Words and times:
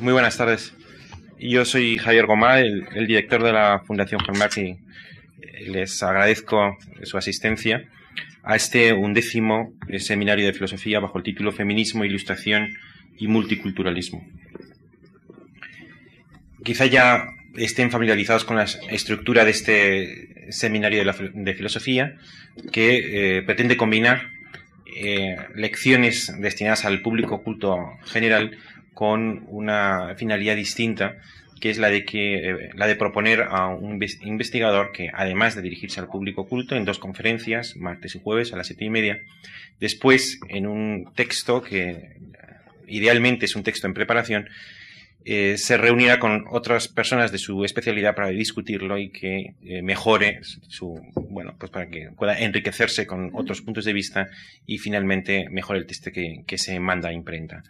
Muy 0.00 0.12
buenas 0.12 0.36
tardes. 0.36 0.74
Yo 1.38 1.64
soy 1.64 1.98
Javier 1.98 2.26
Gomá, 2.26 2.58
el, 2.58 3.06
director 3.06 3.42
de 3.42 3.52
la 3.52 3.80
Fundación 3.86 4.20
Juan 4.20 4.50
y 4.56 5.70
les 5.70 6.02
agradezco 6.02 6.76
su 7.04 7.16
asistencia 7.16 7.88
a 8.42 8.56
este 8.56 8.92
undécimo 8.92 9.72
seminario 9.98 10.46
de 10.46 10.52
filosofía 10.52 10.98
bajo 10.98 11.18
el 11.18 11.24
título 11.24 11.52
Feminismo, 11.52 12.04
Ilustración 12.04 12.76
y 13.18 13.28
Multiculturalismo. 13.28 14.26
Quizá 16.64 16.86
ya 16.86 17.26
estén 17.56 17.92
familiarizados 17.92 18.44
con 18.44 18.56
la 18.56 18.64
estructura 18.64 19.44
de 19.44 19.50
este 19.52 20.52
seminario 20.52 21.04
de, 21.04 21.54
filosofía 21.54 22.16
que 22.72 23.38
eh, 23.38 23.42
pretende 23.42 23.76
combinar 23.76 24.28
eh, 24.96 25.36
lecciones 25.54 26.32
destinadas 26.40 26.84
al 26.84 27.00
público 27.00 27.42
culto 27.42 27.76
general 28.04 28.56
con 28.94 29.44
una 29.48 30.14
finalidad 30.16 30.56
distinta 30.56 31.16
que 31.60 31.70
es 31.70 31.78
la 31.78 31.88
de 31.88 32.04
que 32.04 32.50
eh, 32.50 32.70
la 32.74 32.86
de 32.86 32.96
proponer 32.96 33.42
a 33.42 33.68
un 33.68 34.02
investigador 34.22 34.92
que 34.92 35.10
además 35.12 35.54
de 35.54 35.62
dirigirse 35.62 36.00
al 36.00 36.08
público 36.08 36.46
culto 36.46 36.76
en 36.76 36.84
dos 36.84 36.98
conferencias 36.98 37.76
martes 37.76 38.14
y 38.14 38.20
jueves 38.22 38.52
a 38.52 38.56
las 38.56 38.66
siete 38.66 38.84
y 38.84 38.90
media 38.90 39.20
después 39.80 40.40
en 40.48 40.66
un 40.66 41.10
texto 41.14 41.62
que 41.62 42.16
idealmente 42.86 43.46
es 43.46 43.56
un 43.56 43.62
texto 43.62 43.86
en 43.86 43.94
preparación 43.94 44.48
eh, 45.26 45.56
se 45.56 45.78
reunirá 45.78 46.18
con 46.18 46.44
otras 46.50 46.88
personas 46.88 47.32
de 47.32 47.38
su 47.38 47.64
especialidad 47.64 48.14
para 48.14 48.28
discutirlo 48.28 48.98
y 48.98 49.08
que 49.08 49.54
eh, 49.64 49.80
mejore 49.80 50.40
su, 50.42 51.00
bueno, 51.30 51.54
pues 51.58 51.70
para 51.70 51.88
que 51.88 52.10
pueda 52.14 52.38
enriquecerse 52.38 53.06
con 53.06 53.30
otros 53.32 53.62
puntos 53.62 53.86
de 53.86 53.94
vista 53.94 54.28
y 54.66 54.76
finalmente 54.76 55.48
mejore 55.50 55.78
el 55.78 55.86
texto 55.86 56.12
que, 56.12 56.44
que 56.46 56.58
se 56.58 56.78
manda 56.78 57.08
a 57.08 57.12
imprenta. 57.14 57.62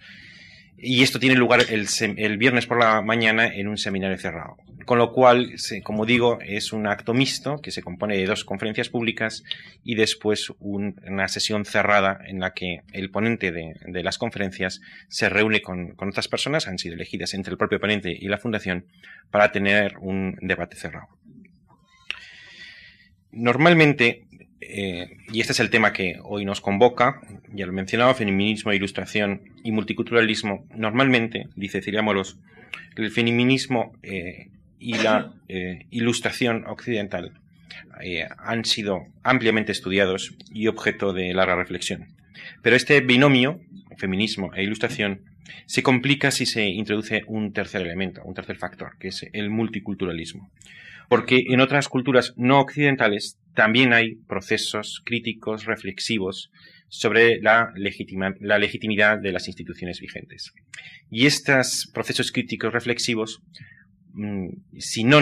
Y 0.86 1.02
esto 1.02 1.18
tiene 1.18 1.34
lugar 1.34 1.64
el, 1.70 2.36
viernes 2.36 2.66
por 2.66 2.78
la 2.78 3.00
mañana 3.00 3.46
en 3.46 3.68
un 3.68 3.78
seminario 3.78 4.18
cerrado. 4.18 4.58
Con 4.84 4.98
lo 4.98 5.12
cual, 5.12 5.54
como 5.82 6.04
digo, 6.04 6.38
es 6.44 6.74
un 6.74 6.86
acto 6.86 7.14
mixto 7.14 7.62
que 7.62 7.70
se 7.70 7.82
compone 7.82 8.18
de 8.18 8.26
dos 8.26 8.44
conferencias 8.44 8.90
públicas 8.90 9.44
y 9.82 9.94
después 9.94 10.52
una 10.58 11.28
sesión 11.28 11.64
cerrada 11.64 12.18
en 12.26 12.38
la 12.38 12.52
que 12.52 12.82
el 12.92 13.10
ponente 13.10 13.50
de, 13.50 14.02
las 14.02 14.18
conferencias 14.18 14.82
se 15.08 15.30
reúne 15.30 15.62
con, 15.62 15.94
con, 15.94 16.10
otras 16.10 16.28
personas, 16.28 16.68
han 16.68 16.78
sido 16.78 16.96
elegidas 16.96 17.32
entre 17.32 17.52
el 17.52 17.56
propio 17.56 17.80
ponente 17.80 18.12
y 18.12 18.28
la 18.28 18.36
fundación, 18.36 18.84
para 19.30 19.52
tener 19.52 19.96
un 20.00 20.36
debate 20.42 20.76
cerrado. 20.76 21.08
Normalmente 23.32 24.26
eh, 24.68 25.18
y 25.32 25.40
este 25.40 25.52
es 25.52 25.60
el 25.60 25.70
tema 25.70 25.92
que 25.92 26.18
hoy 26.22 26.44
nos 26.44 26.60
convoca, 26.60 27.20
ya 27.52 27.66
lo 27.66 27.72
he 27.72 27.74
mencionado, 27.74 28.14
feminismo, 28.14 28.72
ilustración 28.72 29.42
y 29.62 29.72
multiculturalismo. 29.72 30.66
Normalmente, 30.74 31.48
dice 31.54 31.82
Ciria 31.82 32.02
Moros, 32.02 32.38
el 32.96 33.10
feminismo 33.10 33.92
eh, 34.02 34.48
y 34.78 34.94
la 34.94 35.34
eh, 35.48 35.86
ilustración 35.90 36.64
occidental 36.66 37.40
han 38.38 38.64
sido 38.64 39.06
ampliamente 39.22 39.72
estudiados 39.72 40.36
y 40.52 40.66
objeto 40.66 41.12
de 41.12 41.32
larga 41.32 41.56
reflexión. 41.56 42.08
Pero 42.62 42.76
este 42.76 43.00
binomio, 43.00 43.60
feminismo 43.96 44.52
e 44.54 44.62
ilustración, 44.62 45.22
se 45.66 45.82
complica 45.82 46.30
si 46.30 46.46
se 46.46 46.66
introduce 46.66 47.22
un 47.26 47.52
tercer 47.52 47.82
elemento, 47.82 48.22
un 48.24 48.34
tercer 48.34 48.56
factor, 48.56 48.96
que 48.98 49.08
es 49.08 49.26
el 49.32 49.50
multiculturalismo. 49.50 50.50
Porque 51.08 51.44
en 51.48 51.60
otras 51.60 51.88
culturas 51.88 52.32
no 52.36 52.60
occidentales 52.60 53.38
también 53.54 53.92
hay 53.92 54.16
procesos 54.16 55.00
críticos, 55.04 55.64
reflexivos, 55.64 56.50
sobre 56.88 57.40
la, 57.40 57.72
legitimidad 57.74 59.18
de 59.18 59.32
las 59.32 59.48
instituciones 59.48 60.00
vigentes. 60.00 60.52
Y 61.10 61.26
estos 61.26 61.90
procesos 61.92 62.30
críticos 62.30 62.72
reflexivos, 62.72 63.42
mm, 64.12 64.48
si 64.78 65.04
no 65.04 65.18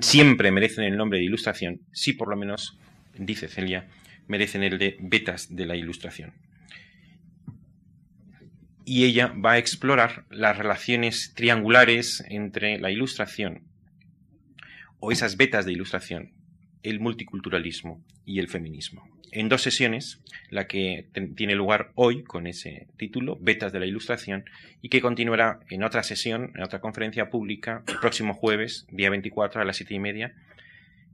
siempre 0.00 0.52
merecen 0.52 0.84
el 0.84 0.96
nombre 0.96 1.18
de 1.18 1.24
ilustración, 1.24 1.80
sí 1.92 2.12
por 2.12 2.28
lo 2.28 2.36
menos, 2.36 2.78
dice 3.18 3.48
Celia, 3.48 3.88
merecen 4.28 4.62
el 4.62 4.78
de 4.78 4.96
betas 5.00 5.54
de 5.54 5.66
la 5.66 5.76
ilustración. 5.76 6.32
Y 8.84 9.04
ella 9.04 9.28
va 9.28 9.52
a 9.52 9.58
explorar 9.58 10.26
las 10.30 10.56
relaciones 10.56 11.32
triangulares 11.34 12.22
entre 12.28 12.78
la 12.78 12.92
ilustración 12.92 13.64
o 15.00 15.10
esas 15.10 15.36
betas 15.36 15.66
de 15.66 15.72
ilustración 15.72 16.35
el 16.86 17.00
multiculturalismo 17.00 18.00
y 18.24 18.38
el 18.38 18.48
feminismo. 18.48 19.08
En 19.32 19.48
dos 19.48 19.62
sesiones, 19.62 20.20
la 20.50 20.68
que 20.68 21.08
tiene 21.34 21.56
lugar 21.56 21.90
hoy 21.96 22.22
con 22.22 22.46
ese 22.46 22.86
título, 22.96 23.36
Betas 23.40 23.72
de 23.72 23.80
la 23.80 23.86
Ilustración, 23.86 24.44
y 24.82 24.88
que 24.88 25.00
continuará 25.00 25.58
en 25.68 25.82
otra 25.82 26.04
sesión, 26.04 26.52
en 26.54 26.62
otra 26.62 26.80
conferencia 26.80 27.28
pública, 27.28 27.82
el 27.88 27.98
próximo 27.98 28.34
jueves, 28.34 28.86
día 28.90 29.10
24 29.10 29.60
a 29.60 29.64
las 29.64 29.76
siete 29.76 29.94
y 29.94 29.98
media, 29.98 30.34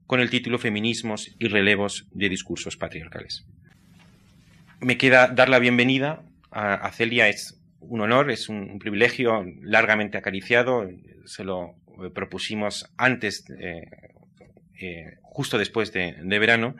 con 0.06 0.20
el 0.20 0.28
título 0.28 0.58
Feminismos 0.58 1.34
y 1.38 1.48
relevos 1.48 2.06
de 2.12 2.28
discursos 2.28 2.76
patriarcales. 2.76 3.46
Me 4.80 4.98
queda 4.98 5.28
dar 5.28 5.48
la 5.48 5.58
bienvenida 5.58 6.22
a, 6.50 6.90
Celia, 6.92 7.28
es 7.28 7.58
un 7.80 8.02
honor, 8.02 8.30
es 8.30 8.50
un, 8.50 8.78
privilegio 8.78 9.46
largamente 9.62 10.18
acariciado, 10.18 10.86
se 11.24 11.44
lo 11.44 11.76
propusimos 12.14 12.92
antes 12.98 13.44
eh, 13.58 13.86
eh, 14.78 15.18
justo 15.22 15.58
después 15.58 15.92
de, 15.92 16.14
verano 16.22 16.76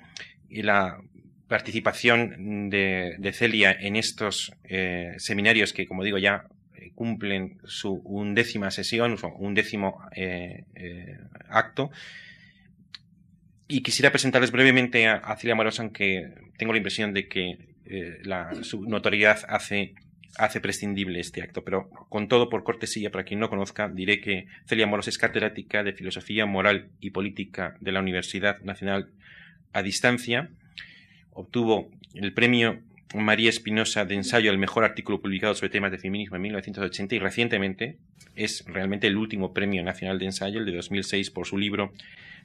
y 0.49 0.63
la 0.63 1.01
participación 1.49 2.71
de, 2.71 3.33
Celia 3.33 3.73
en 3.73 3.97
estos 3.97 4.53
eh, 4.65 5.15
seminarios 5.19 5.73
que, 5.73 5.87
como 5.87 6.05
digo, 6.05 6.19
ya 6.19 6.45
eh, 6.75 6.93
cumplen 6.95 7.59
su 7.65 7.95
undécima 8.05 8.71
sesión, 8.71 9.17
un 9.37 9.55
décimo 9.55 10.01
acto. 11.49 11.91
Y 13.69 13.83
quisiera 13.83 14.11
presentarles 14.11 14.51
brevemente 14.51 15.07
a, 15.09 15.37
Celia 15.37 15.55
Morosa, 15.55 15.83
aunque 15.83 16.35
tengo 16.59 16.73
la 16.73 16.79
impresión 16.79 17.15
de 17.15 17.29
que 17.29 17.59
su 18.63 18.85
notoriedad 18.85 19.41
hace 19.49 19.95
hace 20.39 20.61
prescindible 20.61 21.21
este 21.21 21.43
acto, 21.43 21.65
pero 21.65 21.89
con 22.09 22.29
todo, 22.29 22.49
por 22.49 22.65
cortesía, 22.65 23.11
para 23.11 23.25
quien 23.25 23.41
no 23.41 23.51
conozca, 23.51 23.89
diré 23.89 24.21
que 24.21 24.47
Celia 24.67 24.87
Moros 24.87 25.09
es 25.09 25.19
catedrática 25.19 25.83
de 25.83 25.93
Filosofía 25.93 26.47
Moral 26.47 26.89
y 27.01 27.11
Política 27.11 27.77
de 27.81 27.93
la 27.93 28.01
Universidad 28.01 28.61
Nacional 28.63 29.11
a 29.73 29.83
Distancia, 29.83 30.51
obtuvo 31.33 31.91
el 32.15 32.33
premio 32.33 32.81
María 33.15 33.51
Espinosa 33.51 34.05
de 34.05 34.15
ensayo 34.15 34.51
al 34.51 34.59
mejor 34.59 34.85
artículo 34.85 35.21
publicado 35.21 35.55
sobre 35.55 35.71
temas 35.71 35.91
de 35.91 35.99
feminismo 35.99 36.37
en 36.37 36.43
1980 36.43 37.15
y 37.15 37.19
recientemente 37.19 37.99
es 38.35 38.65
realmente 38.67 39.07
el 39.07 39.17
último 39.17 39.53
premio 39.53 39.83
nacional 39.83 40.19
de 40.19 40.27
ensayo, 40.27 40.61
el 40.61 40.67
de 40.67 40.77
2006, 40.77 41.31
por 41.31 41.47
su 41.47 41.59
libro 41.59 41.93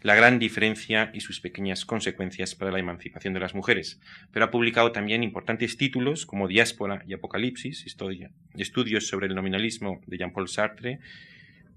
la 0.08 0.16
gran 0.16 0.40
diferencia 0.40 1.12
y 1.14 1.20
sus 1.20 1.42
pequeñas 1.42 1.84
consecuencias 1.84 2.56
para 2.56 2.72
la 2.72 2.80
emancipación 2.80 3.34
de 3.34 3.42
las 3.42 3.54
mujeres, 3.54 4.00
pero 4.32 4.46
ha 4.46 4.52
publicado 4.52 4.94
también 4.94 5.22
importantes 5.22 5.76
títulos 5.76 6.26
como 6.26 6.48
Diáspora 6.48 7.04
y 7.06 7.14
Apocalipsis, 7.14 7.86
historia, 7.86 8.32
estudios 8.56 9.10
sobre 9.10 9.28
el 9.28 9.36
nominalismo 9.36 10.00
de 10.08 10.18
Jean-Paul 10.18 10.48
Sartre, 10.48 11.02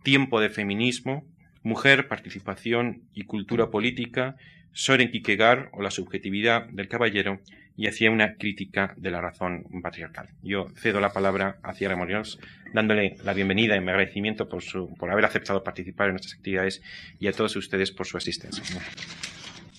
Tiempo 0.04 0.40
de 0.40 0.48
feminismo, 0.48 1.26
Mujer, 1.64 2.06
participación 2.06 3.02
y 3.14 3.22
cultura 3.24 3.68
política, 3.68 4.36
Soren 4.72 5.10
Kierkegaard 5.10 5.68
o 5.72 5.82
la 5.82 5.90
subjetividad 5.90 6.66
del 6.66 6.88
caballero 6.88 7.40
y 7.76 7.86
hacía 7.86 8.10
una 8.10 8.34
crítica 8.34 8.94
de 8.96 9.10
la 9.10 9.20
razón 9.20 9.64
patriarcal. 9.82 10.28
Yo 10.42 10.68
cedo 10.76 11.00
la 11.00 11.12
palabra 11.12 11.58
a 11.62 11.72
Cierra 11.72 11.96
Morions, 11.96 12.38
dándole 12.74 13.16
la 13.24 13.32
bienvenida 13.32 13.74
y 13.76 13.80
mi 13.80 13.88
agradecimiento 13.88 14.48
por, 14.48 14.62
haber 15.10 15.24
aceptado 15.24 15.64
participar 15.64 16.08
en 16.08 16.12
nuestras 16.14 16.34
actividades 16.34 16.82
y 17.18 17.26
a 17.26 17.32
todos 17.32 17.56
ustedes 17.56 17.90
por 17.90 18.06
su 18.06 18.16
asistencia. 18.16 18.62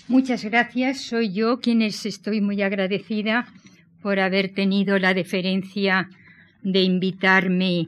Muchas 0.08 0.44
gracias. 0.44 1.02
Soy 1.02 1.32
yo 1.32 1.60
quien 1.60 1.82
estoy 1.84 2.42
muy 2.42 2.62
agradecida 2.64 3.48
por 4.02 4.20
haber 4.20 4.50
tenido 4.50 4.98
la 4.98 5.14
deferencia 5.14 6.10
de 6.64 6.82
invitarme 6.82 7.88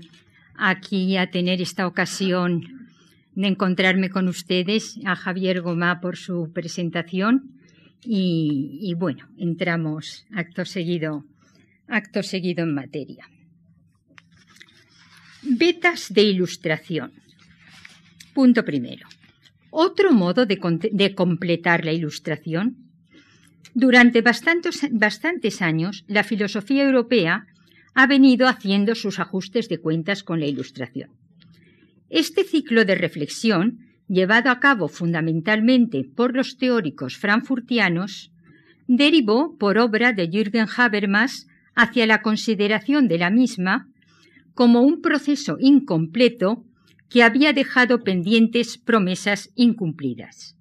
aquí 0.56 1.18
a 1.18 1.32
tener 1.32 1.60
esta 1.60 1.88
ocasión 1.88 2.83
de 3.36 3.48
encontrarme 3.48 4.10
con 4.10 4.28
ustedes, 4.28 5.00
a 5.06 5.16
Javier 5.16 5.62
Gomá 5.62 6.00
por 6.00 6.18
su 6.18 6.52
presentación 6.54 7.60
y, 8.06 8.94
bueno, 8.98 9.30
entramos 9.38 10.26
acto 10.32 10.66
seguido, 10.66 11.24
acto 11.88 12.22
seguido 12.22 12.64
en 12.64 12.74
materia. 12.74 13.28
Betas 15.42 16.14
de 16.14 16.24
ilustración. 16.24 17.12
Punto 18.34 18.64
primero. 18.64 19.08
Otro 19.70 20.12
modo 20.12 20.46
de, 20.46 21.16
completar 21.16 21.86
la 21.86 21.94
ilustración. 21.94 22.78
Durante 23.74 24.22
bastantes 24.22 25.62
años, 25.62 26.04
la 26.08 26.24
filosofía 26.24 26.84
europea 26.84 27.48
ha 27.96 28.08
venido 28.08 28.48
haciendo 28.48 28.96
sus 28.96 29.20
ajustes 29.20 29.70
de 29.70 29.80
cuentas 29.80 30.24
con 30.24 30.40
la 30.40 30.46
ilustración. 30.46 31.10
Este 32.14 32.44
ciclo 32.44 32.86
de 32.86 32.94
reflexión 32.94 33.80
llevado 34.08 34.52
a 34.52 34.60
cabo 34.60 34.88
fundamentalmente 34.88 36.04
por 36.16 36.36
los 36.36 36.58
teóricos 36.58 37.18
frankfurtianos, 37.18 38.32
derivó 38.86 39.58
por 39.58 39.80
obra 39.80 40.14
de 40.14 40.30
Jürgen 40.30 40.68
Habermas 40.78 41.48
hacia 41.74 42.06
la 42.06 42.22
consideración 42.22 43.08
de 43.08 43.18
la 43.18 43.32
misma 43.32 43.88
como 44.54 44.82
un 44.82 45.02
proceso 45.02 45.58
incompleto 45.60 46.64
que 47.10 47.24
había 47.24 47.52
dejado 47.52 48.04
pendientes 48.04 48.78
promesas 48.78 49.50
incumplidas. 49.56 50.56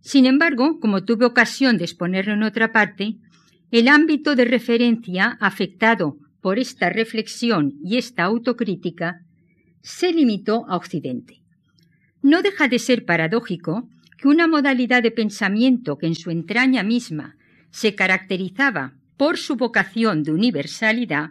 Sin 0.00 0.26
embargo, 0.26 0.78
como 0.78 1.04
tuve 1.04 1.24
ocasión 1.24 1.78
de 1.78 1.84
exponerlo 1.84 2.34
en 2.34 2.42
otra 2.42 2.72
parte, 2.72 3.16
el 3.70 3.88
ámbito 3.88 4.36
de 4.36 4.44
referencia 4.44 5.38
afectado 5.40 6.18
por 6.42 6.58
esta 6.58 6.90
reflexión 6.90 7.72
y 7.82 7.96
esta 7.96 8.24
autocrítica 8.24 9.22
se 9.86 10.12
limitó 10.12 10.66
a 10.68 10.74
Occidente. 10.74 11.42
No 12.20 12.42
deja 12.42 12.66
de 12.66 12.80
ser 12.80 13.04
paradójico 13.04 13.88
que 14.18 14.26
una 14.26 14.48
modalidad 14.48 15.00
de 15.00 15.12
pensamiento 15.12 15.96
que 15.96 16.08
en 16.08 16.16
su 16.16 16.32
entraña 16.32 16.82
misma 16.82 17.36
se 17.70 17.94
caracterizaba 17.94 18.94
por 19.16 19.38
su 19.38 19.54
vocación 19.54 20.24
de 20.24 20.32
universalidad, 20.32 21.30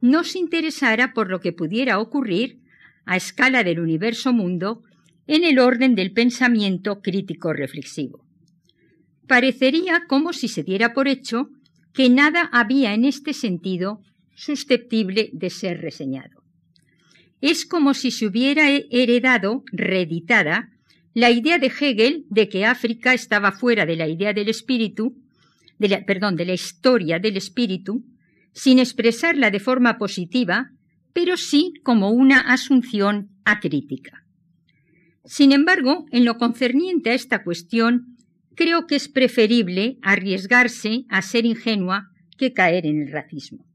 no 0.00 0.24
se 0.24 0.38
interesara 0.38 1.12
por 1.12 1.28
lo 1.28 1.40
que 1.40 1.52
pudiera 1.52 1.98
ocurrir 1.98 2.58
a 3.04 3.18
escala 3.18 3.62
del 3.62 3.80
universo 3.80 4.32
mundo 4.32 4.82
en 5.26 5.44
el 5.44 5.58
orden 5.58 5.94
del 5.94 6.12
pensamiento 6.12 7.02
crítico 7.02 7.52
reflexivo. 7.52 8.24
Parecería 9.26 10.04
como 10.08 10.32
si 10.32 10.48
se 10.48 10.62
diera 10.62 10.94
por 10.94 11.06
hecho 11.06 11.50
que 11.92 12.08
nada 12.08 12.48
había 12.50 12.94
en 12.94 13.04
este 13.04 13.34
sentido 13.34 14.00
susceptible 14.34 15.28
de 15.34 15.50
ser 15.50 15.82
reseñado. 15.82 16.43
Es 17.46 17.66
como 17.66 17.92
si 17.92 18.10
se 18.10 18.26
hubiera 18.26 18.70
heredado, 18.70 19.64
reeditada, 19.70 20.70
la 21.12 21.30
idea 21.30 21.58
de 21.58 21.66
Hegel 21.66 22.24
de 22.30 22.48
que 22.48 22.64
África 22.64 23.12
estaba 23.12 23.52
fuera 23.52 23.84
de 23.84 23.96
la 23.96 24.08
idea 24.08 24.32
del 24.32 24.48
espíritu, 24.48 25.14
de 25.78 25.88
la, 25.88 26.06
perdón, 26.06 26.36
de 26.36 26.46
la 26.46 26.54
historia 26.54 27.18
del 27.18 27.36
espíritu, 27.36 28.02
sin 28.54 28.78
expresarla 28.78 29.50
de 29.50 29.60
forma 29.60 29.98
positiva, 29.98 30.70
pero 31.12 31.36
sí 31.36 31.74
como 31.82 32.12
una 32.12 32.40
asunción 32.40 33.28
acrítica. 33.44 34.24
Sin 35.26 35.52
embargo, 35.52 36.06
en 36.12 36.24
lo 36.24 36.38
concerniente 36.38 37.10
a 37.10 37.14
esta 37.14 37.44
cuestión, 37.44 38.16
creo 38.54 38.86
que 38.86 38.96
es 38.96 39.10
preferible 39.10 39.98
arriesgarse 40.00 41.04
a 41.10 41.20
ser 41.20 41.44
ingenua 41.44 42.08
que 42.38 42.54
caer 42.54 42.86
en 42.86 43.02
el 43.02 43.12
racismo. 43.12 43.66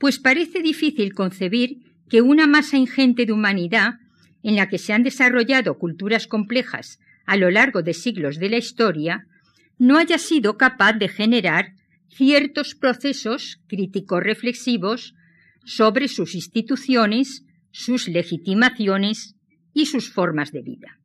Pues 0.00 0.18
parece 0.18 0.62
difícil 0.62 1.14
concebir 1.14 1.91
que 2.12 2.20
una 2.20 2.46
masa 2.46 2.76
ingente 2.76 3.24
de 3.24 3.32
humanidad, 3.32 3.94
en 4.42 4.56
la 4.56 4.68
que 4.68 4.76
se 4.76 4.92
han 4.92 5.02
desarrollado 5.02 5.78
culturas 5.78 6.26
complejas 6.26 6.98
a 7.24 7.38
lo 7.38 7.50
largo 7.50 7.80
de 7.80 7.94
siglos 7.94 8.38
de 8.38 8.50
la 8.50 8.58
historia, 8.58 9.24
no 9.78 9.96
haya 9.96 10.18
sido 10.18 10.58
capaz 10.58 10.92
de 10.92 11.08
generar 11.08 11.72
ciertos 12.10 12.74
procesos 12.74 13.62
críticos 13.66 14.22
reflexivos 14.22 15.14
sobre 15.64 16.06
sus 16.06 16.34
instituciones, 16.34 17.46
sus 17.70 18.08
legitimaciones 18.08 19.34
y 19.72 19.86
sus 19.86 20.12
formas 20.12 20.52
de 20.52 20.60
vida. 20.60 20.98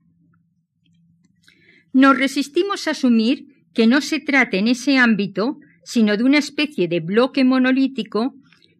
Nos 1.93 2.17
resistimos 2.17 2.85
a 2.85 2.91
asumir 2.91 3.45
que 3.73 3.87
no 3.87 4.01
se 4.01 4.19
trata 4.19 4.57
en 4.57 4.67
ese 4.67 4.97
ámbito 4.97 5.57
sino 5.85 6.17
de 6.17 6.25
una 6.25 6.39
especie 6.39 6.89
de 6.89 6.99
bloque 6.99 7.45
monolítico 7.45 8.35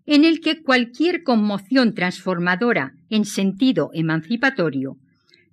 en 0.08 0.24
el 0.24 0.40
que 0.40 0.64
cualquier 0.64 1.22
conmoción 1.24 1.94
transformadora 1.94 2.94
en 3.10 3.26
sentido 3.26 3.92
emancipatorio 3.94 4.98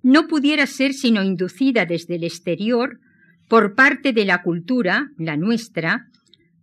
no 0.01 0.27
pudiera 0.27 0.65
ser 0.65 0.93
sino 0.93 1.23
inducida 1.23 1.85
desde 1.85 2.15
el 2.15 2.23
exterior 2.23 2.99
por 3.49 3.75
parte 3.75 4.13
de 4.13 4.25
la 4.25 4.41
cultura, 4.41 5.09
la 5.17 5.35
nuestra, 5.35 6.07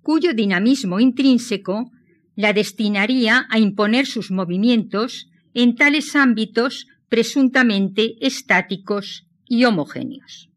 cuyo 0.01 0.33
dinamismo 0.33 1.01
intrínseco 1.01 1.91
la 2.35 2.55
destinaría 2.55 3.47
a 3.51 3.59
imponer 3.59 4.07
sus 4.07 4.31
movimientos 4.31 5.29
en 5.53 5.77
tales 5.77 6.17
ámbitos 6.17 6.87
presuntamente 7.11 8.15
estáticos 8.21 9.27
y 9.47 9.65
homogéneos. 9.65 10.49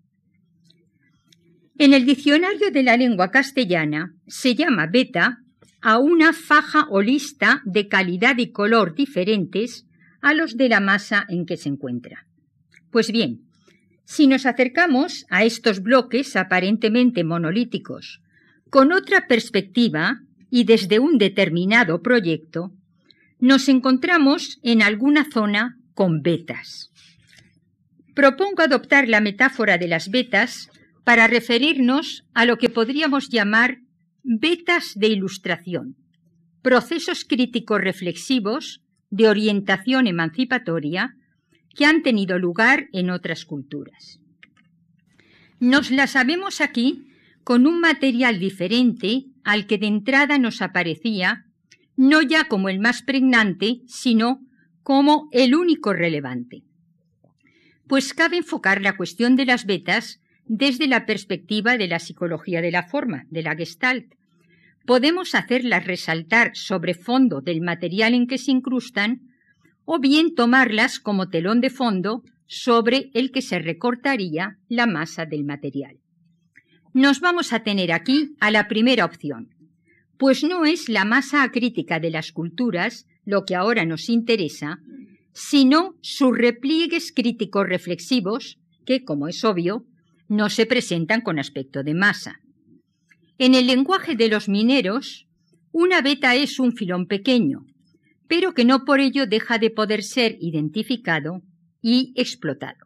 En 1.78 1.94
el 1.94 2.06
diccionario 2.06 2.72
de 2.72 2.84
la 2.84 2.96
lengua 2.96 3.30
castellana 3.30 4.14
se 4.26 4.56
llama 4.56 4.88
beta 4.88 5.40
a 5.86 6.00
una 6.00 6.34
faja 6.34 6.88
o 6.90 7.00
lista 7.00 7.62
de 7.64 7.88
calidad 7.88 8.40
y 8.40 8.52
color 8.52 8.96
diferentes 8.96 9.86
a 10.20 10.34
los 10.34 10.58
de 10.58 10.68
la 10.68 10.80
masa 10.80 11.28
en 11.30 11.46
que 11.46 11.58
se 11.58 11.70
encuentra. 11.70 12.26
Pues 12.90 13.12
bien, 13.12 13.42
si 14.04 14.26
nos 14.26 14.48
acercamos 14.48 15.28
a 15.30 15.44
estos 15.44 15.84
bloques 15.84 16.36
aparentemente 16.36 17.24
monolíticos 17.24 18.20
con 18.72 18.92
otra 18.92 19.28
perspectiva 19.28 20.22
y 20.50 20.64
desde 20.64 20.98
un 20.98 21.20
determinado 21.20 22.02
proyecto, 22.02 22.72
nos 23.38 23.70
encontramos 23.70 24.58
en 24.64 24.81
alguna 24.81 25.28
zona 25.31 25.78
con 25.94 26.24
vetas. 26.24 26.90
Propongo 28.16 28.64
adoptar 28.64 29.08
la 29.08 29.22
metáfora 29.22 29.78
de 29.78 29.88
las 29.88 30.10
vetas 30.10 30.68
para 31.04 31.28
referirnos 31.28 32.26
a 32.34 32.46
lo 32.46 32.58
que 32.58 32.70
podríamos 32.70 33.30
llamar 33.30 33.85
vetas 34.25 34.94
de 34.95 35.07
ilustración, 35.07 35.95
procesos 36.63 37.25
críticos 37.25 37.80
reflexivos 37.80 38.81
de 39.12 39.30
orientación 39.30 40.07
emancipatoria 40.07 41.13
que 41.75 41.86
han 41.86 42.01
tenido 42.01 42.39
lugar 42.39 42.88
en 42.92 43.12
otras 43.12 43.45
culturas. 43.45 44.19
Nos 45.60 45.92
las 45.92 46.12
sabemos 46.12 46.60
aquí 46.60 47.07
con 47.44 47.68
un 47.68 47.80
material 47.80 48.39
diferente 48.39 49.25
al 49.44 49.68
que 49.68 49.77
de 49.77 49.86
entrada 49.86 50.39
nos 50.39 50.63
aparecía, 50.63 51.45
no 51.95 52.24
ya 52.24 52.48
como 52.48 52.69
el 52.69 52.80
más 52.80 53.04
pregnante, 53.04 53.81
sino 53.86 54.39
como 54.81 55.30
el 55.31 55.54
único 55.54 55.94
relevante. 55.94 56.63
Pues 57.88 58.16
cabe 58.16 58.38
enfocar 58.38 58.81
la 58.81 58.98
cuestión 58.98 59.36
de 59.36 59.45
las 59.45 59.68
betas 59.68 60.19
desde 60.45 60.88
la 60.88 61.06
perspectiva 61.06 61.77
de 61.77 61.88
la 61.88 62.00
psicología 62.00 62.62
de 62.62 62.71
la 62.71 62.83
forma, 62.83 63.25
de 63.30 63.44
la 63.44 63.56
gestalt. 63.56 64.13
Podemos 64.86 65.33
hacerlas 65.33 65.86
resaltar 65.86 66.51
sobre 66.56 66.94
fondo 66.94 67.42
del 67.42 67.62
material 67.62 68.13
en 68.13 68.27
que 68.27 68.38
se 68.38 68.51
incrustan 68.51 69.21
o 69.86 70.00
bien 70.00 70.36
tomarlas 70.36 71.00
como 71.00 71.30
telón 71.30 71.62
de 71.62 71.69
fondo 71.69 72.24
sobre 72.47 73.09
el 73.13 73.31
que 73.31 73.42
se 73.42 73.59
recortaría 73.59 74.57
la 74.68 74.86
masa 74.86 75.25
del 75.25 75.44
material. 75.44 75.97
Nos 76.94 77.19
vamos 77.19 77.51
a 77.51 77.62
tener 77.62 77.92
aquí 77.92 78.36
a 78.39 78.51
la 78.51 78.68
primera 78.68 79.06
opción, 79.06 79.50
pues 80.18 80.44
no 80.44 80.65
es 80.65 80.88
la 80.88 81.06
masa 81.06 81.44
acrítica 81.44 82.00
de 82.00 82.12
las 82.12 82.31
culturas 82.31 83.06
lo 83.25 83.44
que 83.45 83.56
ahora 83.56 83.86
nos 83.86 84.07
interesa, 84.09 84.80
sino 85.33 85.95
sus 86.01 86.38
repliegues 86.38 87.12
críticos 87.12 87.68
reflexivos 87.68 88.59
que, 88.85 89.04
como 89.04 89.28
es 89.28 89.44
obvio, 89.44 89.85
no 90.28 90.50
se 90.50 90.66
presentan 90.66 91.22
con 91.22 91.40
aspecto 91.40 91.84
de 91.84 91.94
masa. 91.94 92.40
En 93.38 93.54
el 93.54 93.68
lenguaje 93.68 94.16
de 94.16 94.30
los 94.30 94.48
mineros, 94.48 95.28
una 95.72 96.02
beta 96.02 96.36
es 96.36 96.60
un 96.60 96.74
filón 96.74 97.06
pequeño, 97.06 97.66
pero 98.28 98.54
que 98.54 98.66
no 98.66 98.86
por 98.86 99.00
ello 99.00 99.28
deja 99.28 99.58
de 99.58 99.70
poder 99.70 100.04
ser 100.04 100.38
identificado 100.40 101.42
y 101.82 102.14
explotado. 102.16 102.86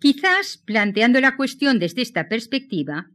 Quizás, 0.00 0.62
planteando 0.64 1.20
la 1.20 1.36
cuestión 1.36 1.78
desde 1.78 2.02
esta 2.02 2.26
perspectiva, 2.28 3.06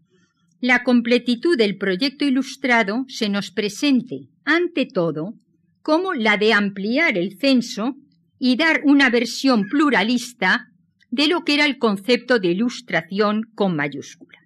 la 0.62 0.84
completitud 0.84 1.58
del 1.58 1.78
proyecto 1.78 2.26
ilustrado 2.26 3.06
se 3.08 3.28
nos 3.28 3.52
presente, 3.52 4.30
ante 4.46 4.86
todo, 4.86 5.34
como 5.82 6.14
la 6.14 6.38
de 6.38 6.54
ampliar 6.54 7.18
el 7.18 7.38
censo 7.40 7.96
y 8.40 8.56
dar 8.56 8.82
una 8.84 9.10
versión 9.10 9.68
pluralista 9.68 10.68
de 11.16 11.28
lo 11.30 11.46
que 11.46 11.54
era 11.54 11.66
el 11.66 11.78
concepto 11.78 12.40
de 12.40 12.50
ilustración 12.50 13.44
con 13.56 13.74
mayúscula. 13.74 14.38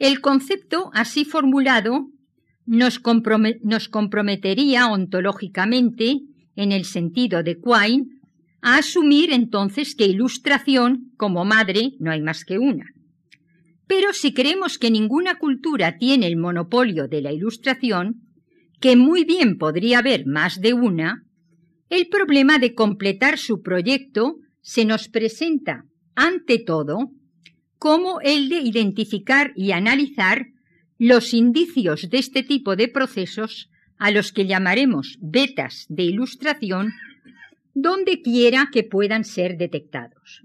El 0.00 0.20
concepto 0.20 0.90
así 0.92 1.24
formulado 1.24 2.08
nos, 2.66 2.98
comprometería 2.98 4.88
ontológicamente, 4.88 6.22
en 6.56 6.72
el 6.72 6.84
sentido 6.84 7.44
de 7.44 7.56
Quine, 7.60 8.06
a 8.62 8.78
asumir 8.78 9.32
entonces 9.32 9.94
que 9.94 10.06
ilustración, 10.06 11.12
como 11.16 11.44
madre, 11.44 11.92
no 12.00 12.10
hay 12.10 12.20
más 12.20 12.44
que 12.44 12.58
una. 12.58 12.86
Pero 13.86 14.12
si 14.12 14.34
creemos 14.34 14.78
que 14.78 14.90
ninguna 14.90 15.38
cultura 15.38 15.98
tiene 15.98 16.26
el 16.26 16.36
monopolio 16.36 17.06
de 17.06 17.22
la 17.22 17.32
ilustración, 17.32 18.22
que 18.80 18.96
muy 18.96 19.24
bien 19.24 19.56
podría 19.56 19.98
haber 20.00 20.26
más 20.26 20.60
de 20.60 20.72
una, 20.72 21.22
el 21.90 22.08
problema 22.08 22.58
de 22.58 22.74
completar 22.74 23.38
su 23.38 23.62
proyecto 23.62 24.38
se 24.64 24.86
nos 24.86 25.08
presenta, 25.08 25.84
ante 26.14 26.58
todo, 26.58 27.10
como 27.78 28.20
el 28.22 28.48
de 28.48 28.60
identificar 28.60 29.52
y 29.54 29.72
analizar 29.72 30.46
los 30.98 31.34
indicios 31.34 32.08
de 32.08 32.18
este 32.18 32.42
tipo 32.42 32.74
de 32.74 32.88
procesos 32.88 33.68
a 33.98 34.10
los 34.10 34.32
que 34.32 34.46
llamaremos 34.46 35.18
betas 35.20 35.84
de 35.90 36.04
ilustración, 36.04 36.94
donde 37.74 38.22
quiera 38.22 38.70
que 38.72 38.84
puedan 38.84 39.24
ser 39.24 39.58
detectados. 39.58 40.42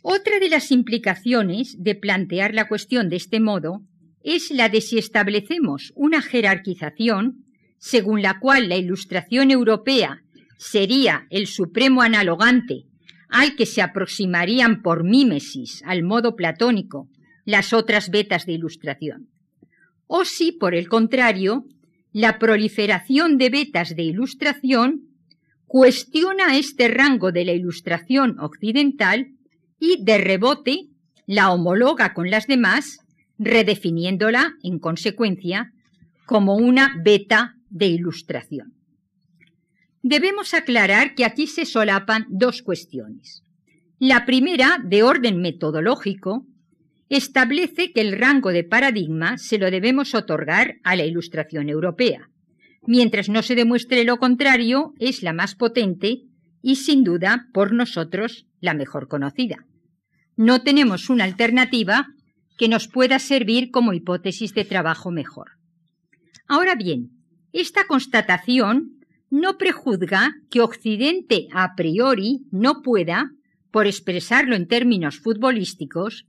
Otra 0.00 0.38
de 0.40 0.48
las 0.48 0.70
implicaciones 0.70 1.76
de 1.78 1.94
plantear 1.96 2.54
la 2.54 2.66
cuestión 2.66 3.10
de 3.10 3.16
este 3.16 3.40
modo 3.40 3.82
es 4.24 4.50
la 4.50 4.70
de 4.70 4.80
si 4.80 4.96
establecemos 4.96 5.92
una 5.96 6.22
jerarquización, 6.22 7.44
según 7.76 8.22
la 8.22 8.40
cual 8.40 8.70
la 8.70 8.76
ilustración 8.76 9.50
europea 9.50 10.22
sería 10.62 11.26
el 11.30 11.48
supremo 11.48 12.02
analogante 12.02 12.84
al 13.28 13.56
que 13.56 13.66
se 13.66 13.82
aproximarían 13.82 14.80
por 14.80 15.02
mímesis 15.02 15.82
al 15.84 16.04
modo 16.04 16.36
platónico 16.36 17.08
las 17.44 17.72
otras 17.72 18.10
vetas 18.10 18.46
de 18.46 18.52
ilustración. 18.52 19.28
O 20.06 20.24
si, 20.24 20.52
por 20.52 20.76
el 20.76 20.88
contrario, 20.88 21.64
la 22.12 22.38
proliferación 22.38 23.38
de 23.38 23.50
vetas 23.50 23.96
de 23.96 24.04
ilustración 24.04 25.08
cuestiona 25.66 26.56
este 26.56 26.86
rango 26.86 27.32
de 27.32 27.44
la 27.44 27.52
ilustración 27.52 28.38
occidental 28.38 29.32
y, 29.80 30.04
de 30.04 30.18
rebote, 30.18 30.90
la 31.26 31.50
homologa 31.50 32.14
con 32.14 32.30
las 32.30 32.46
demás, 32.46 32.98
redefiniéndola, 33.36 34.52
en 34.62 34.78
consecuencia, 34.78 35.72
como 36.24 36.54
una 36.54 36.94
beta 37.02 37.54
de 37.68 37.86
ilustración. 37.86 38.81
Debemos 40.02 40.52
aclarar 40.52 41.14
que 41.14 41.24
aquí 41.24 41.46
se 41.46 41.64
solapan 41.64 42.26
dos 42.28 42.62
cuestiones. 42.62 43.44
La 43.98 44.26
primera, 44.26 44.78
de 44.84 45.04
orden 45.04 45.40
metodológico, 45.40 46.44
establece 47.08 47.92
que 47.92 48.00
el 48.00 48.18
rango 48.18 48.50
de 48.50 48.64
paradigma 48.64 49.38
se 49.38 49.58
lo 49.58 49.70
debemos 49.70 50.14
otorgar 50.14 50.76
a 50.82 50.96
la 50.96 51.04
ilustración 51.04 51.68
europea. 51.68 52.28
Mientras 52.84 53.28
no 53.28 53.42
se 53.42 53.54
demuestre 53.54 54.04
lo 54.04 54.16
contrario, 54.16 54.92
es 54.98 55.22
la 55.22 55.32
más 55.32 55.54
potente 55.54 56.22
y 56.62 56.76
sin 56.76 57.04
duda 57.04 57.46
por 57.52 57.72
nosotros 57.72 58.46
la 58.60 58.74
mejor 58.74 59.06
conocida. 59.06 59.66
No 60.36 60.62
tenemos 60.62 61.10
una 61.10 61.24
alternativa 61.24 62.08
que 62.58 62.68
nos 62.68 62.88
pueda 62.88 63.18
servir 63.18 63.70
como 63.70 63.92
hipótesis 63.92 64.52
de 64.54 64.64
trabajo 64.64 65.10
mejor. 65.10 65.50
Ahora 66.48 66.74
bien, 66.74 67.10
esta 67.52 67.86
constatación 67.86 69.01
no 69.32 69.56
prejuzga 69.56 70.34
que 70.50 70.60
Occidente 70.60 71.48
a 71.52 71.74
priori 71.74 72.42
no 72.50 72.82
pueda, 72.82 73.30
por 73.70 73.86
expresarlo 73.86 74.54
en 74.54 74.68
términos 74.68 75.18
futbolísticos, 75.20 76.26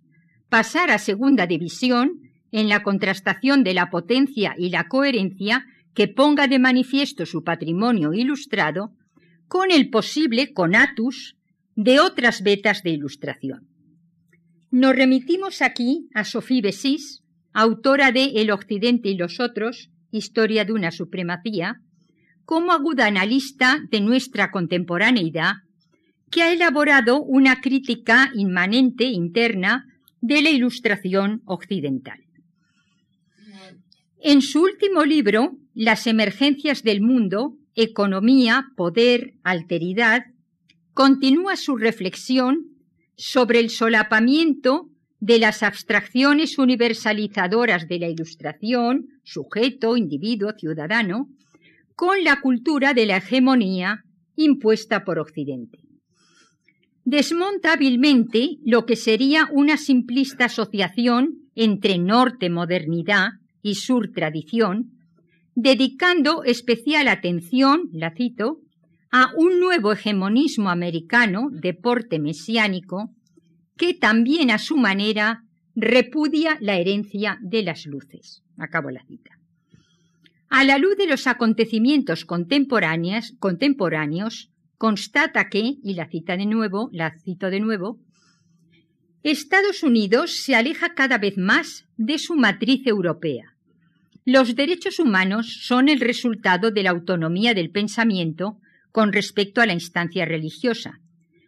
pasar 0.47 0.89
a 0.89 0.97
segunda 0.97 1.45
división 1.45 2.21
en 2.53 2.69
la 2.69 2.81
contrastación 2.81 3.65
de 3.65 3.73
la 3.73 3.89
potencia 3.89 4.55
y 4.57 4.69
la 4.69 4.87
coherencia 4.87 5.65
que 5.93 6.07
ponga 6.07 6.47
de 6.47 6.59
manifiesto 6.59 7.25
su 7.25 7.43
patrimonio 7.43 8.13
ilustrado 8.13 8.93
con 9.49 9.71
el 9.71 9.89
posible 9.89 10.53
conatus 10.53 11.35
de 11.75 11.99
otras 11.99 12.41
vetas 12.41 12.83
de 12.83 12.91
ilustración. 12.91 13.67
Nos 14.71 14.95
remitimos 14.95 15.61
aquí 15.61 16.07
a 16.13 16.23
Sophie 16.23 16.61
Bessis, 16.61 17.21
autora 17.51 18.13
de 18.13 18.31
El 18.35 18.49
Occidente 18.49 19.09
y 19.09 19.17
los 19.17 19.41
otros, 19.41 19.89
Historia 20.09 20.63
de 20.63 20.71
una 20.71 20.91
Supremacía, 20.91 21.81
como 22.45 22.71
aguda 22.71 23.05
analista 23.05 23.79
de 23.89 24.01
nuestra 24.01 24.51
contemporaneidad, 24.51 25.53
que 26.29 26.41
ha 26.41 26.51
elaborado 26.51 27.21
una 27.21 27.61
crítica 27.61 28.31
inmanente 28.33 29.05
interna 29.05 29.85
de 30.19 30.41
la 30.41 30.49
Ilustración 30.49 31.41
occidental. 31.45 32.19
En 34.19 34.41
su 34.41 34.63
último 34.63 35.03
libro, 35.03 35.57
Las 35.73 36.07
emergencias 36.07 36.81
del 36.81 37.01
mundo, 37.01 37.57
Economía, 37.75 38.67
Poder, 38.75 39.33
Alteridad, 39.43 40.23
continúa 40.93 41.55
su 41.57 41.75
reflexión 41.75 42.67
sobre 43.15 43.59
el 43.59 43.69
solapamiento 43.69 44.89
de 45.19 45.39
las 45.39 45.61
abstracciones 45.61 46.57
universalizadoras 46.57 47.87
de 47.87 47.99
la 47.99 48.07
Ilustración, 48.07 49.07
sujeto, 49.23 49.97
individuo, 49.97 50.51
ciudadano, 50.57 51.27
con 51.95 52.23
la 52.23 52.41
cultura 52.41 52.93
de 52.93 53.05
la 53.05 53.17
hegemonía 53.17 54.03
impuesta 54.35 55.03
por 55.03 55.19
Occidente 55.19 55.83
desmonta 57.05 57.73
hábilmente 57.73 58.57
lo 58.65 58.85
que 58.85 58.95
sería 58.95 59.49
una 59.51 59.77
simplista 59.77 60.45
asociación 60.45 61.49
entre 61.55 61.97
norte 61.97 62.49
modernidad 62.49 63.29
y 63.61 63.75
sur 63.75 64.11
tradición, 64.11 64.91
dedicando 65.55 66.43
especial 66.43 67.07
atención, 67.07 67.89
la 67.91 68.11
cito, 68.11 68.59
a 69.11 69.31
un 69.37 69.59
nuevo 69.59 69.91
hegemonismo 69.91 70.69
americano 70.69 71.49
de 71.51 71.73
porte 71.73 72.19
mesiánico 72.19 73.11
que 73.77 73.93
también 73.93 74.49
a 74.49 74.57
su 74.57 74.77
manera 74.77 75.43
repudia 75.75 76.57
la 76.61 76.77
herencia 76.77 77.37
de 77.41 77.63
las 77.63 77.85
luces. 77.85 78.43
Acabo 78.57 78.89
la 78.89 79.03
cita. 79.05 79.42
A 80.55 80.63
la 80.63 80.77
luz 80.77 80.95
de 80.97 81.07
los 81.07 81.25
acontecimientos 81.25 82.25
contemporáneos, 82.25 83.33
contemporáneos 83.39 84.51
constata 84.77 85.49
que, 85.49 85.77
y 85.83 85.95
la 85.95 86.07
cita 86.07 86.37
de 86.37 86.45
nuevo, 86.45 86.91
la 86.93 87.17
cito 87.17 87.49
de 87.49 87.59
nuevo, 87.59 87.97
Estados 89.23 89.81
Unidos 89.81 90.43
se 90.43 90.53
aleja 90.53 90.93
cada 90.93 91.17
vez 91.17 91.39
más 91.39 91.87
de 91.97 92.19
su 92.19 92.35
matriz 92.35 92.85
europea. 92.85 93.55
Los 94.25 94.55
derechos 94.55 94.99
humanos 94.99 95.57
son 95.63 95.89
el 95.89 95.99
resultado 95.99 96.69
de 96.69 96.83
la 96.83 96.91
autonomía 96.91 97.55
del 97.55 97.71
pensamiento 97.71 98.59
con 98.91 99.11
respecto 99.11 99.59
a 99.59 99.65
la 99.65 99.73
instancia 99.73 100.23
religiosa. 100.23 100.99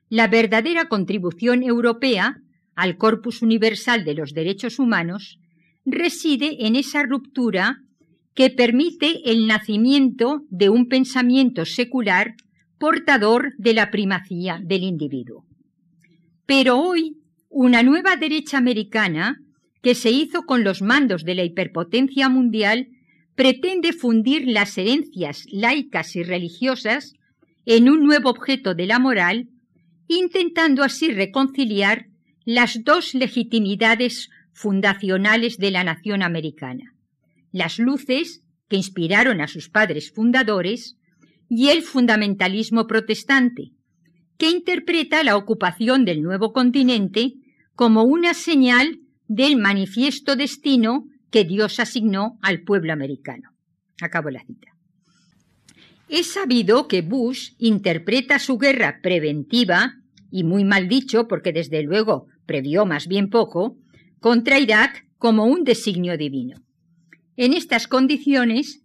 La 0.10 0.28
verdadera 0.28 0.86
contribución 0.86 1.62
europea 1.62 2.42
al 2.74 2.98
corpus 2.98 3.44
universal 3.44 4.04
de 4.04 4.16
los 4.16 4.34
derechos 4.34 4.80
humanos 4.80 5.38
reside 5.86 6.66
en 6.66 6.76
esa 6.76 7.04
ruptura 7.04 7.85
que 8.36 8.50
permite 8.50 9.32
el 9.32 9.48
nacimiento 9.48 10.42
de 10.50 10.70
un 10.70 10.88
pensamiento 10.88 11.66
secular 11.66 12.36
portador 12.78 13.54
de 13.58 13.74
la 13.74 13.90
primacía 13.90 14.60
del 14.62 14.84
individuo. 14.84 15.46
Pero 16.46 16.78
hoy, 16.78 17.18
una 17.50 17.82
nueva 17.82 18.18
derecha 18.18 18.58
americana, 18.58 19.42
que 19.82 19.96
se 19.96 20.12
hizo 20.12 20.44
con 20.44 20.64
los 20.64 20.82
mandos 20.82 21.24
de 21.24 21.36
la 21.36 21.44
hiperpotencia 21.44 22.28
mundial, 22.28 22.90
pretende 23.36 23.94
fundir 23.94 24.48
las 24.48 24.78
herencias 24.78 25.46
laicas 25.52 26.16
y 26.16 26.24
religiosas 26.24 27.14
en 27.66 27.90
un 27.90 28.04
nuevo 28.04 28.30
objeto 28.30 28.76
de 28.76 28.86
la 28.86 29.00
moral, 29.00 29.50
intentando 30.08 30.84
así 30.84 31.12
reconciliar 31.12 32.08
las 32.46 32.84
dos 32.84 33.14
legitimidades 33.14 34.30
fundacionales 34.54 35.58
de 35.58 35.72
la 35.72 35.84
nación 35.84 36.22
americana, 36.22 36.95
las 37.56 37.80
luces 37.80 38.42
que 38.68 38.76
inspiraron 38.76 39.40
a 39.40 39.48
sus 39.48 39.70
padres 39.70 40.12
fundadores 40.12 40.98
y 41.48 41.70
el 41.70 41.84
fundamentalismo 41.84 42.86
protestante, 42.86 43.72
que 44.38 44.50
interpreta 44.50 45.24
la 45.24 45.38
ocupación 45.38 46.04
del 46.04 46.22
nuevo 46.22 46.52
continente 46.52 47.36
como 47.74 48.04
una 48.04 48.34
señal 48.34 49.00
del 49.30 49.56
manifiesto 49.56 50.36
destino 50.36 51.06
que 51.32 51.46
Dios 51.46 51.80
asignó 51.80 52.38
al 52.42 52.64
pueblo 52.64 52.92
americano. 52.92 53.52
Acabo 54.02 54.30
la 54.32 54.44
cita. 54.44 54.72
Es 56.10 56.34
sabido 56.34 56.90
que 56.90 57.04
Bush 57.04 57.52
interpreta 57.58 58.38
su 58.38 58.58
guerra 58.58 59.00
preventiva, 59.02 59.94
y 60.30 60.44
muy 60.44 60.66
mal 60.66 60.90
dicho 60.90 61.30
porque 61.30 61.54
desde 61.54 61.84
luego 61.84 62.26
previó 62.46 62.86
más 62.86 63.08
bien 63.08 63.30
poco, 63.30 63.78
contra 64.20 64.60
Irak 64.60 65.06
como 65.18 65.46
un 65.46 65.64
designio 65.64 66.18
divino. 66.18 66.65
En 67.38 67.54
estas 67.54 67.88
condiciones, 67.88 68.82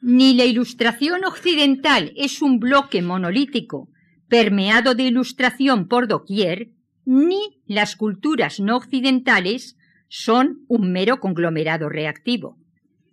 ni 0.00 0.34
la 0.34 0.44
ilustración 0.44 1.24
occidental 1.24 2.12
es 2.16 2.42
un 2.42 2.58
bloque 2.58 3.02
monolítico 3.02 3.88
permeado 4.28 4.94
de 4.94 5.04
ilustración 5.04 5.88
por 5.88 6.08
doquier, 6.08 6.70
ni 7.04 7.60
las 7.66 7.96
culturas 7.96 8.60
no 8.60 8.76
occidentales 8.76 9.76
son 10.08 10.64
un 10.68 10.92
mero 10.92 11.18
conglomerado 11.18 11.88
reactivo. 11.88 12.56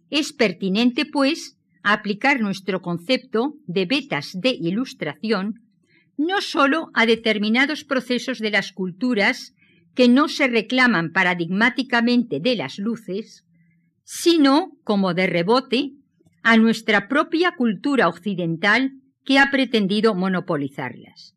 Es 0.10 0.34
pertinente, 0.34 1.06
pues, 1.06 1.58
aplicar 1.84 2.42
nuestro 2.42 2.82
concepto 2.82 3.56
de 3.66 3.86
vetas 3.86 4.32
de 4.34 4.50
ilustración 4.50 5.62
no 6.18 6.42
sólo 6.42 6.90
a 6.94 7.06
determinados 7.06 7.86
procesos 7.86 8.40
de 8.40 8.52
las 8.52 8.74
culturas 8.74 9.56
que 9.96 10.10
no 10.10 10.28
se 10.28 10.48
reclaman 10.48 11.12
paradigmáticamente 11.12 12.40
de 12.42 12.56
las 12.56 12.78
luces, 12.78 13.46
sino 14.12 14.72
como 14.84 15.14
de 15.14 15.28
rebote 15.28 15.92
a 16.42 16.58
nuestra 16.58 17.08
propia 17.08 17.52
cultura 17.56 18.08
occidental 18.08 18.94
que 19.24 19.38
ha 19.38 19.52
pretendido 19.52 20.16
monopolizarlas. 20.16 21.36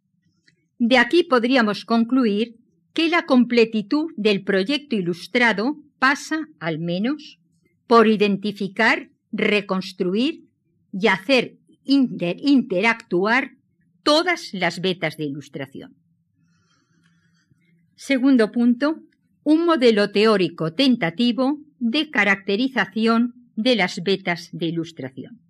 De 0.79 0.97
aquí 0.97 1.23
podríamos 1.23 1.85
concluir 1.85 2.57
que 2.95 3.11
la 3.11 3.27
completitud 3.27 4.07
del 4.17 4.43
proyecto 4.43 4.97
ilustrado 4.97 5.77
pasa, 5.99 6.49
al 6.61 6.79
menos, 6.79 7.39
por 7.87 8.09
identificar, 8.09 9.11
reconstruir 9.33 10.47
y 10.95 11.09
hacer 11.09 11.59
interactuar 11.85 13.51
todas 14.03 14.49
las 14.55 14.81
vetas 14.81 15.19
de 15.19 15.25
ilustración. 15.25 15.95
Segundo 17.97 18.51
punto, 18.51 18.97
un 19.45 19.67
modelo 19.67 20.11
teórico 20.11 20.73
tentativo 20.73 21.59
de 21.83 22.11
caracterización 22.11 23.35
de 23.57 23.75
las 23.75 24.05
betas 24.05 24.51
de 24.53 24.67
ilustración. 24.67 25.41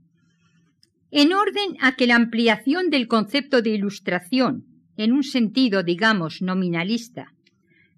En 1.11 1.35
orden 1.35 1.77
a 1.81 1.95
que 1.95 2.07
la 2.07 2.17
ampliación 2.17 2.89
del 2.89 3.07
concepto 3.07 3.61
de 3.61 3.71
ilustración, 3.71 4.65
en 4.97 5.13
un 5.13 5.25
sentido, 5.25 5.83
digamos, 5.83 6.41
nominalista, 6.41 7.35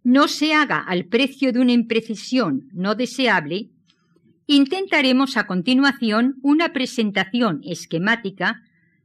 no 0.02 0.26
se 0.26 0.52
haga 0.52 0.80
al 0.80 1.04
precio 1.06 1.52
de 1.52 1.60
una 1.60 1.72
imprecisión 1.72 2.68
no 2.72 2.96
deseable, 2.96 3.70
intentaremos 4.48 5.36
a 5.36 5.46
continuación 5.46 6.34
una 6.42 6.72
presentación 6.72 7.60
esquemática 7.62 8.62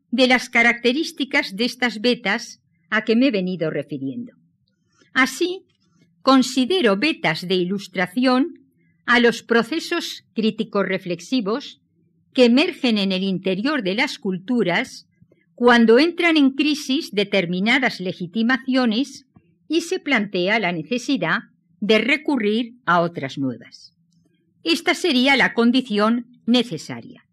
de 0.10 0.28
las 0.28 0.50
características 0.50 1.56
de 1.56 1.66
estas 1.66 2.02
betas 2.02 2.64
a 2.90 3.04
que 3.06 3.16
me 3.16 3.28
he 3.28 3.32
venido 3.32 3.70
refiriendo. 3.70 4.34
Así, 5.14 5.66
considero 6.24 6.98
betas 6.98 7.48
de 7.48 7.54
ilustración 7.54 8.59
a 9.10 9.20
los 9.20 9.42
procesos 9.42 10.24
críticos 10.36 10.88
reflexivos 10.88 11.82
que 12.32 12.46
emergen 12.46 13.00
en 13.00 13.12
el 13.12 13.24
interior 13.24 13.82
de 13.82 13.96
las 13.96 14.20
culturas 14.20 15.08
cuando 15.56 15.98
entran 15.98 16.38
en 16.38 16.52
crisis 16.52 17.10
determinadas 17.12 18.00
legitimaciones 18.02 19.26
y 19.68 19.82
se 19.82 19.98
plantea 19.98 20.60
la 20.60 20.72
necesidad 20.72 21.40
de 21.80 21.98
recurrir 21.98 22.76
a 22.86 23.02
otras 23.02 23.40
nuevas. 23.40 23.96
Esta 24.64 24.94
sería 24.94 25.36
la 25.36 25.56
condición 25.56 26.28
necesaria. 26.46 27.26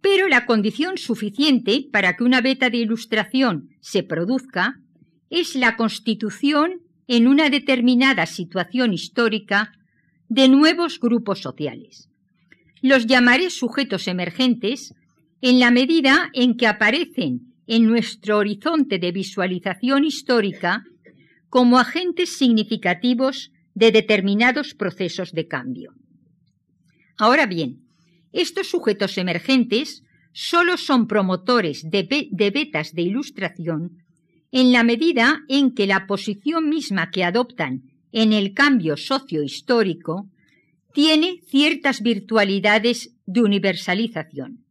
Pero 0.00 0.28
la 0.28 0.46
condición 0.46 0.96
suficiente 0.96 1.88
para 1.92 2.16
que 2.16 2.24
una 2.24 2.40
beta 2.40 2.70
de 2.70 2.78
ilustración 2.78 3.68
se 3.80 4.02
produzca 4.02 4.80
es 5.28 5.56
la 5.56 5.76
constitución 5.76 6.80
en 7.06 7.28
una 7.28 7.50
determinada 7.50 8.24
situación 8.24 8.94
histórica 8.94 9.72
de 10.30 10.48
nuevos 10.48 11.00
grupos 11.00 11.42
sociales. 11.42 12.08
Los 12.80 13.06
llamaré 13.06 13.50
sujetos 13.50 14.06
emergentes 14.06 14.94
en 15.42 15.58
la 15.58 15.70
medida 15.70 16.30
en 16.32 16.56
que 16.56 16.68
aparecen 16.68 17.52
en 17.66 17.84
nuestro 17.84 18.38
horizonte 18.38 18.98
de 18.98 19.10
visualización 19.12 20.04
histórica 20.04 20.84
como 21.48 21.78
agentes 21.78 22.38
significativos 22.38 23.50
de 23.74 23.90
determinados 23.90 24.74
procesos 24.74 25.32
de 25.32 25.48
cambio. 25.48 25.94
Ahora 27.18 27.46
bien, 27.46 27.80
estos 28.32 28.68
sujetos 28.68 29.18
emergentes 29.18 30.04
solo 30.32 30.76
son 30.76 31.08
promotores 31.08 31.90
de, 31.90 32.28
de 32.30 32.50
betas 32.50 32.94
de 32.94 33.02
ilustración 33.02 34.04
en 34.52 34.72
la 34.72 34.84
medida 34.84 35.42
en 35.48 35.74
que 35.74 35.88
la 35.88 36.06
posición 36.06 36.68
misma 36.68 37.10
que 37.10 37.24
adoptan 37.24 37.90
en 38.12 38.32
el 38.32 38.54
cambio 38.54 38.96
sociohistórico 38.96 40.28
tiene 40.92 41.40
ciertas 41.46 42.02
virtualidades 42.02 43.14
de 43.26 43.42
universalización, 43.42 44.64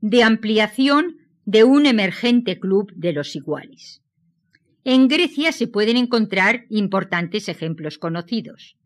de 0.00 0.22
ampliación 0.22 1.16
de 1.44 1.64
un 1.64 1.86
emergente 1.86 2.58
club 2.58 2.92
de 2.94 3.12
los 3.12 3.36
iguales. 3.36 4.02
En 4.84 5.08
Grecia 5.08 5.52
se 5.52 5.66
pueden 5.66 5.96
encontrar 5.96 6.64
importantes 6.70 7.48
ejemplos 7.48 7.98
conocidos. 7.98 8.76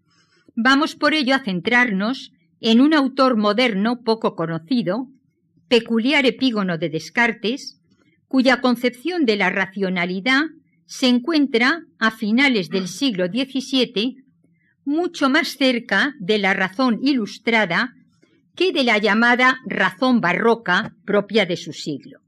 Vamos 0.57 0.95
por 0.97 1.15
ello 1.15 1.35
a 1.35 1.45
centrarnos 1.45 2.33
en 2.61 2.81
un 2.81 2.95
autor 2.95 3.37
moderno 3.37 4.03
poco 4.03 4.35
conocido, 4.35 5.09
peculiar 5.69 6.27
epígono 6.27 6.79
de 6.79 6.89
Descartes, 6.91 7.81
cuya 8.29 8.61
concepción 8.61 9.25
de 9.27 9.37
la 9.37 9.51
racionalidad 9.51 10.43
se 10.87 11.09
encuentra 11.09 11.83
a 11.99 12.11
finales 12.11 12.69
del 12.69 12.89
siglo 12.89 13.27
XVII 13.27 14.25
mucho 14.85 15.31
más 15.31 15.57
cerca 15.57 16.15
de 16.19 16.39
la 16.39 16.55
razón 16.55 16.99
ilustrada 17.03 17.95
que 18.55 18.73
de 18.73 18.85
la 18.85 18.99
llamada 18.99 19.59
razón 19.67 20.21
barroca 20.21 20.95
propia 21.05 21.47
de 21.47 21.57
su 21.57 21.73
siglo. 21.73 22.21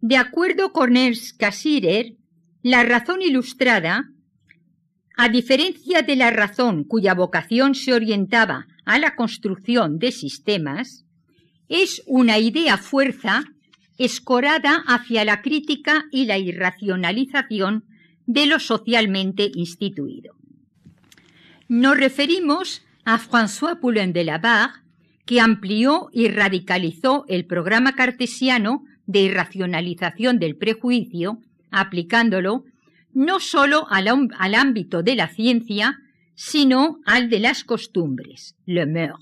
De 0.00 0.16
acuerdo 0.16 0.72
con 0.72 0.96
Ernst 0.96 1.36
Cassirer, 1.38 2.14
la 2.62 2.84
razón 2.84 3.20
ilustrada, 3.22 4.04
a 5.16 5.28
diferencia 5.28 6.02
de 6.02 6.16
la 6.16 6.30
razón 6.30 6.84
cuya 6.84 7.14
vocación 7.14 7.74
se 7.74 7.92
orientaba 7.92 8.66
a 8.84 8.98
la 8.98 9.16
construcción 9.16 9.98
de 9.98 10.12
sistemas, 10.12 11.04
es 11.68 12.02
una 12.06 12.38
idea 12.38 12.78
fuerza 12.78 13.44
escorada 13.98 14.84
hacia 14.86 15.24
la 15.24 15.42
crítica 15.42 16.06
y 16.10 16.24
la 16.24 16.38
irracionalización 16.38 17.84
de 18.26 18.46
lo 18.46 18.60
socialmente 18.60 19.50
instituido. 19.54 20.34
Nos 21.68 21.98
referimos 21.98 22.82
a 23.04 23.18
François 23.18 23.78
Poulain 23.80 24.12
de 24.12 24.24
la 24.24 24.38
Barre, 24.38 24.80
que 25.26 25.40
amplió 25.40 26.08
y 26.12 26.28
radicalizó 26.28 27.26
el 27.28 27.44
programa 27.44 27.94
cartesiano 27.94 28.84
de 29.06 29.20
irracionalización 29.20 30.38
del 30.38 30.56
prejuicio, 30.56 31.40
aplicándolo 31.70 32.64
no 33.12 33.40
sólo 33.40 33.86
al, 33.90 34.08
al, 34.38 34.54
ámbito 34.54 35.02
de 35.02 35.16
la 35.16 35.28
ciencia, 35.28 35.98
sino 36.34 37.00
al 37.04 37.28
de 37.28 37.40
las 37.40 37.64
costumbres, 37.64 38.56
le 38.64 38.86
meur. 38.86 39.18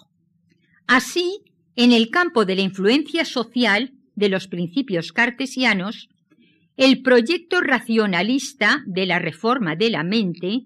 Así, 0.87 1.43
en 1.75 1.93
el 1.93 2.11
campo 2.11 2.45
de 2.45 2.57
la 2.57 2.63
influencia 2.63 3.25
social 3.25 3.96
de 4.17 4.29
los 4.29 4.49
principios 4.49 5.13
cartesianos, 5.13 6.09
el 6.77 7.03
proyecto 7.03 7.61
racionalista 7.61 8.83
de 8.87 9.07
la 9.07 9.19
reforma 9.19 9.77
de 9.77 9.91
la 9.91 10.03
mente 10.03 10.65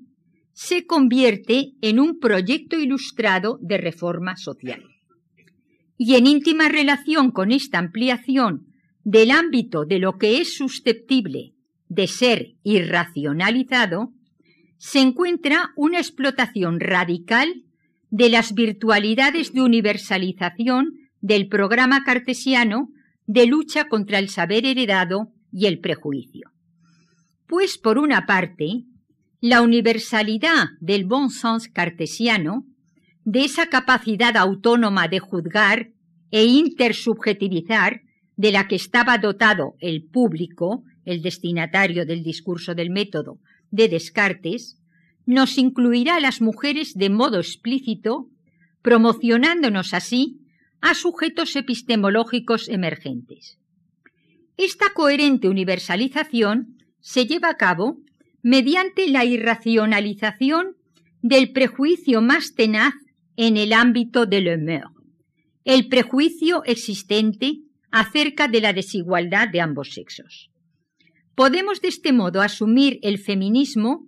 se 0.53 0.87
convierte 0.87 1.73
en 1.83 2.01
un 2.01 2.19
proyecto 2.19 2.79
ilustrado 2.79 3.59
de 3.61 3.79
reforma 3.79 4.37
social. 4.37 4.83
Y 5.97 6.15
en 6.15 6.27
íntima 6.27 6.69
relación 6.69 7.31
con 7.31 7.53
esta 7.53 7.79
ampliación 7.79 8.67
del 9.05 9.31
ámbito 9.31 9.85
de 9.85 9.99
lo 9.99 10.19
que 10.19 10.41
es 10.41 10.57
susceptible 10.57 11.53
de 11.89 12.07
ser 12.07 12.55
irracionalizado, 12.63 14.13
se 14.79 15.01
encuentra 15.01 15.71
una 15.77 15.99
explotación 15.99 16.81
radical 16.81 17.65
de 18.11 18.29
las 18.29 18.55
virtualidades 18.55 19.53
de 19.53 19.63
universalización 19.63 20.95
del 21.21 21.49
programa 21.49 22.03
cartesiano 22.05 22.89
de 23.33 23.47
lucha 23.47 23.85
contra 23.85 24.19
el 24.19 24.29
saber 24.29 24.67
heredado 24.67 25.29
y 25.53 25.67
el 25.67 25.79
prejuicio. 25.79 26.51
Pues 27.47 27.79
por 27.79 27.97
una 27.97 28.27
parte, 28.27 28.83
la 29.41 29.63
universalidad 29.63 30.71
del 30.81 31.05
bon 31.05 31.31
sens 31.31 31.69
cartesiano, 31.69 32.67
de 33.25 33.45
esa 33.45 33.69
capacidad 33.69 34.37
autónoma 34.37 35.07
de 35.07 35.21
juzgar 35.21 35.91
e 36.33 36.45
intersubjetivizar 36.45 38.01
de 38.37 38.51
la 38.51 38.67
que 38.67 38.75
estaba 38.75 39.17
dotado 39.19 39.77
el 39.79 40.03
público, 40.03 40.83
el 41.05 41.23
destinatario 41.23 42.05
del 42.05 42.25
discurso 42.25 42.75
del 42.75 42.91
método 42.91 43.39
de 43.71 43.87
Descartes, 43.89 44.77
nos 45.25 45.57
incluirá 45.57 46.17
a 46.17 46.21
las 46.21 46.41
mujeres 46.41 46.95
de 46.95 47.11
modo 47.11 47.39
explícito, 47.39 48.29
promocionándonos 48.83 49.95
así 49.95 50.40
a 50.81 50.95
sujetos 50.95 51.57
epistemológicos 51.57 52.69
emergentes. 52.69 53.59
Esta 54.57 54.93
coherente 54.93 55.49
universalización 55.49 56.79
se 57.01 57.27
lleva 57.27 57.51
a 57.51 57.57
cabo 57.57 57.99
mediante 58.43 59.09
la 59.09 59.25
irracionalización 59.25 60.77
del 61.23 61.53
prejuicio 61.53 62.23
más 62.23 62.55
tenaz 62.55 62.95
en 63.37 63.57
el 63.57 63.73
ámbito 63.73 64.27
del 64.27 64.49
humor, 64.49 64.91
el 65.65 65.89
prejuicio 65.89 66.63
existente 66.65 67.59
acerca 67.91 68.49
de 68.49 68.61
la 68.61 68.73
desigualdad 68.73 69.49
de 69.49 69.61
ambos 69.61 69.93
sexos. 69.93 70.51
Podemos 71.35 71.81
de 71.81 71.89
este 71.89 72.13
modo 72.13 72.43
asumir 72.43 72.99
el 73.03 73.19
feminismo 73.19 74.07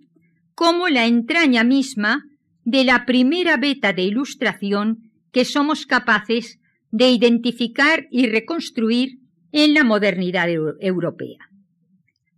como 0.55 0.87
la 0.87 1.05
entraña 1.05 1.63
misma 1.63 2.23
de 2.63 2.83
la 2.83 3.05
primera 3.05 3.57
beta 3.57 3.91
de 3.91 4.03
ilustración 4.03 5.11
que 5.31 5.45
somos 5.45 5.85
capaces 5.85 6.59
de 6.93 7.09
identificar 7.09 8.05
y 8.11 8.27
reconstruir 8.27 9.17
en 9.51 9.73
la 9.73 9.83
modernidad 9.83 10.47
europea. 10.79 11.49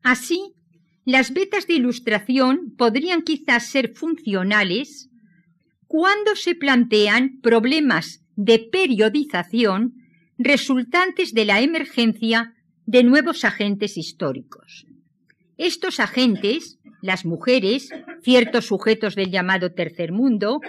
Así, 0.02 0.54
las 1.04 1.34
betas 1.34 1.68
de 1.68 1.74
ilustración 1.74 2.74
podrían 2.78 3.24
quizás 3.24 3.68
ser 3.68 3.94
funcionales 3.96 5.10
cuando 5.88 6.38
se 6.38 6.56
plantean 6.56 7.42
problemas 7.42 8.24
de 8.38 8.60
periodización 8.60 9.96
resultantes 10.38 11.34
de 11.34 11.44
la 11.44 11.60
emergencia 11.60 12.54
de 12.86 13.04
nuevos 13.04 13.44
agentes 13.44 13.98
históricos. 13.98 14.86
Estos 15.58 16.00
agentes, 16.00 16.80
las 17.02 17.26
mujeres, 17.26 17.90
ciertos 18.24 18.68
sujetos 18.68 19.16
del 19.16 19.32
llamado 19.32 19.74
tercer 19.74 20.14
mundo, 20.14 20.62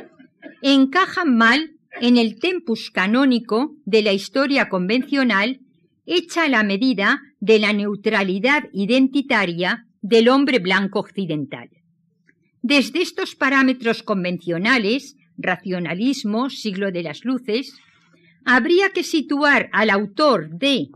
encajan 0.61 1.37
mal 1.37 1.76
en 2.01 2.17
el 2.17 2.39
tempus 2.39 2.91
canónico 2.91 3.77
de 3.85 4.03
la 4.03 4.13
historia 4.13 4.69
convencional 4.69 5.61
hecha 6.07 6.45
a 6.45 6.49
la 6.49 6.63
medida 6.63 7.21
de 7.41 7.59
la 7.59 7.73
neutralidad 7.73 8.65
identitaria 8.73 9.87
del 10.03 10.29
hombre 10.29 10.59
blanco 10.59 11.01
occidental. 11.01 11.69
Desde 12.63 13.03
estos 13.03 13.35
parámetros 13.35 14.03
convencionales, 14.03 15.17
racionalismo, 15.37 16.51
siglo 16.51 16.91
de 16.93 17.03
las 17.03 17.25
luces, 17.25 17.73
habría 18.45 18.91
que 18.91 19.03
situar 19.03 19.69
al 19.73 19.91
autor 19.91 20.51
de 20.51 20.89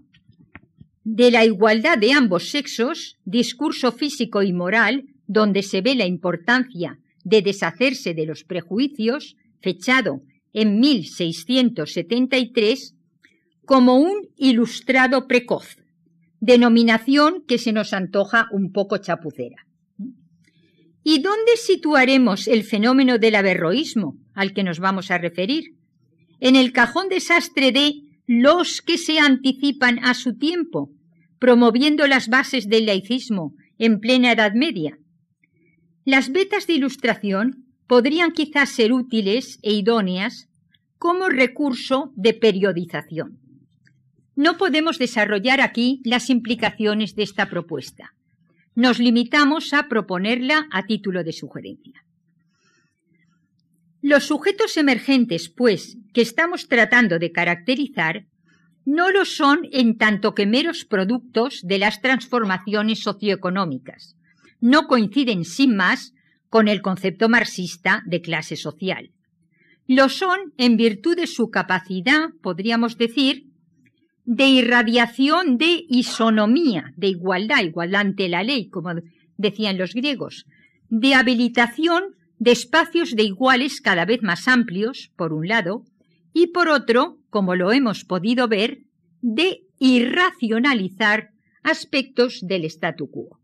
de 1.02 1.30
la 1.30 1.44
igualdad 1.44 1.98
de 1.98 2.12
ambos 2.12 2.50
sexos, 2.50 3.16
discurso 3.24 3.90
físico 3.90 4.42
y 4.42 4.52
moral, 4.52 5.06
donde 5.26 5.62
se 5.62 5.80
ve 5.80 5.94
la 5.94 6.06
importancia 6.06 6.98
de 7.24 7.42
deshacerse 7.42 8.14
de 8.14 8.26
los 8.26 8.44
prejuicios, 8.44 9.36
fechado 9.60 10.22
en 10.52 10.80
1673, 10.80 12.96
como 13.64 13.96
un 13.96 14.28
ilustrado 14.36 15.28
precoz, 15.28 15.76
denominación 16.40 17.44
que 17.46 17.58
se 17.58 17.72
nos 17.72 17.92
antoja 17.92 18.48
un 18.52 18.72
poco 18.72 18.98
chapucera. 18.98 19.66
¿Y 21.02 21.20
dónde 21.20 21.56
situaremos 21.56 22.48
el 22.48 22.64
fenómeno 22.64 23.18
del 23.18 23.34
averroísmo 23.34 24.16
al 24.34 24.52
que 24.52 24.64
nos 24.64 24.80
vamos 24.80 25.10
a 25.10 25.18
referir? 25.18 25.76
En 26.40 26.56
el 26.56 26.72
cajón 26.72 27.08
desastre 27.08 27.72
de 27.72 27.94
los 28.26 28.82
que 28.82 28.98
se 28.98 29.18
anticipan 29.18 29.98
a 30.04 30.14
su 30.14 30.36
tiempo, 30.36 30.90
promoviendo 31.38 32.06
las 32.06 32.28
bases 32.28 32.68
del 32.68 32.86
laicismo 32.86 33.54
en 33.78 33.98
plena 33.98 34.32
Edad 34.32 34.52
Media. 34.54 34.98
Las 36.04 36.32
vetas 36.32 36.66
de 36.66 36.74
ilustración 36.74 37.69
podrían 37.90 38.30
quizás 38.30 38.68
ser 38.70 38.92
útiles 38.92 39.58
e 39.62 39.72
idóneas 39.72 40.48
como 40.96 41.28
recurso 41.28 42.12
de 42.14 42.34
periodización. 42.34 43.40
No 44.36 44.56
podemos 44.58 44.96
desarrollar 44.96 45.60
aquí 45.60 46.00
las 46.04 46.30
implicaciones 46.30 47.16
de 47.16 47.24
esta 47.24 47.50
propuesta. 47.50 48.14
Nos 48.76 49.00
limitamos 49.00 49.72
a 49.72 49.88
proponerla 49.88 50.68
a 50.70 50.86
título 50.86 51.24
de 51.24 51.32
sugerencia. 51.32 52.04
Los 54.02 54.22
sujetos 54.22 54.76
emergentes, 54.76 55.48
pues, 55.48 55.98
que 56.14 56.22
estamos 56.22 56.68
tratando 56.68 57.18
de 57.18 57.32
caracterizar, 57.32 58.26
no 58.84 59.10
lo 59.10 59.24
son 59.24 59.68
en 59.72 59.98
tanto 59.98 60.36
que 60.36 60.46
meros 60.46 60.84
productos 60.84 61.62
de 61.64 61.78
las 61.78 62.00
transformaciones 62.00 63.00
socioeconómicas. 63.00 64.14
No 64.60 64.86
coinciden 64.86 65.44
sin 65.44 65.74
más 65.74 66.14
con 66.50 66.68
el 66.68 66.82
concepto 66.82 67.28
marxista 67.28 68.02
de 68.04 68.20
clase 68.20 68.56
social. 68.56 69.12
Lo 69.86 70.08
son 70.08 70.52
en 70.58 70.76
virtud 70.76 71.16
de 71.16 71.26
su 71.26 71.48
capacidad, 71.48 72.30
podríamos 72.42 72.98
decir, 72.98 73.46
de 74.24 74.48
irradiación 74.48 75.56
de 75.56 75.84
isonomía, 75.88 76.92
de 76.96 77.08
igualdad, 77.08 77.62
igualdad 77.62 78.02
ante 78.02 78.28
la 78.28 78.42
ley, 78.42 78.68
como 78.68 78.90
decían 79.36 79.78
los 79.78 79.94
griegos, 79.94 80.44
de 80.88 81.14
habilitación 81.14 82.16
de 82.38 82.52
espacios 82.52 83.16
de 83.16 83.22
iguales 83.22 83.80
cada 83.80 84.04
vez 84.04 84.22
más 84.22 84.48
amplios, 84.48 85.12
por 85.16 85.32
un 85.32 85.48
lado, 85.48 85.84
y 86.32 86.48
por 86.48 86.68
otro, 86.68 87.18
como 87.28 87.54
lo 87.54 87.72
hemos 87.72 88.04
podido 88.04 88.48
ver, 88.48 88.78
de 89.20 89.62
irracionalizar 89.78 91.30
aspectos 91.62 92.40
del 92.42 92.64
statu 92.64 93.10
quo. 93.10 93.40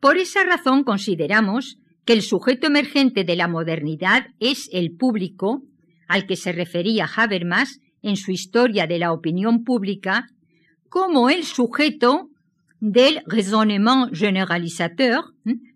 Por 0.00 0.16
esa 0.16 0.42
razón 0.42 0.82
consideramos 0.82 1.78
que 2.04 2.12
el 2.12 2.22
sujeto 2.22 2.66
emergente 2.66 3.24
de 3.24 3.36
la 3.36 3.48
modernidad 3.48 4.26
es 4.40 4.68
el 4.72 4.92
público, 4.96 5.62
al 6.08 6.26
que 6.26 6.36
se 6.36 6.52
refería 6.52 7.08
Habermas 7.16 7.80
en 8.02 8.16
su 8.16 8.32
historia 8.32 8.86
de 8.86 8.98
la 8.98 9.12
opinión 9.12 9.64
pública, 9.64 10.26
como 10.88 11.30
el 11.30 11.44
sujeto 11.44 12.28
del 12.80 13.22
raisonnement 13.26 14.12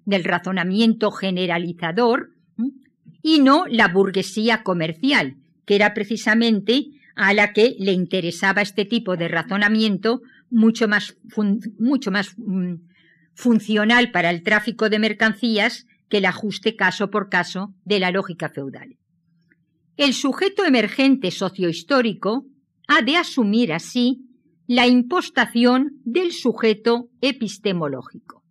del 0.05 0.25
razonamiento 0.25 1.11
generalizador, 1.12 2.31
y 3.23 3.41
no 3.41 3.65
la 3.67 3.89
burguesía 3.89 4.62
comercial, 4.62 5.35
que 5.65 5.75
era 5.75 5.95
precisamente 5.95 6.87
a 7.17 7.35
la 7.35 7.53
que 7.53 7.75
le 7.79 7.93
interesaba 7.93 8.62
este 8.62 8.85
tipo 8.85 9.17
de 9.17 9.27
razonamiento 9.27 10.21
mucho 10.49 10.87
más, 10.87 11.17
mucho 11.79 12.12
más 12.12 12.35
mm, 12.37 12.75
funcional 13.35 14.12
para 14.12 14.31
el 14.31 14.45
tráfico 14.45 14.89
de 14.89 15.01
mercancías 15.01 15.87
que 16.09 16.19
el 16.19 16.25
ajuste 16.25 16.77
caso 16.77 17.11
por 17.11 17.29
caso 17.29 17.75
de 17.85 17.99
la 18.01 18.11
lógica 18.11 18.49
feudal. 18.49 18.97
El 19.97 20.12
sujeto 20.14 20.64
emergente 20.64 21.31
sociohistórico 21.31 22.47
ha 22.87 23.03
de 23.03 23.16
asumir 23.16 23.73
así 23.73 24.27
la 24.66 24.87
impostación 24.87 26.01
del 26.05 26.33
sujeto 26.33 27.09
epistemológico. 27.21 28.42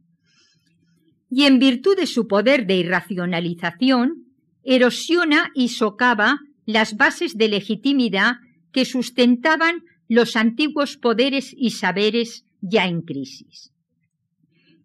Y 1.29 1.43
en 1.43 1.59
virtud 1.59 1.97
de 1.97 2.07
su 2.07 2.27
poder 2.27 2.65
de 2.65 2.77
irracionalización, 2.77 4.25
erosiona 4.63 5.51
y 5.53 5.69
socava 5.69 6.39
las 6.65 6.95
bases 6.97 7.37
de 7.37 7.49
legitimidad 7.49 8.35
que 8.71 8.85
sustentaban 8.85 9.83
los 10.07 10.35
antiguos 10.35 10.97
poderes 10.97 11.53
y 11.55 11.71
saberes 11.71 12.45
ya 12.61 12.87
en 12.87 13.01
crisis. 13.01 13.71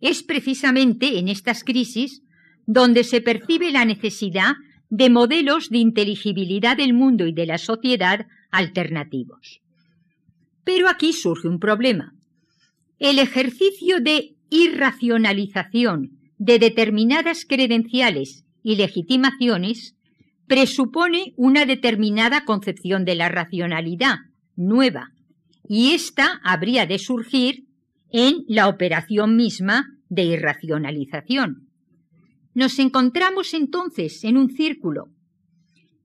Es 0.01 0.23
precisamente 0.23 1.19
en 1.19 1.29
estas 1.29 1.65
crisis 1.65 2.23
donde 2.73 3.03
se 3.03 3.21
percibe 3.21 3.73
la 3.73 3.85
necesidad 3.85 4.53
de 4.91 5.11
modelos 5.11 5.71
de 5.71 5.79
inteligibilidad 5.79 6.77
del 6.77 6.95
mundo 6.95 7.27
y 7.27 7.33
de 7.33 7.45
la 7.45 7.59
sociedad 7.59 8.29
alternativos. 8.53 9.61
Pero 10.63 10.89
aquí 10.89 11.13
surge 11.13 11.49
un 11.49 11.59
problema. 11.59 12.13
El 13.01 13.19
ejercicio 13.19 13.99
de 13.99 14.37
irracionalización 14.51 16.11
de 16.39 16.61
determinadas 16.61 17.45
credenciales 17.45 18.45
y 18.63 18.77
legitimaciones 18.77 19.97
presupone 20.47 21.33
una 21.37 21.67
determinada 21.67 22.45
concepción 22.45 23.05
de 23.05 23.17
la 23.17 23.29
racionalidad 23.29 24.19
nueva, 24.55 25.11
y 25.67 25.91
ésta 25.95 26.41
habría 26.45 26.87
de 26.87 27.01
surgir 27.01 27.65
en 28.13 28.45
la 28.47 28.69
operación 28.69 29.35
misma 29.35 29.87
de 30.09 30.23
irracionalización. 30.23 31.70
Nos 32.61 32.79
encontramos 32.79 33.55
entonces 33.55 34.23
en 34.23 34.37
un 34.37 34.51
círculo. 34.55 35.09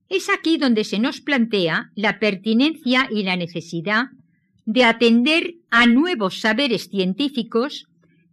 Es 0.07 0.29
aquí 0.29 0.57
donde 0.57 0.85
se 0.85 0.99
nos 0.99 1.19
plantea 1.19 1.91
la 1.95 2.17
pertinencia 2.17 3.09
y 3.11 3.23
la 3.23 3.35
necesidad 3.35 4.05
de 4.65 4.85
atender 4.85 5.55
a 5.69 5.85
nuevos 5.85 6.39
saberes 6.39 6.87
científicos 6.87 7.87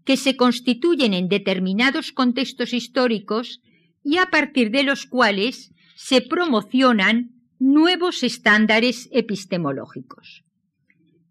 que 0.05 0.17
se 0.17 0.37
constituyen 0.37 1.15
en 1.15 1.29
determinados 1.29 2.13
contextos 2.13 2.73
históricos 2.73 3.61
y 4.05 4.19
a 4.19 4.27
partir 4.27 4.71
de 4.71 4.85
los 4.85 5.05
cuales 5.05 5.73
se 5.97 6.21
promocionan 6.21 7.33
nuevos 7.59 8.23
estándares 8.23 9.09
epistemológicos. 9.11 10.45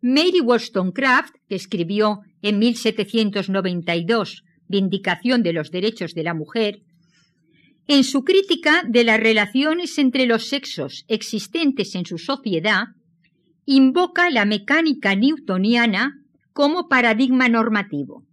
Mary 0.01 0.41
Wollstonecraft, 0.41 1.35
que 1.47 1.55
escribió 1.55 2.19
en 2.41 2.59
1792 2.59 4.43
Vindicación 4.71 5.43
de 5.43 5.53
los 5.53 5.69
Derechos 5.69 6.15
de 6.15 6.23
la 6.23 6.33
Mujer, 6.33 6.81
en 7.87 8.03
su 8.03 8.23
crítica 8.23 8.83
de 8.87 9.03
las 9.03 9.19
relaciones 9.19 9.97
entre 9.97 10.25
los 10.25 10.47
sexos 10.47 11.05
existentes 11.07 11.93
en 11.95 12.05
su 12.05 12.17
sociedad, 12.17 12.85
invoca 13.65 14.29
la 14.29 14.45
mecánica 14.45 15.15
newtoniana 15.15 16.17
como 16.53 16.87
paradigma 16.87 17.49
normativo. 17.49 18.25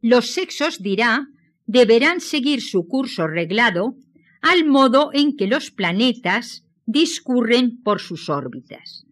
Los 0.00 0.30
sexos, 0.30 0.82
dirá, 0.82 1.28
deberán 1.66 2.20
seguir 2.20 2.60
su 2.60 2.86
curso 2.86 3.26
reglado 3.26 3.94
al 4.40 4.64
modo 4.64 5.10
en 5.12 5.36
que 5.36 5.46
los 5.46 5.70
planetas 5.70 6.64
discurren 6.86 7.80
por 7.82 8.00
sus 8.00 8.28
órbitas. 8.28 9.04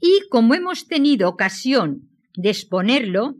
Y 0.00 0.28
como 0.28 0.54
hemos 0.54 0.86
tenido 0.88 1.28
ocasión 1.28 2.10
de 2.36 2.50
exponerlo, 2.50 3.36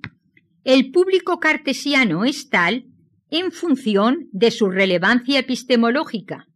el 0.65 0.91
público 0.91 1.39
cartesiano 1.39 2.25
es 2.25 2.49
tal 2.49 2.87
en 3.31 3.53
función 3.53 4.29
de 4.33 4.51
su 4.51 4.71
relevancia 4.71 5.39
epistemológica, 5.39 6.47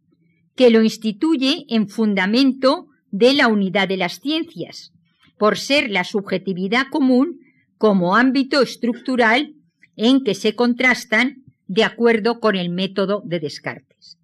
que 0.55 0.71
lo 0.71 0.81
instituye 0.81 1.65
en 1.69 1.87
fundamento 1.87 2.87
de 3.11 3.33
la 3.33 3.47
unidad 3.47 3.87
de 3.87 3.97
las 3.97 4.19
ciencias, 4.19 4.91
por 5.37 5.57
ser 5.57 5.89
la 5.89 6.03
subjetividad 6.03 6.87
común 6.89 7.39
como 7.77 8.15
ámbito 8.15 8.61
estructural 8.61 9.53
en 9.95 10.23
que 10.23 10.33
se 10.33 10.55
contrastan 10.55 11.43
de 11.67 11.83
acuerdo 11.83 12.39
con 12.39 12.55
el 12.55 12.69
método 12.69 13.21
de 13.25 13.39
Descartes. 13.39 14.17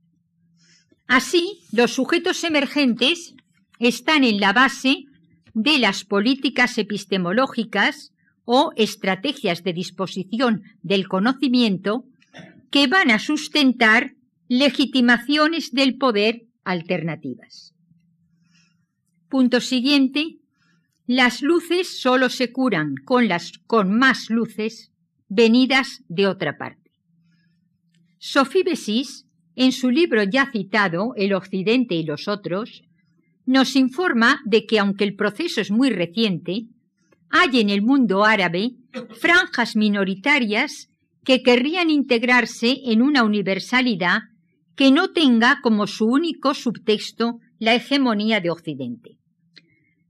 Así, 1.08 1.60
los 1.72 1.92
sujetos 1.92 2.44
emergentes 2.44 3.36
están 3.80 4.24
en 4.24 4.40
la 4.40 4.52
base 4.52 5.04
de 5.54 5.78
las 5.78 6.04
políticas 6.04 6.78
epistemológicas 6.80 8.12
o 8.46 8.72
estrategias 8.76 9.64
de 9.64 9.74
disposición 9.74 10.64
del 10.82 11.08
conocimiento 11.08 12.06
que 12.72 12.88
van 12.88 13.12
a 13.12 13.20
sustentar 13.20 14.14
legitimaciones 14.48 15.72
del 15.72 15.98
poder 15.98 16.44
alternativas. 16.64 17.74
Punto 19.30 19.60
siguiente. 19.60 20.38
Las 21.08 21.42
luces 21.42 22.00
solo 22.00 22.30
se 22.30 22.52
curan 22.52 22.96
con, 23.04 23.28
las, 23.28 23.52
con 23.68 23.96
más 23.96 24.30
luces 24.30 24.92
venidas 25.28 26.04
de 26.08 26.28
otra 26.28 26.58
parte. 26.58 26.92
Sophie 28.18 28.64
Bessis 28.64 29.26
en 29.56 29.72
su 29.72 29.90
libro 29.90 30.24
ya 30.24 30.50
citado, 30.52 31.14
El 31.16 31.34
Occidente 31.34 31.96
y 31.96 32.04
los 32.04 32.28
otros, 32.28 32.84
nos 33.46 33.76
informa 33.76 34.42
de 34.46 34.66
que 34.66 34.80
aunque 34.80 35.04
el 35.04 35.16
proceso 35.16 35.62
es 35.62 35.72
muy 35.72 35.90
reciente, 35.90 36.68
hay 37.38 37.60
en 37.60 37.70
el 37.70 37.82
mundo 37.82 38.24
árabe 38.24 38.72
franjas 39.20 39.76
minoritarias 39.76 40.88
que 41.26 41.44
querrían 41.44 41.90
integrarse 41.90 42.78
en 42.86 43.02
una 43.02 43.24
universalidad 43.24 44.20
que 44.76 44.90
no 44.90 45.12
tenga 45.12 45.60
como 45.62 45.86
su 45.86 46.06
único 46.06 46.54
subtexto 46.54 47.40
la 47.60 47.76
hegemonía 47.76 48.40
de 48.40 48.52
Occidente. 48.52 49.18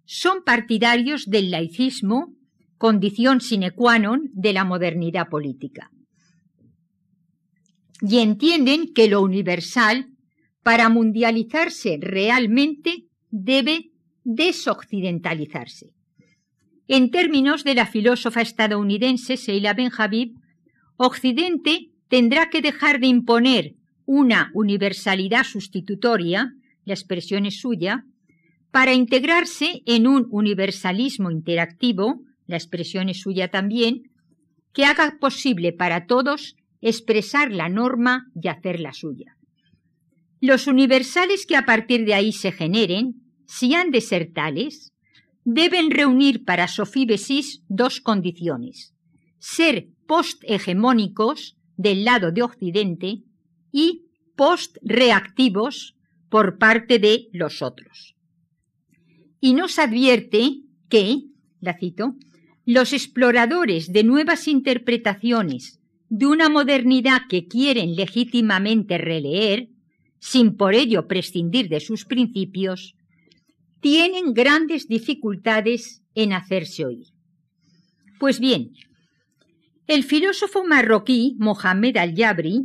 Son 0.05 0.43
partidarios 0.43 1.25
del 1.25 1.49
laicismo, 1.49 2.35
condición 2.77 3.41
sine 3.41 3.71
qua 3.71 3.97
non 3.97 4.29
de 4.33 4.53
la 4.53 4.63
modernidad 4.63 5.27
política. 5.27 5.89
Y 8.01 8.19
entienden 8.19 8.93
que 8.93 9.07
lo 9.07 9.21
universal, 9.21 10.13
para 10.61 10.89
mundializarse 10.89 11.97
realmente, 11.99 13.07
debe 13.31 13.89
desoccidentalizarse. 14.23 15.94
En 16.87 17.09
términos 17.09 17.63
de 17.63 17.73
la 17.73 17.87
filósofa 17.87 18.41
estadounidense 18.41 19.37
Sheila 19.37 19.73
Benhabib, 19.73 20.35
Occidente 20.97 21.89
tendrá 22.09 22.49
que 22.49 22.61
dejar 22.61 22.99
de 22.99 23.07
imponer 23.07 23.73
una 24.05 24.51
universalidad 24.53 25.43
sustitutoria, 25.43 26.53
la 26.85 26.93
expresión 26.93 27.45
es 27.45 27.59
suya, 27.59 28.05
para 28.71 28.93
integrarse 28.93 29.81
en 29.85 30.05
un 30.05 30.27
universalismo 30.29 31.31
interactivo, 31.31 32.21
la 32.45 32.57
expresión 32.57 33.09
es 33.09 33.21
suya 33.21 33.49
también, 33.49 34.03
que 34.73 34.85
haga 34.85 35.17
posible 35.19 35.73
para 35.73 36.05
todos 36.05 36.55
expresar 36.81 37.51
la 37.51 37.67
norma 37.69 38.27
y 38.39 38.47
hacerla 38.47 38.93
suya. 38.93 39.37
Los 40.39 40.67
universales 40.67 41.45
que 41.47 41.55
a 41.55 41.65
partir 41.65 42.05
de 42.05 42.13
ahí 42.13 42.31
se 42.31 42.51
generen, 42.51 43.15
si 43.47 43.73
han 43.73 43.89
de 43.89 44.01
ser 44.01 44.31
tales, 44.33 44.93
deben 45.45 45.91
reunir 45.91 46.43
para 46.43 46.67
Sophie 46.67 47.05
Bessis 47.05 47.63
dos 47.69 48.01
condiciones: 48.01 48.93
ser 49.39 49.87
post-hegemónicos 50.07 51.57
del 51.77 52.03
lado 52.03 52.31
de 52.31 52.43
Occidente 52.43 53.23
y 53.71 54.05
post-reactivos 54.35 55.95
por 56.29 56.57
parte 56.57 56.99
de 56.99 57.29
los 57.31 57.61
otros. 57.61 58.15
Y 59.39 59.53
nos 59.53 59.79
advierte 59.79 60.61
que, 60.89 61.21
la 61.61 61.77
cito, 61.77 62.15
los 62.65 62.93
exploradores 62.93 63.93
de 63.93 64.03
nuevas 64.03 64.47
interpretaciones 64.47 65.79
de 66.09 66.25
una 66.25 66.49
modernidad 66.49 67.21
que 67.29 67.47
quieren 67.47 67.95
legítimamente 67.95 68.97
releer, 68.97 69.69
sin 70.19 70.55
por 70.57 70.73
ello 70.73 71.07
prescindir 71.07 71.69
de 71.69 71.79
sus 71.79 72.05
principios, 72.05 72.94
tienen 73.85 74.33
grandes 74.33 74.87
dificultades 74.87 76.01
en 76.15 76.33
hacerse 76.33 76.85
oír. 76.85 77.05
Pues 78.19 78.39
bien, 78.39 78.71
el 79.85 80.03
filósofo 80.03 80.63
marroquí 80.65 81.35
Mohamed 81.37 81.97
al-Yabri, 81.97 82.63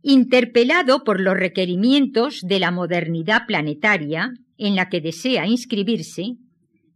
interpelado 0.00 1.04
por 1.04 1.20
los 1.20 1.34
requerimientos 1.34 2.40
de 2.40 2.60
la 2.60 2.70
modernidad 2.70 3.42
planetaria 3.46 4.32
en 4.56 4.74
la 4.74 4.88
que 4.88 5.02
desea 5.02 5.46
inscribirse, 5.46 6.36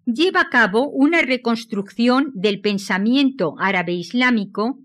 lleva 0.07 0.41
a 0.41 0.49
cabo 0.49 0.89
una 0.89 1.21
reconstrucción 1.21 2.31
del 2.33 2.63
pensamiento 2.63 3.55
árabe-islámico 3.59 4.79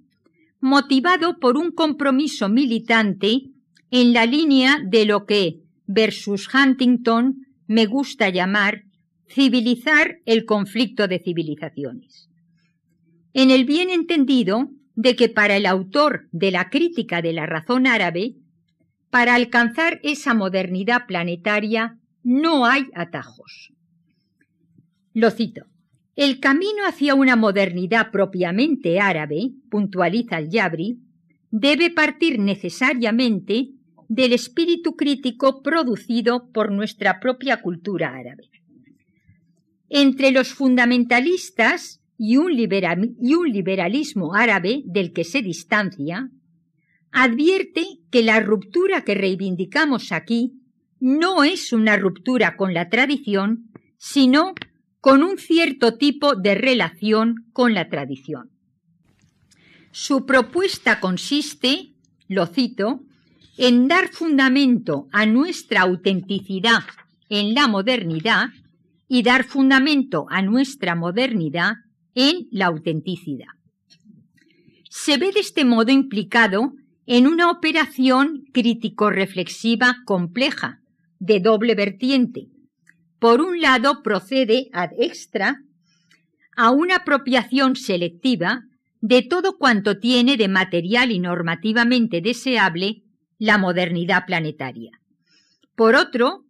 motivado 0.60 1.40
por 1.40 1.56
un 1.56 1.72
compromiso 1.72 2.50
militante 2.50 3.44
en 3.92 4.12
la 4.12 4.26
línea 4.26 4.82
de 4.86 5.06
lo 5.06 5.26
que 5.26 5.62
versus 5.88 6.50
Huntington 6.54 7.44
me 7.68 7.86
gusta 7.86 8.30
llamar 8.30 8.84
civilizar 9.30 10.20
el 10.26 10.46
conflicto 10.46 11.08
de 11.08 11.20
civilizaciones. 11.20 12.30
En 13.34 13.52
el 13.52 13.66
bien 13.66 13.90
entendido 13.90 14.70
de 14.96 15.16
que 15.16 15.30
para 15.30 15.58
el 15.58 15.66
autor 15.66 16.28
de 16.32 16.52
la 16.52 16.70
crítica 16.70 17.22
de 17.22 17.34
la 17.34 17.46
razón 17.46 17.88
árabe, 17.88 18.36
para 19.10 19.36
alcanzar 19.36 20.00
esa 20.04 20.34
modernidad 20.34 21.06
planetaria 21.08 21.98
no 22.24 22.66
hay 22.66 22.86
atajos. 22.96 23.74
Lo 25.14 25.30
cito. 25.32 25.66
El 26.16 26.40
camino 26.40 26.86
hacia 26.88 27.16
una 27.16 27.36
modernidad 27.36 28.12
propiamente 28.12 29.00
árabe, 29.00 29.52
puntualiza 29.70 30.38
el 30.38 30.50
Yabri, 30.50 31.00
debe 31.50 31.90
partir 31.90 32.40
necesariamente 32.40 33.70
del 34.10 34.34
espíritu 34.34 34.96
crítico 34.96 35.62
producido 35.62 36.52
por 36.52 36.72
nuestra 36.72 37.20
propia 37.20 37.62
cultura 37.62 38.16
árabe. 38.16 38.50
Entre 39.90 40.32
los 40.32 40.54
fundamentalistas 40.54 42.02
y 42.18 42.38
un, 42.38 42.56
liberalismo 42.56 44.34
árabe 44.34 44.82
del 44.86 45.14
que 45.14 45.24
se 45.24 45.42
distancia, 45.42 46.30
advierte 47.12 47.86
que 48.10 48.24
la 48.24 48.40
ruptura 48.40 49.04
que 49.04 49.14
reivindicamos 49.14 50.12
aquí 50.12 50.54
no 51.00 51.44
es 51.44 51.74
una 51.74 51.98
ruptura 51.98 52.56
con 52.56 52.74
la 52.74 52.90
tradición, 52.90 53.70
sino 53.98 54.54
con 55.02 55.22
un 55.22 55.38
cierto 55.38 55.98
tipo 55.98 56.36
de 56.36 56.56
relación 56.56 57.50
con 57.52 57.74
la 57.74 57.90
tradición. 57.90 58.52
Su 59.92 60.26
propuesta 60.26 61.00
consiste, 61.00 61.94
lo 62.28 62.48
cito, 62.48 63.04
en 63.58 63.88
dar 63.88 64.10
fundamento 64.10 65.08
a 65.12 65.26
nuestra 65.26 65.82
autenticidad 65.82 66.84
en 67.30 67.54
la 67.54 67.68
modernidad 67.68 68.50
y 69.08 69.24
dar 69.24 69.44
fundamento 69.44 70.26
a 70.30 70.42
nuestra 70.42 70.96
modernidad 70.96 71.74
en 72.16 72.48
la 72.52 72.68
autenticidad. 72.68 73.48
Se 74.90 75.18
ve 75.18 75.32
de 75.32 75.40
este 75.40 75.66
modo 75.66 75.92
implicado 75.92 76.74
en 77.06 77.28
una 77.28 77.52
operación 77.52 78.44
crítico-reflexiva 78.54 79.98
compleja, 80.06 80.80
de 81.20 81.40
doble 81.40 81.74
vertiente. 81.76 82.48
Por 83.20 83.42
un 83.42 83.62
lado, 83.62 84.04
procede 84.04 84.70
ad 84.74 84.90
extra 84.98 85.62
a 86.56 86.72
una 86.72 86.98
apropiación 86.98 87.76
selectiva 87.76 88.64
de 89.00 89.22
todo 89.22 89.58
cuanto 89.58 90.00
tiene 90.00 90.38
de 90.38 90.48
material 90.48 91.12
y 91.12 91.20
normativamente 91.20 92.22
deseable 92.22 93.04
la 93.38 93.58
modernidad 93.58 94.26
planetaria. 94.26 95.00
Por 95.76 95.96
otro, 95.96 96.46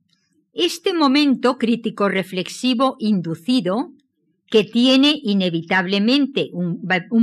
este 0.53 0.93
momento 0.93 1.57
crítico 1.57 2.09
reflexivo 2.09 2.95
inducido, 2.99 3.91
que 4.47 4.63
tiene 4.63 5.19
inevitablemente 5.23 6.49
un, 6.53 6.79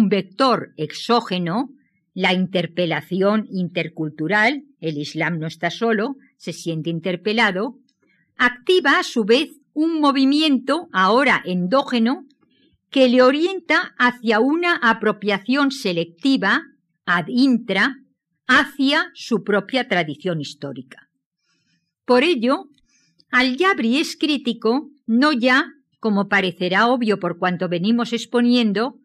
vector 0.09 0.73
exógeno, 0.77 1.71
la 2.13 2.33
interpelación 2.33 3.47
intercultural, 3.53 4.65
el 4.81 4.99
Islam 4.99 5.39
no 5.39 5.47
está 5.47 5.71
solo, 5.71 6.17
se 6.37 6.53
siente 6.53 6.91
interpelado, 6.91 7.77
activa 8.37 8.99
a 8.99 9.05
su 9.05 9.25
vez 9.25 9.51
un 9.75 10.01
movimiento 10.01 10.89
ahora 10.93 11.41
endógeno 11.45 12.25
que 12.91 13.09
le 13.09 13.23
orienta 13.23 13.95
hacia 13.97 14.41
una 14.41 14.75
apropiación 14.75 15.71
selectiva 15.71 16.63
ad 17.07 17.27
intra 17.29 17.97
hacia 18.53 19.13
su 19.15 19.45
propia 19.45 19.87
tradición 19.87 20.41
histórica. 20.41 21.09
Por 22.05 22.25
ello, 22.25 22.65
Al-Yabri 23.31 23.99
es 23.99 24.17
crítico 24.17 24.91
no 25.07 25.33
ya, 25.33 25.67
como 26.01 26.29
parecerá 26.29 26.89
obvio 26.89 27.21
por 27.21 27.39
cuanto 27.39 27.69
venimos 27.69 28.13
exponiendo, 28.13 28.97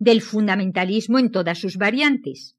del 0.00 0.22
fundamentalismo 0.22 1.20
en 1.20 1.30
todas 1.30 1.60
sus 1.60 1.76
variantes, 1.76 2.56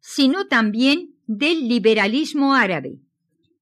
sino 0.00 0.46
también 0.46 1.16
del 1.26 1.68
liberalismo 1.68 2.54
árabe, 2.54 3.00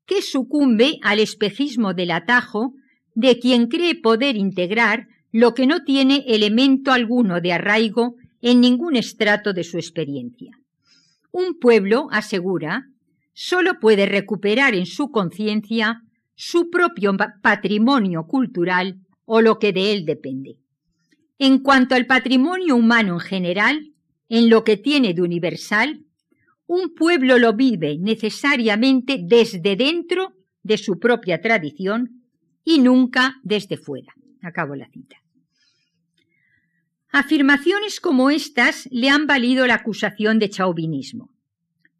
que 0.07 0.23
sucumbe 0.23 0.99
al 1.03 1.19
espejismo 1.19 1.93
del 1.93 2.13
atajo 2.13 2.73
de 3.17 3.41
quien 3.41 3.67
cree 3.67 3.97
poder 3.97 4.37
integrar 4.37 5.09
lo 5.33 5.55
que 5.55 5.67
no 5.67 5.83
tiene 5.83 6.25
elemento 6.29 6.93
alguno 6.93 7.41
de 7.41 7.53
arraigo 7.53 8.15
en 8.43 8.61
ningún 8.61 8.95
estrato 8.95 9.53
de 9.53 9.65
su 9.65 9.77
experiencia. 9.77 10.62
Un 11.33 11.59
pueblo, 11.59 12.09
asegura, 12.11 12.87
solo 13.33 13.81
puede 13.81 14.07
recuperar 14.07 14.75
en 14.75 14.87
su 14.87 15.11
conciencia 15.11 16.03
su 16.35 16.71
propio 16.71 17.16
patrimonio 17.42 18.27
cultural 18.27 19.01
o 19.25 19.40
lo 19.40 19.59
que 19.59 19.73
de 19.73 19.92
él 19.92 20.05
depende. 20.05 20.59
En 21.38 21.59
cuanto 21.59 21.95
al 21.95 22.07
patrimonio 22.07 22.77
humano 22.77 23.14
en 23.14 23.21
general, 23.21 23.92
en 24.29 24.51
lo 24.51 24.62
que 24.62 24.77
tiene 24.77 25.14
de 25.14 25.23
universal, 25.23 26.05
un 26.66 26.95
pueblo 26.95 27.38
lo 27.38 27.55
vive 27.55 27.99
necesariamente 27.99 29.18
desde 29.23 29.75
dentro 29.77 30.35
de 30.62 30.77
su 30.77 30.99
propia 30.99 31.40
tradición 31.40 32.23
y 32.64 32.81
nunca 32.81 33.37
desde 33.42 33.77
fuera. 33.77 34.12
Acabo 34.42 34.75
la 34.75 34.88
cita. 34.88 35.22
Afirmaciones 37.14 38.01
como 38.01 38.31
estas 38.31 38.88
le 38.90 39.11
han 39.11 39.27
valido 39.27 39.66
la 39.66 39.75
acusación 39.75 40.38
de 40.38 40.48
chauvinismo. 40.48 41.29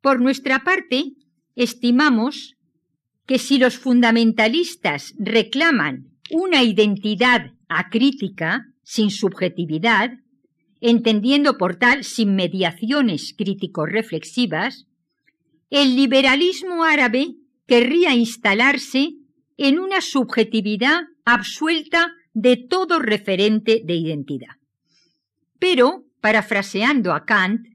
Por 0.01 0.23
nuestra 0.23 0.65
parte, 0.65 1.13
estimamos 1.55 2.57
que 3.27 3.39
si 3.39 3.59
los 3.59 3.77
fundamentalistas 3.77 5.13
reclaman 5.19 6.13
una 6.31 6.63
identidad 6.63 7.53
acrítica, 7.69 8.65
sin 8.85 9.11
subjetividad, 9.11 10.13
entendiendo 10.81 11.59
por 11.59 11.77
tal 11.77 12.05
sin 12.05 12.35
mediaciones 12.35 13.35
crítico-reflexivas, 13.37 14.87
el 15.69 15.95
liberalismo 15.95 16.85
árabe 16.85 17.35
querría 17.67 18.15
instalarse 18.15 19.11
en 19.59 19.79
una 19.79 20.01
subjetividad 20.01 21.03
absuelta 21.27 22.13
de 22.33 22.57
todo 22.57 22.99
referente 22.99 23.83
de 23.85 23.95
identidad. 23.95 24.62
Pero, 25.63 26.07
parafraseando 26.21 27.13
a 27.13 27.25
Kant, 27.25 27.69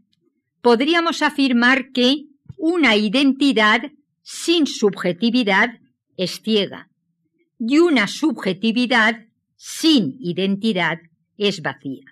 podríamos 0.62 1.21
afirmar 1.21 1.93
que 1.93 2.26
una 2.58 2.97
identidad 2.97 3.82
sin 4.21 4.67
subjetividad 4.67 5.69
es 6.17 6.41
ciega 6.41 6.89
y 7.58 7.80
una 7.80 8.10
subjetividad 8.10 9.28
sin 9.56 10.17
identidad 10.19 11.00
es 11.38 11.62
vacía. 11.62 12.04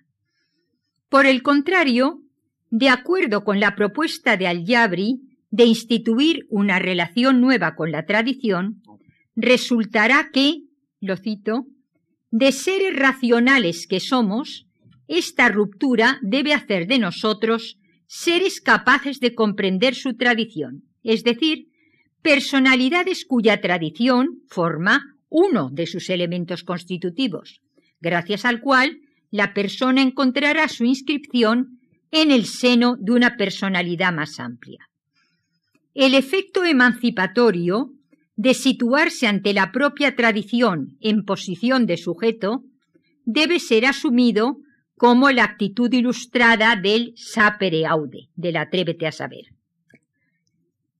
Por 1.09 1.25
el 1.25 1.43
contrario, 1.43 2.21
de 2.69 2.87
acuerdo 2.87 3.43
con 3.43 3.59
la 3.59 3.75
propuesta 3.75 4.37
de 4.37 4.47
Al-Yabri 4.47 5.19
de 5.49 5.65
instituir 5.65 6.47
una 6.49 6.79
relación 6.79 7.41
nueva 7.41 7.75
con 7.75 7.91
la 7.91 8.05
tradición, 8.05 8.81
resultará 9.35 10.29
que, 10.31 10.61
lo 11.01 11.17
cito, 11.17 11.65
de 12.31 12.53
seres 12.53 12.95
racionales 12.95 13.87
que 13.87 13.99
somos, 13.99 14.64
esta 15.07 15.49
ruptura 15.49 16.19
debe 16.21 16.53
hacer 16.53 16.87
de 16.87 16.99
nosotros 16.99 17.77
seres 18.07 18.61
capaces 18.61 19.19
de 19.19 19.33
comprender 19.33 19.95
su 19.95 20.15
tradición, 20.15 20.83
es 21.03 21.23
decir, 21.23 21.67
personalidades 22.21 23.25
cuya 23.25 23.61
tradición 23.61 24.41
forma 24.47 25.15
uno 25.29 25.69
de 25.71 25.85
sus 25.85 26.09
elementos 26.09 26.63
constitutivos, 26.63 27.61
gracias 27.99 28.45
al 28.45 28.61
cual 28.61 28.99
la 29.31 29.53
persona 29.53 30.01
encontrará 30.01 30.67
su 30.67 30.85
inscripción 30.85 31.79
en 32.11 32.31
el 32.31 32.45
seno 32.45 32.95
de 32.99 33.11
una 33.11 33.35
personalidad 33.35 34.13
más 34.13 34.39
amplia. 34.39 34.87
El 35.93 36.13
efecto 36.13 36.63
emancipatorio 36.63 37.91
de 38.35 38.53
situarse 38.53 39.27
ante 39.27 39.53
la 39.53 39.71
propia 39.71 40.15
tradición 40.15 40.97
en 41.01 41.23
posición 41.23 41.85
de 41.85 41.97
sujeto 41.97 42.63
debe 43.25 43.59
ser 43.59 43.85
asumido 43.85 44.57
como 44.97 45.29
la 45.31 45.43
actitud 45.43 45.91
ilustrada 45.91 46.75
del 46.75 47.13
sapere 47.15 47.85
aude, 47.85 48.29
del 48.35 48.57
atrévete 48.57 49.07
a 49.07 49.11
saber. 49.11 49.45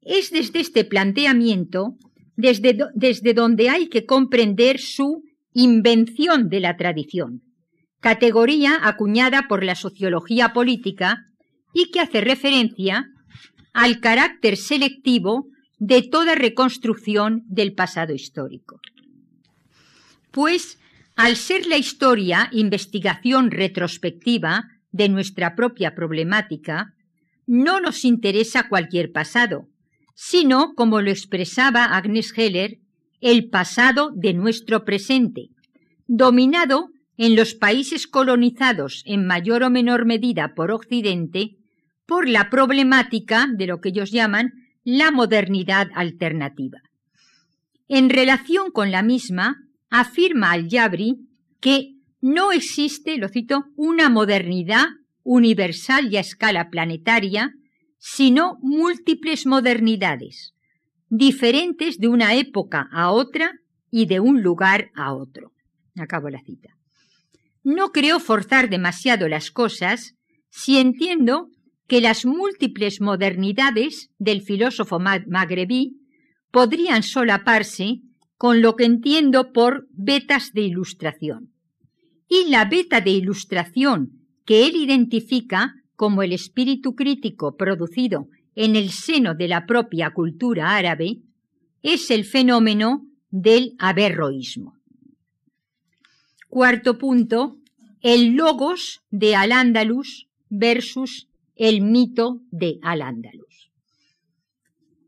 Es 0.01 0.31
desde 0.31 0.59
este 0.59 0.83
planteamiento 0.83 1.95
desde, 2.35 2.77
desde 2.93 3.33
donde 3.33 3.69
hay 3.69 3.87
que 3.87 4.05
comprender 4.05 4.79
su 4.79 5.23
invención 5.53 6.49
de 6.49 6.59
la 6.59 6.75
tradición, 6.75 7.41
categoría 8.01 8.77
acuñada 8.83 9.47
por 9.47 9.63
la 9.63 9.75
sociología 9.75 10.53
política 10.53 11.25
y 11.73 11.91
que 11.91 12.01
hace 12.01 12.21
referencia 12.21 13.07
al 13.73 13.99
carácter 13.99 14.57
selectivo 14.57 15.47
de 15.79 16.03
toda 16.03 16.35
reconstrucción 16.35 17.43
del 17.47 17.73
pasado 17.73 18.13
histórico. 18.13 18.79
Pues 20.31 20.77
al 21.15 21.37
ser 21.37 21.65
la 21.65 21.77
historia 21.77 22.49
investigación 22.51 23.51
retrospectiva 23.51 24.65
de 24.91 25.09
nuestra 25.09 25.55
propia 25.55 25.95
problemática, 25.95 26.93
no 27.47 27.79
nos 27.79 28.03
interesa 28.05 28.67
cualquier 28.67 29.11
pasado, 29.11 29.67
sino, 30.13 30.73
como 30.75 31.01
lo 31.01 31.09
expresaba 31.09 31.85
Agnes 31.85 32.33
Heller, 32.35 32.79
el 33.21 33.49
pasado 33.49 34.11
de 34.15 34.33
nuestro 34.33 34.83
presente, 34.83 35.49
dominado 36.07 36.89
en 37.17 37.35
los 37.35 37.55
países 37.55 38.07
colonizados 38.07 39.03
en 39.05 39.25
mayor 39.25 39.63
o 39.63 39.69
menor 39.69 40.05
medida 40.05 40.53
por 40.53 40.71
Occidente 40.71 41.55
por 42.05 42.27
la 42.27 42.49
problemática 42.49 43.47
de 43.51 43.67
lo 43.67 43.79
que 43.79 43.89
ellos 43.89 44.11
llaman 44.11 44.51
la 44.83 45.11
modernidad 45.11 45.87
alternativa. 45.95 46.79
En 47.87 48.09
relación 48.09 48.71
con 48.71 48.91
la 48.91 49.01
misma, 49.01 49.57
afirma 49.99 50.51
Al-Yabri 50.51 51.15
que 51.59 51.95
no 52.21 52.51
existe, 52.51 53.17
lo 53.17 53.29
cito, 53.29 53.65
una 53.75 54.09
modernidad 54.09 54.85
universal 55.23 56.11
y 56.11 56.17
a 56.17 56.21
escala 56.21 56.69
planetaria, 56.69 57.53
sino 57.97 58.57
múltiples 58.61 59.45
modernidades, 59.45 60.53
diferentes 61.09 61.97
de 61.97 62.07
una 62.07 62.35
época 62.35 62.87
a 62.91 63.11
otra 63.11 63.53
y 63.89 64.05
de 64.05 64.19
un 64.19 64.41
lugar 64.41 64.91
a 64.95 65.13
otro. 65.13 65.51
Acabo 65.97 66.29
la 66.29 66.41
cita. 66.41 66.69
No 67.63 67.91
creo 67.91 68.19
forzar 68.19 68.69
demasiado 68.69 69.27
las 69.27 69.49
cosas 69.49 70.15
si 70.49 70.77
entiendo 70.77 71.49
que 71.87 72.01
las 72.01 72.25
múltiples 72.25 73.01
modernidades 73.01 74.09
del 74.17 74.41
filósofo 74.41 74.99
magrebí 74.99 75.97
podrían 76.51 77.03
solaparse 77.03 78.01
con 78.37 78.61
lo 78.61 78.75
que 78.75 78.85
entiendo 78.85 79.53
por 79.53 79.87
vetas 79.91 80.51
de 80.53 80.61
ilustración. 80.61 81.53
Y 82.27 82.49
la 82.49 82.65
beta 82.65 83.01
de 83.01 83.11
ilustración 83.11 84.25
que 84.45 84.67
él 84.67 84.75
identifica 84.75 85.73
como 85.95 86.23
el 86.23 86.33
espíritu 86.33 86.95
crítico 86.95 87.55
producido 87.55 88.27
en 88.55 88.75
el 88.75 88.91
seno 88.91 89.35
de 89.35 89.47
la 89.47 89.65
propia 89.65 90.11
cultura 90.11 90.75
árabe 90.75 91.21
es 91.81 92.09
el 92.11 92.25
fenómeno 92.25 93.05
del 93.29 93.75
averroísmo. 93.79 94.75
Cuarto 96.49 96.97
punto, 96.97 97.57
el 98.01 98.35
logos 98.35 99.01
de 99.09 99.35
Al-Ándalus 99.35 100.27
versus 100.49 101.27
el 101.55 101.81
mito 101.81 102.41
de 102.51 102.79
Al-Ándalus. 102.81 103.71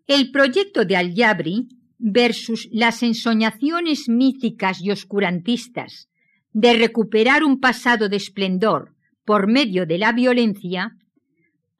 El 0.08 0.32
proyecto 0.32 0.86
de 0.86 0.96
Al-Yabri 0.96 1.68
versus 1.97 2.67
las 2.71 3.03
ensoñaciones 3.03 4.07
míticas 4.07 4.81
y 4.81 4.91
oscurantistas 4.91 6.10
de 6.51 6.73
recuperar 6.73 7.43
un 7.43 7.60
pasado 7.60 8.10
de 8.10 8.17
esplendor 8.17 8.95
por 9.25 9.47
medio 9.47 9.86
de 9.86 9.97
la 9.97 10.12
violencia, 10.12 10.95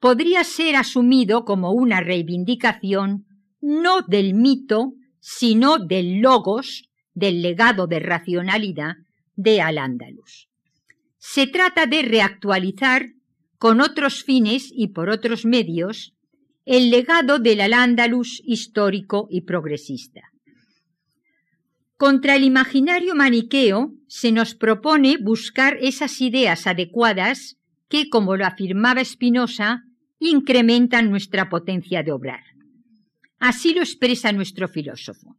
podría 0.00 0.44
ser 0.44 0.76
asumido 0.76 1.44
como 1.44 1.72
una 1.72 2.00
reivindicación 2.00 3.26
no 3.60 4.02
del 4.02 4.34
mito, 4.34 4.92
sino 5.20 5.78
del 5.78 6.20
logos, 6.20 6.88
del 7.14 7.42
legado 7.42 7.86
de 7.86 7.98
racionalidad 7.98 8.94
de 9.34 9.60
Al-Ándalus. 9.60 10.48
Se 11.18 11.46
trata 11.46 11.86
de 11.86 12.02
reactualizar 12.02 13.10
con 13.58 13.80
otros 13.80 14.22
fines 14.22 14.70
y 14.72 14.88
por 14.88 15.10
otros 15.10 15.44
medios 15.44 16.14
el 16.68 16.90
legado 16.90 17.38
del 17.38 17.62
al-Ándalus 17.62 18.42
histórico 18.44 19.26
y 19.30 19.40
progresista. 19.40 20.20
Contra 21.96 22.36
el 22.36 22.44
imaginario 22.44 23.14
maniqueo 23.14 23.94
se 24.06 24.32
nos 24.32 24.54
propone 24.54 25.16
buscar 25.16 25.78
esas 25.80 26.20
ideas 26.20 26.66
adecuadas 26.66 27.56
que, 27.88 28.10
como 28.10 28.36
lo 28.36 28.44
afirmaba 28.44 29.02
Spinoza, 29.02 29.84
incrementan 30.18 31.08
nuestra 31.08 31.48
potencia 31.48 32.02
de 32.02 32.12
obrar. 32.12 32.42
Así 33.38 33.72
lo 33.72 33.80
expresa 33.80 34.30
nuestro 34.32 34.68
filósofo. 34.68 35.38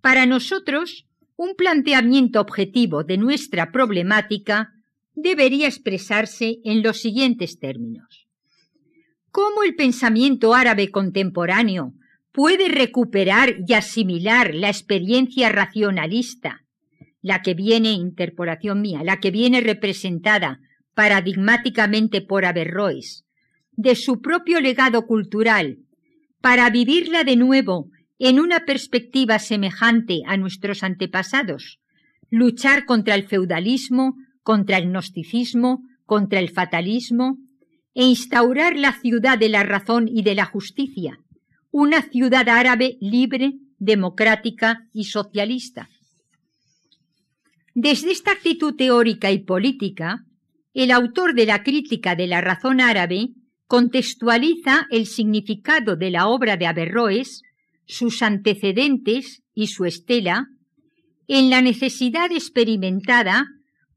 Para 0.00 0.24
nosotros, 0.24 1.06
un 1.36 1.54
planteamiento 1.54 2.40
objetivo 2.40 3.04
de 3.04 3.18
nuestra 3.18 3.72
problemática 3.72 4.72
debería 5.14 5.68
expresarse 5.68 6.60
en 6.64 6.82
los 6.82 6.98
siguientes 6.98 7.58
términos. 7.58 8.25
¿Cómo 9.36 9.64
el 9.64 9.74
pensamiento 9.74 10.54
árabe 10.54 10.90
contemporáneo 10.90 11.92
puede 12.32 12.68
recuperar 12.68 13.56
y 13.68 13.74
asimilar 13.74 14.54
la 14.54 14.68
experiencia 14.68 15.50
racionalista, 15.50 16.64
la 17.20 17.42
que 17.42 17.52
viene, 17.52 17.92
interpolación 17.92 18.80
mía, 18.80 19.02
la 19.04 19.20
que 19.20 19.30
viene 19.30 19.60
representada 19.60 20.60
paradigmáticamente 20.94 22.22
por 22.22 22.46
Averroes, 22.46 23.26
de 23.72 23.94
su 23.94 24.22
propio 24.22 24.58
legado 24.62 25.04
cultural, 25.06 25.80
para 26.40 26.70
vivirla 26.70 27.22
de 27.22 27.36
nuevo 27.36 27.90
en 28.18 28.40
una 28.40 28.64
perspectiva 28.64 29.38
semejante 29.38 30.22
a 30.26 30.38
nuestros 30.38 30.82
antepasados, 30.82 31.78
luchar 32.30 32.86
contra 32.86 33.14
el 33.14 33.28
feudalismo, 33.28 34.14
contra 34.42 34.78
el 34.78 34.88
gnosticismo, 34.88 35.82
contra 36.06 36.40
el 36.40 36.48
fatalismo, 36.48 37.36
e 37.96 38.04
instaurar 38.04 38.76
la 38.76 38.92
ciudad 38.92 39.38
de 39.38 39.48
la 39.48 39.62
razón 39.62 40.06
y 40.06 40.22
de 40.22 40.34
la 40.34 40.44
justicia, 40.44 41.18
una 41.70 42.02
ciudad 42.02 42.46
árabe 42.46 42.98
libre, 43.00 43.54
democrática 43.78 44.86
y 44.92 45.04
socialista. 45.04 45.88
Desde 47.74 48.12
esta 48.12 48.32
actitud 48.32 48.76
teórica 48.76 49.32
y 49.32 49.38
política, 49.38 50.26
el 50.74 50.90
autor 50.90 51.34
de 51.34 51.46
la 51.46 51.62
crítica 51.62 52.14
de 52.14 52.26
la 52.26 52.42
razón 52.42 52.82
árabe 52.82 53.30
contextualiza 53.66 54.86
el 54.90 55.06
significado 55.06 55.96
de 55.96 56.10
la 56.10 56.28
obra 56.28 56.58
de 56.58 56.66
Averroes, 56.66 57.40
sus 57.86 58.20
antecedentes 58.20 59.42
y 59.54 59.68
su 59.68 59.86
estela, 59.86 60.48
en 61.28 61.48
la 61.48 61.62
necesidad 61.62 62.30
experimentada 62.30 63.46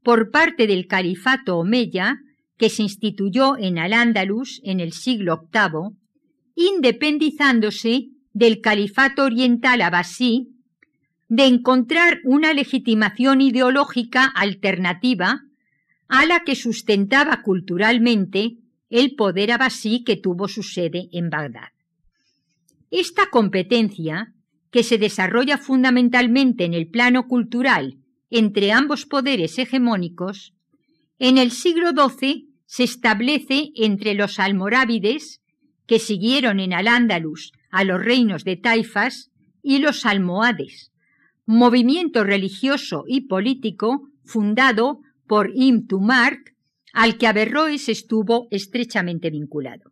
por 0.02 0.30
parte 0.30 0.66
del 0.66 0.86
califato 0.86 1.58
omeya 1.58 2.16
que 2.60 2.68
se 2.68 2.82
instituyó 2.82 3.56
en 3.56 3.78
Al-Ándalus 3.78 4.60
en 4.62 4.80
el 4.80 4.92
siglo 4.92 5.48
VIII, 5.50 5.96
independizándose 6.54 8.08
del 8.34 8.60
califato 8.60 9.24
oriental 9.24 9.80
abasí, 9.80 10.50
de 11.26 11.46
encontrar 11.46 12.18
una 12.22 12.52
legitimación 12.52 13.40
ideológica 13.40 14.26
alternativa 14.26 15.40
a 16.06 16.26
la 16.26 16.40
que 16.40 16.54
sustentaba 16.54 17.40
culturalmente 17.42 18.58
el 18.90 19.14
poder 19.14 19.52
abasí 19.52 20.04
que 20.04 20.16
tuvo 20.16 20.46
su 20.46 20.62
sede 20.62 21.08
en 21.12 21.30
Bagdad. 21.30 21.70
Esta 22.90 23.30
competencia, 23.30 24.34
que 24.70 24.82
se 24.82 24.98
desarrolla 24.98 25.56
fundamentalmente 25.56 26.66
en 26.66 26.74
el 26.74 26.88
plano 26.88 27.26
cultural 27.26 27.96
entre 28.28 28.70
ambos 28.70 29.06
poderes 29.06 29.58
hegemónicos, 29.58 30.52
en 31.18 31.38
el 31.38 31.52
siglo 31.52 31.92
XII 31.92 32.49
se 32.70 32.84
establece 32.84 33.72
entre 33.74 34.14
los 34.14 34.38
almorávides, 34.38 35.40
que 35.88 35.98
siguieron 35.98 36.60
en 36.60 36.72
Al-Ándalus 36.72 37.50
a 37.68 37.82
los 37.82 38.00
reinos 38.00 38.44
de 38.44 38.56
Taifas, 38.56 39.32
y 39.60 39.78
los 39.78 40.06
almohades, 40.06 40.92
movimiento 41.46 42.22
religioso 42.22 43.02
y 43.08 43.22
político 43.22 44.08
fundado 44.24 45.00
por 45.26 45.50
Ibn 45.52 45.88
Tumark, 45.88 46.54
al 46.92 47.18
que 47.18 47.26
Averroes 47.26 47.88
estuvo 47.88 48.46
estrechamente 48.52 49.30
vinculado. 49.30 49.90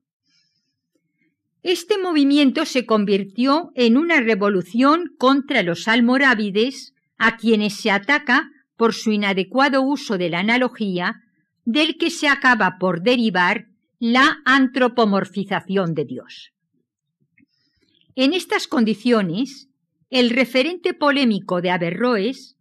Este 1.64 1.98
movimiento 1.98 2.64
se 2.64 2.86
convirtió 2.86 3.72
en 3.74 3.96
una 3.96 4.20
revolución 4.20 5.10
contra 5.18 5.64
los 5.64 5.88
almorávides, 5.88 6.94
a 7.18 7.38
quienes 7.38 7.74
se 7.74 7.90
ataca 7.90 8.48
por 8.76 8.94
su 8.94 9.10
inadecuado 9.10 9.82
uso 9.82 10.16
de 10.16 10.30
la 10.30 10.38
analogía 10.38 11.24
del 11.68 11.98
que 11.98 12.08
se 12.08 12.28
acaba 12.28 12.78
por 12.80 13.02
derivar 13.02 13.66
la 13.98 14.38
antropomorfización 14.46 15.92
de 15.92 16.06
Dios. 16.06 16.54
En 18.14 18.32
estas 18.32 18.66
condiciones, 18.66 19.68
el 20.08 20.30
referente 20.30 20.94
polémico 20.94 21.60
de 21.60 21.70
Averroes 21.70 22.56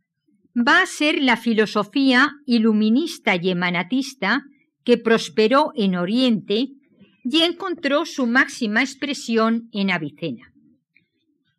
va 0.54 0.82
a 0.82 0.86
ser 0.86 1.22
la 1.22 1.38
filosofía 1.38 2.34
iluminista 2.46 3.38
y 3.42 3.50
emanatista 3.50 4.44
que 4.84 4.98
prosperó 4.98 5.72
en 5.76 5.96
Oriente 5.96 6.68
y 7.24 7.42
encontró 7.44 8.06
su 8.06 8.28
máxima 8.28 8.82
expresión 8.82 9.70
en 9.72 9.90
Avicena. 9.90 10.52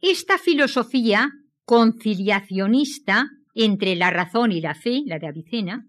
Esta 0.02 0.36
filosofía 0.36 1.30
conciliacionista 1.64 3.30
entre 3.54 3.96
la 3.96 4.10
razón 4.10 4.52
y 4.52 4.60
la 4.60 4.74
fe, 4.74 5.00
la 5.06 5.18
de 5.18 5.28
Avicena, 5.28 5.86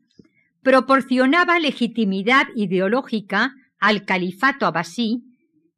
proporcionaba 0.61 1.59
legitimidad 1.59 2.47
ideológica 2.55 3.53
al 3.79 4.05
califato 4.05 4.65
abasí, 4.65 5.23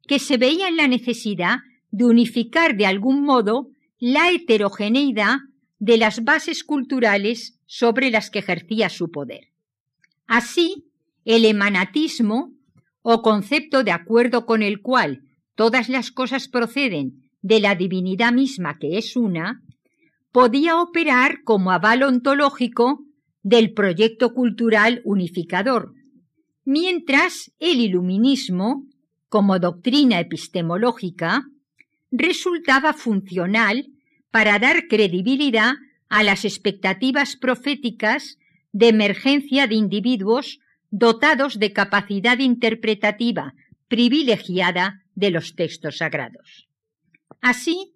que 0.06 0.18
se 0.18 0.36
veía 0.36 0.68
en 0.68 0.76
la 0.76 0.88
necesidad 0.88 1.58
de 1.90 2.04
unificar 2.04 2.76
de 2.76 2.86
algún 2.86 3.22
modo 3.22 3.68
la 3.98 4.30
heterogeneidad 4.30 5.38
de 5.78 5.96
las 5.96 6.24
bases 6.24 6.64
culturales 6.64 7.60
sobre 7.66 8.10
las 8.10 8.30
que 8.30 8.40
ejercía 8.40 8.88
su 8.88 9.10
poder. 9.10 9.48
Así, 10.26 10.86
el 11.24 11.44
emanatismo, 11.44 12.52
o 13.02 13.22
concepto 13.22 13.82
de 13.82 13.90
acuerdo 13.90 14.46
con 14.46 14.62
el 14.62 14.80
cual 14.80 15.22
todas 15.54 15.88
las 15.88 16.10
cosas 16.10 16.48
proceden 16.48 17.30
de 17.42 17.60
la 17.60 17.74
divinidad 17.74 18.32
misma 18.32 18.78
que 18.78 18.96
es 18.96 19.16
una, 19.16 19.62
podía 20.30 20.80
operar 20.80 21.42
como 21.44 21.72
aval 21.72 22.04
ontológico 22.04 23.04
del 23.42 23.72
proyecto 23.72 24.34
cultural 24.34 25.00
unificador, 25.04 25.94
mientras 26.64 27.52
el 27.58 27.80
iluminismo, 27.80 28.86
como 29.28 29.58
doctrina 29.58 30.20
epistemológica, 30.20 31.44
resultaba 32.10 32.92
funcional 32.92 33.86
para 34.30 34.58
dar 34.58 34.86
credibilidad 34.88 35.72
a 36.08 36.22
las 36.22 36.44
expectativas 36.44 37.36
proféticas 37.36 38.38
de 38.72 38.88
emergencia 38.88 39.66
de 39.66 39.74
individuos 39.74 40.60
dotados 40.90 41.58
de 41.58 41.72
capacidad 41.72 42.38
interpretativa 42.38 43.54
privilegiada 43.88 45.02
de 45.14 45.30
los 45.30 45.54
textos 45.54 45.98
sagrados. 45.98 46.68
Así, 47.40 47.94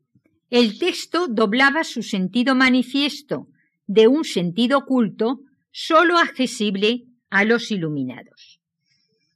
el 0.51 0.79
texto 0.79 1.29
doblaba 1.29 1.85
su 1.85 2.03
sentido 2.03 2.55
manifiesto 2.55 3.49
de 3.87 4.09
un 4.09 4.25
sentido 4.25 4.79
oculto 4.79 5.41
sólo 5.71 6.19
accesible 6.19 7.05
a 7.31 7.45
los 7.45 7.71
iluminados. 7.71 8.61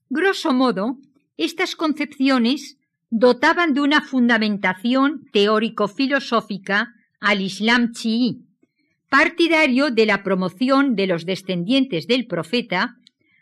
Grosso 0.08 0.52
modo, 0.52 0.98
estas 1.36 1.76
concepciones 1.76 2.78
dotaban 3.10 3.74
de 3.74 3.80
una 3.80 4.00
fundamentación 4.00 5.26
teórico-filosófica 5.32 6.94
al 7.20 7.40
Islam 7.42 7.92
chií, 7.92 8.44
partidario 9.08 9.90
de 9.90 10.06
la 10.06 10.22
promoción 10.22 10.94
de 10.94 11.06
los 11.06 11.26
descendientes 11.26 12.06
del 12.06 12.26
profeta 12.26 12.96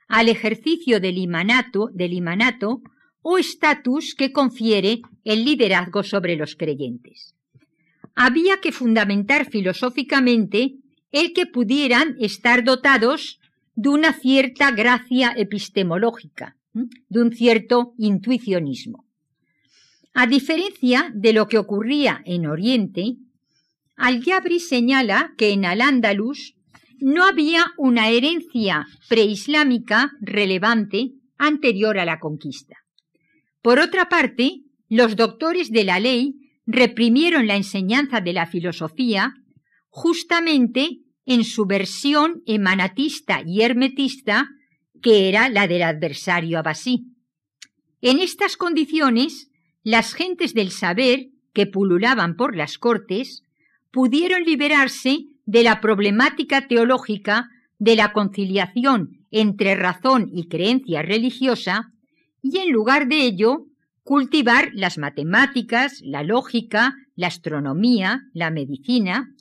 al 0.09 0.29
ejercicio 0.29 1.01
del 1.01 1.19
imanato, 1.19 1.91
del 1.93 2.15
imanato 2.15 2.81
o 3.21 3.37
estatus 3.37 4.15
que 4.15 4.33
confiere 4.33 5.03
el 5.25 5.45
liderazgo 5.45 6.03
sobre 6.03 6.35
los 6.37 6.57
creyentes. 6.57 7.35
Había 8.15 8.61
que 8.61 8.73
fundamentar 8.73 9.51
filosóficamente 9.51 10.77
el 11.13 11.33
que 11.33 11.47
pudieran 11.47 12.17
estar 12.21 12.65
dotados 12.65 13.39
de 13.75 13.89
una 13.89 14.13
cierta 14.13 14.71
gracia 14.73 15.33
epistemológica, 15.37 16.57
de 16.73 17.23
un 17.23 17.33
cierto 17.33 17.95
intuicionismo. 17.97 19.05
A 20.15 20.27
diferencia 20.27 21.11
de 21.15 21.33
lo 21.33 21.47
que 21.47 21.59
ocurría 21.59 22.23
en 22.25 22.47
Oriente, 22.47 23.15
Al-Yabri 23.97 24.61
señala 24.61 25.33
que 25.37 25.51
en 25.51 25.65
Al-Ándalus 25.65 26.55
no 27.01 27.25
había 27.25 27.67
una 27.77 28.09
herencia 28.09 28.87
preislámica 29.09 30.11
relevante 30.21 31.13
anterior 31.39 31.99
a 31.99 32.05
la 32.05 32.19
conquista. 32.19 32.77
Por 33.63 33.79
otra 33.79 34.09
parte, 34.09 34.63
los 34.89 35.17
doctores 35.17 35.71
de 35.71 35.85
la 35.85 36.01
ley 36.01 36.35
reprimieron 36.67 37.47
la 37.47 37.57
enseñanza 37.57 38.21
de 38.21 38.33
la 38.33 38.47
filosofía 38.47 39.35
justamente 39.99 41.01
en 41.27 41.43
su 41.43 41.67
versión 41.67 42.43
emanatista 42.47 43.43
y 43.45 43.63
hermetista, 43.63 44.49
que 45.03 45.29
era 45.29 45.49
la 45.49 45.67
del 45.67 45.83
adversario 45.83 46.59
abasí. 46.61 47.17
En 48.01 48.21
estas 48.21 48.57
condiciones, 48.57 49.51
las 49.83 50.15
gentes 50.15 50.55
del 50.55 50.71
saber 50.71 51.31
que 51.53 51.67
pululaban 51.67 52.37
por 52.37 52.55
las 52.55 52.79
cortes 52.79 53.43
pudieron 53.91 54.45
liberarse 54.45 55.25
de 55.47 55.63
la 55.65 55.81
problemática 55.81 56.69
teológica 56.69 57.49
de 57.79 57.97
la 57.97 58.13
conciliación 58.13 59.27
entre 59.33 59.75
razón 59.75 60.31
y 60.33 60.47
creencia 60.47 61.03
religiosa 61.03 61.93
y 62.41 62.59
en 62.59 62.71
lugar 62.71 63.09
de 63.09 63.25
ello 63.25 63.67
cultivar 64.05 64.71
las 64.75 64.97
matemáticas, 64.97 66.01
la 66.03 66.23
lógica, 66.23 66.95
la 67.17 67.27
astronomía, 67.27 68.23
la 68.33 68.51
medicina. 68.51 69.35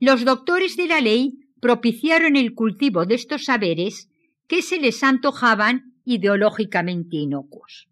Los 0.00 0.24
doctores 0.24 0.76
de 0.76 0.86
la 0.86 1.00
ley 1.00 1.38
propiciaron 1.60 2.36
el 2.36 2.54
cultivo 2.54 3.04
de 3.04 3.14
estos 3.16 3.44
saberes 3.44 4.08
que 4.46 4.62
se 4.62 4.78
les 4.78 5.02
antojaban 5.02 5.94
ideológicamente 6.04 7.16
inocuos. 7.16 7.88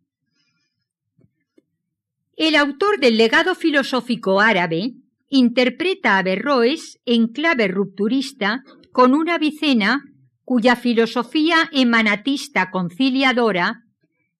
El 2.37 2.55
autor 2.55 3.01
del 3.01 3.17
legado 3.17 3.55
filosófico 3.55 4.41
árabe 4.41 4.93
interpreta 5.29 6.19
a 6.19 6.23
Berroes 6.23 7.01
en 7.05 7.29
clave 7.29 7.67
rupturista 7.69 8.63
con 8.93 9.15
una 9.15 9.39
vicena 9.39 10.03
cuya 10.45 10.77
filosofía 10.77 11.69
emanatista 11.73 12.71
conciliadora 12.71 13.83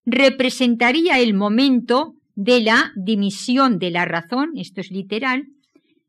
representaría 0.05 1.19
el 1.19 1.33
momento 1.33 2.13
de 2.35 2.61
la 2.61 2.93
dimisión 2.95 3.77
de 3.77 3.91
la 3.91 4.05
razón, 4.05 4.51
esto 4.55 4.79
es 4.79 4.89
literal, 4.89 5.47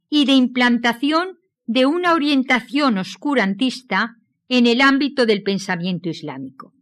y 0.09 0.25
de 0.25 0.33
implantación 0.33 1.38
de 1.69 1.85
una 1.85 2.15
orientación 2.15 2.97
oscurantista 2.97 4.17
en 4.49 4.67
el 4.67 4.81
ámbito 4.81 5.27
del 5.27 5.43
pensamiento 5.43 6.09
islámico. 6.09 6.73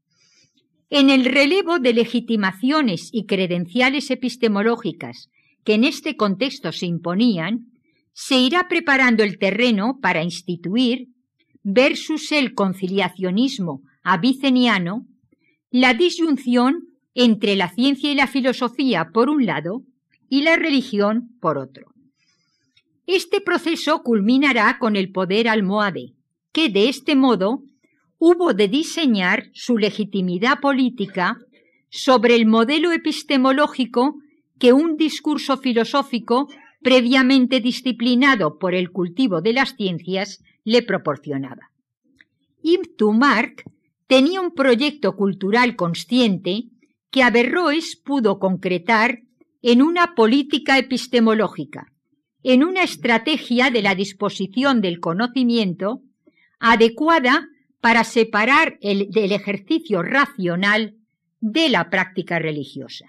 En 0.91 1.11
el 1.11 1.24
relevo 1.24 1.80
de 1.80 1.93
legitimaciones 1.93 3.11
y 3.12 3.26
credenciales 3.26 4.12
epistemológicas 4.12 5.28
que 5.64 5.74
en 5.74 5.82
este 5.82 6.16
contexto 6.16 6.70
se 6.70 6.87
imponían, 6.87 7.66
se 8.12 8.39
irá 8.39 8.68
preparando 8.68 9.24
el 9.24 9.39
terreno 9.39 9.99
para 10.01 10.22
instituir, 10.22 11.09
versus 11.64 12.30
el 12.30 12.55
conciliacionismo 12.55 13.82
aviceniano, 14.05 15.05
la 15.72 15.95
disyunción 15.95 16.84
entre 17.12 17.57
la 17.57 17.70
ciencia 17.70 18.12
y 18.12 18.14
la 18.14 18.28
filosofía 18.28 19.09
por 19.12 19.30
un 19.30 19.47
lado 19.47 19.82
y 20.28 20.43
la 20.43 20.55
religión 20.55 21.37
por 21.41 21.59
otro. 21.59 21.96
Este 23.07 23.41
proceso 23.41 24.03
culminará 24.03 24.79
con 24.81 24.97
el 24.97 25.13
poder 25.13 25.49
almohade, 25.49 26.15
que 26.53 26.69
de 26.69 26.89
este 26.89 27.15
modo 27.15 27.63
hubo 28.19 28.53
de 28.53 28.67
diseñar 28.67 29.51
su 29.53 29.79
legitimidad 29.79 30.61
política 30.61 31.39
sobre 31.89 32.35
el 32.35 32.47
modelo 32.47 32.91
epistemológico 32.91 34.17
que 34.59 34.73
un 34.73 34.97
discurso 34.97 35.57
filosófico 35.57 36.49
previamente 36.83 37.61
disciplinado 37.61 38.59
por 38.59 38.75
el 38.75 38.91
cultivo 38.91 39.41
de 39.41 39.53
las 39.53 39.77
ciencias 39.77 40.43
le 40.65 40.83
proporcionaba. 40.83 41.71
Ibn 42.63 43.19
Mark 43.19 43.63
tenía 44.07 44.41
un 44.41 44.53
proyecto 44.53 45.15
cultural 45.15 45.77
consciente 45.77 46.65
que 47.11 47.23
Averroes 47.23 47.97
pudo 47.97 48.39
concretar 48.39 49.23
en 49.63 49.83
una 49.83 50.15
política 50.15 50.79
epistemológica, 50.79 51.93
en 52.49 52.63
una 52.63 52.85
estrategia 52.85 53.71
de 53.71 53.83
la 53.83 53.97
disposición 53.97 54.81
del 54.81 55.01
conocimiento 55.01 56.03
adecuada 56.61 57.49
para 57.81 58.05
separar 58.05 58.79
el 58.83 59.11
del 59.11 59.33
ejercicio 59.33 60.01
racional 60.05 60.95
de 61.41 61.69
la 61.69 61.91
práctica 61.91 62.39
religiosa. 62.39 63.07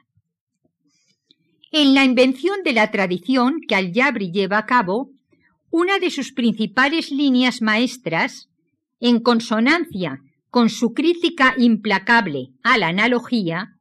En 1.71 1.93
la 1.93 2.03
invención 2.03 2.63
de 2.63 2.73
la 2.73 2.89
tradición 2.89 3.61
que 3.67 3.75
Al-Yabri 3.75 4.31
lleva 4.31 4.57
a 4.57 4.65
cabo, 4.65 5.11
una 5.69 5.99
de 5.99 6.09
sus 6.09 6.33
principales 6.33 7.11
líneas 7.11 7.61
maestras, 7.61 8.49
en 8.99 9.19
consonancia 9.19 10.19
con 10.49 10.71
su 10.71 10.95
crítica 10.95 11.53
implacable 11.59 12.47
a 12.63 12.79
la 12.79 12.87
analogía, 12.87 13.75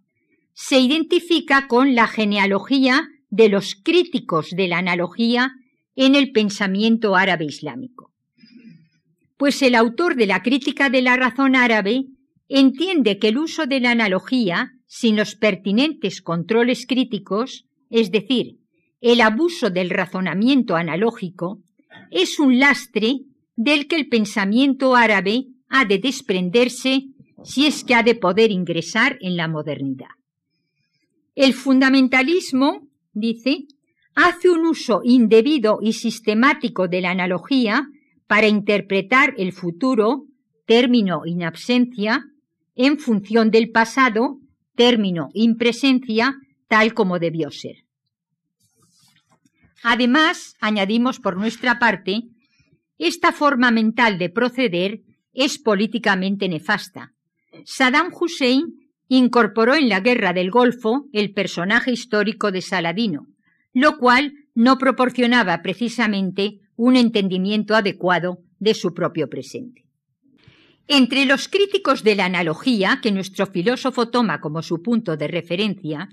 se 0.52 0.80
identifica 0.80 1.66
con 1.66 1.94
la 1.94 2.08
genealogía 2.08 3.08
de 3.36 3.50
los 3.50 3.74
críticos 3.74 4.50
de 4.50 4.66
la 4.66 4.78
analogía 4.78 5.52
en 5.94 6.14
el 6.14 6.32
pensamiento 6.32 7.14
árabe 7.14 7.44
islámico. 7.44 8.12
Pues 9.36 9.60
el 9.62 9.74
autor 9.74 10.16
de 10.16 10.26
la 10.26 10.42
crítica 10.42 10.88
de 10.88 11.02
la 11.02 11.16
razón 11.16 11.54
árabe 11.54 12.06
entiende 12.48 13.18
que 13.18 13.28
el 13.28 13.38
uso 13.38 13.66
de 13.66 13.80
la 13.80 13.90
analogía, 13.90 14.72
sin 14.86 15.16
los 15.16 15.34
pertinentes 15.34 16.22
controles 16.22 16.86
críticos, 16.86 17.66
es 17.90 18.10
decir, 18.10 18.56
el 19.00 19.20
abuso 19.20 19.68
del 19.68 19.90
razonamiento 19.90 20.74
analógico, 20.74 21.60
es 22.10 22.38
un 22.38 22.58
lastre 22.58 23.20
del 23.54 23.86
que 23.86 23.96
el 23.96 24.08
pensamiento 24.08 24.96
árabe 24.96 25.46
ha 25.68 25.84
de 25.84 25.98
desprenderse 25.98 27.04
si 27.44 27.66
es 27.66 27.84
que 27.84 27.94
ha 27.94 28.02
de 28.02 28.14
poder 28.14 28.50
ingresar 28.50 29.18
en 29.20 29.36
la 29.36 29.48
modernidad. 29.48 30.08
El 31.34 31.52
fundamentalismo, 31.52 32.88
dice, 33.16 33.66
hace 34.14 34.50
un 34.50 34.66
uso 34.66 35.00
indebido 35.02 35.78
y 35.82 35.94
sistemático 35.94 36.86
de 36.86 37.00
la 37.00 37.10
analogía 37.10 37.88
para 38.26 38.46
interpretar 38.46 39.34
el 39.38 39.52
futuro, 39.52 40.26
término 40.66 41.22
in 41.24 41.42
absencia, 41.42 42.24
en 42.74 42.98
función 42.98 43.50
del 43.50 43.70
pasado, 43.70 44.38
término 44.74 45.28
in 45.32 45.56
presencia, 45.56 46.36
tal 46.68 46.92
como 46.92 47.18
debió 47.18 47.50
ser. 47.50 47.76
Además, 49.82 50.56
añadimos 50.60 51.18
por 51.18 51.36
nuestra 51.36 51.78
parte, 51.78 52.22
esta 52.98 53.32
forma 53.32 53.70
mental 53.70 54.18
de 54.18 54.28
proceder 54.28 55.00
es 55.32 55.58
políticamente 55.58 56.48
nefasta. 56.48 57.14
Saddam 57.64 58.12
Hussein 58.12 58.85
incorporó 59.08 59.74
en 59.74 59.88
la 59.88 60.00
guerra 60.00 60.32
del 60.32 60.50
Golfo 60.50 61.06
el 61.12 61.32
personaje 61.32 61.92
histórico 61.92 62.50
de 62.50 62.62
Saladino, 62.62 63.26
lo 63.72 63.98
cual 63.98 64.32
no 64.54 64.78
proporcionaba 64.78 65.62
precisamente 65.62 66.60
un 66.76 66.96
entendimiento 66.96 67.74
adecuado 67.74 68.38
de 68.58 68.74
su 68.74 68.94
propio 68.94 69.28
presente. 69.28 69.84
Entre 70.88 71.26
los 71.26 71.48
críticos 71.48 72.04
de 72.04 72.14
la 72.14 72.26
analogía, 72.26 73.00
que 73.02 73.10
nuestro 73.10 73.46
filósofo 73.46 74.08
toma 74.08 74.40
como 74.40 74.62
su 74.62 74.82
punto 74.82 75.16
de 75.16 75.28
referencia, 75.28 76.08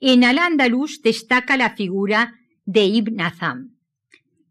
en 0.00 0.24
Al-Ándalus 0.24 1.02
destaca 1.02 1.56
la 1.56 1.74
figura 1.74 2.34
de 2.64 2.84
Ibn 2.84 3.20
Azam, 3.20 3.76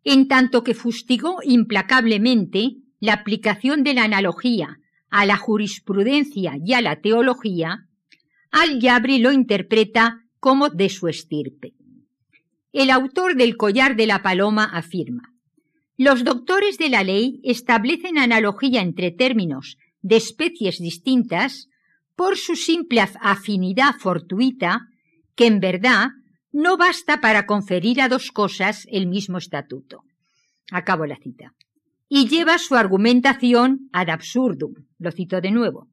en 0.04 0.28
tanto 0.28 0.64
que 0.64 0.74
fustigó 0.74 1.38
implacablemente 1.44 2.76
la 3.00 3.14
aplicación 3.14 3.84
de 3.84 3.94
la 3.94 4.04
analogía 4.04 4.80
a 5.14 5.28
la 5.28 5.38
jurisprudencia 5.38 6.58
y 6.66 6.74
a 6.74 6.82
la 6.82 7.00
teología, 7.00 7.88
Al-Yabri 8.50 9.20
lo 9.20 9.32
interpreta 9.32 10.24
como 10.40 10.70
de 10.70 10.90
su 10.90 11.08
estirpe. 11.08 11.74
El 12.72 12.90
autor 12.90 13.36
del 13.36 13.56
Collar 13.56 13.96
de 13.96 14.08
la 14.08 14.24
Paloma 14.24 14.64
afirma, 14.64 15.32
los 15.98 16.24
doctores 16.24 16.80
de 16.80 16.90
la 16.90 17.04
ley 17.04 17.40
establecen 17.44 18.18
analogía 18.18 18.82
entre 18.82 19.12
términos 19.12 19.78
de 20.02 20.16
especies 20.16 20.80
distintas 20.80 21.68
por 22.16 22.36
su 22.36 22.56
simple 22.56 23.02
afinidad 23.22 23.94
fortuita, 24.00 24.88
que 25.36 25.46
en 25.46 25.60
verdad 25.60 26.08
no 26.52 26.76
basta 26.76 27.22
para 27.22 27.46
conferir 27.46 28.02
a 28.02 28.10
dos 28.10 28.32
cosas 28.32 28.88
el 28.92 29.06
mismo 29.06 29.38
estatuto. 29.38 30.02
Acabo 30.72 31.06
la 31.06 31.18
cita 31.18 31.54
y 32.16 32.28
lleva 32.28 32.60
su 32.60 32.76
argumentación 32.76 33.90
ad 33.92 34.10
absurdum, 34.10 34.76
lo 35.00 35.12
cito 35.12 35.42
de 35.42 35.50
nuevo, 35.50 35.88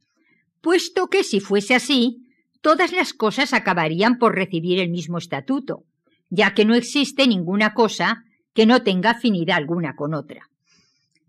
puesto 0.61 1.07
que 1.07 1.25
si 1.25 1.41
fuese 1.41 1.75
así, 1.75 2.19
todas 2.61 2.93
las 2.93 3.15
cosas 3.15 3.55
acabarían 3.55 4.19
por 4.19 4.35
recibir 4.35 4.81
el 4.81 4.91
mismo 4.91 5.17
estatuto, 5.17 5.85
ya 6.29 6.53
que 6.53 6.67
no 6.67 6.75
existe 6.75 7.27
ninguna 7.27 7.73
cosa 7.73 8.23
que 8.53 8.67
no 8.67 8.83
tenga 8.83 9.13
afinidad 9.13 9.57
alguna 9.57 9.97
con 9.97 10.13
otra. 10.13 10.51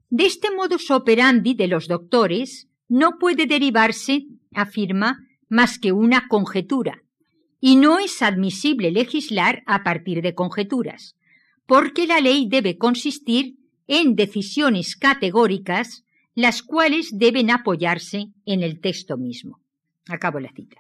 De 0.10 0.26
este 0.26 0.52
modus 0.54 0.92
operandi 0.92 1.54
de 1.54 1.70
los 1.70 1.88
doctores 1.88 2.68
no 2.90 3.18
puede 3.18 3.46
derivarse, 3.46 4.26
afirma, 4.54 5.20
más 5.48 5.80
que 5.80 5.94
una 5.94 6.28
conjetura, 6.28 7.02
y 7.62 7.78
no 7.78 7.98
es 7.98 8.22
admisible 8.22 8.92
legislar 8.92 9.64
a 9.68 9.84
partir 9.84 10.22
de 10.22 10.36
conjeturas, 10.36 11.16
porque 11.66 12.08
la 12.08 12.20
ley 12.20 12.50
debe 12.50 12.78
consistir 12.78 13.61
en 13.94 14.16
decisiones 14.16 14.96
categóricas, 14.96 16.06
las 16.34 16.64
cuales 16.64 17.10
deben 17.12 17.52
apoyarse 17.52 18.28
en 18.46 18.64
el 18.64 18.80
texto 18.80 19.18
mismo. 19.18 19.60
Acabo 20.08 20.40
la 20.40 20.50
cita. 20.56 20.78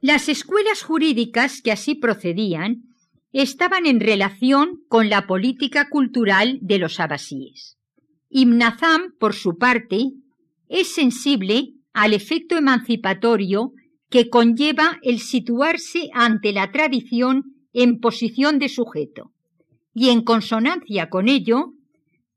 Las 0.00 0.28
escuelas 0.28 0.84
jurídicas 0.84 1.60
que 1.60 1.72
así 1.72 1.96
procedían 1.96 2.84
estaban 3.32 3.84
en 3.86 3.98
relación 3.98 4.84
con 4.86 5.08
la 5.08 5.26
política 5.26 5.88
cultural 5.90 6.60
de 6.62 6.78
los 6.78 7.00
abasíes. 7.00 7.78
Ibn 8.28 8.62
por 9.18 9.34
su 9.34 9.58
parte, 9.58 10.12
es 10.68 10.94
sensible 10.94 11.72
al 11.92 12.14
efecto 12.14 12.56
emancipatorio 12.56 13.72
que 14.08 14.30
conlleva 14.30 15.00
el 15.02 15.18
situarse 15.18 16.10
ante 16.12 16.52
la 16.52 16.70
tradición 16.70 17.56
en 17.72 17.98
posición 17.98 18.60
de 18.60 18.68
sujeto, 18.68 19.33
y 19.94 20.10
en 20.10 20.22
consonancia 20.22 21.08
con 21.08 21.28
ello, 21.28 21.72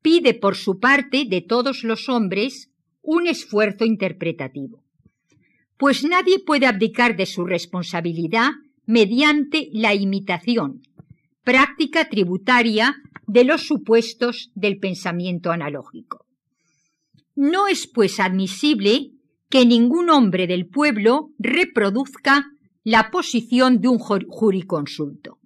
pide 0.02 0.34
por 0.34 0.56
su 0.56 0.80
parte 0.80 1.26
de 1.26 1.42
todos 1.42 1.84
los 1.84 2.08
hombres 2.08 2.70
un 3.02 3.28
esfuerzo 3.28 3.84
interpretativo. 3.84 4.84
Pues 5.78 6.04
nadie 6.04 6.40
puede 6.40 6.66
abdicar 6.66 7.16
de 7.18 7.26
su 7.26 7.46
responsabilidad 7.46 8.52
mediante 8.86 9.70
la 9.74 9.94
imitación, 9.94 10.82
práctica 11.44 12.10
tributaria 12.10 12.96
de 13.26 13.44
los 13.44 13.64
supuestos 13.64 14.52
del 14.56 14.80
pensamiento 14.80 15.52
analógico. 15.52 16.26
No 17.36 17.68
es 17.68 17.88
pues 17.88 18.20
admisible 18.20 19.12
que 19.50 19.66
ningún 19.66 20.10
hombre 20.10 20.48
del 20.48 20.68
pueblo 20.68 21.32
reproduzca 21.38 22.46
la 22.84 23.12
posición 23.12 23.80
de 23.82 23.90
un 23.90 24.00
juriconsulto. 24.00 25.40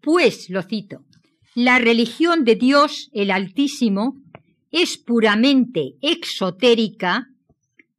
Pues, 0.00 0.50
lo 0.50 0.62
cito, 0.62 1.04
la 1.54 1.78
religión 1.78 2.44
de 2.44 2.56
Dios 2.56 3.10
el 3.12 3.30
Altísimo 3.30 4.16
es 4.72 4.98
puramente 4.98 5.94
exotérica 6.00 7.28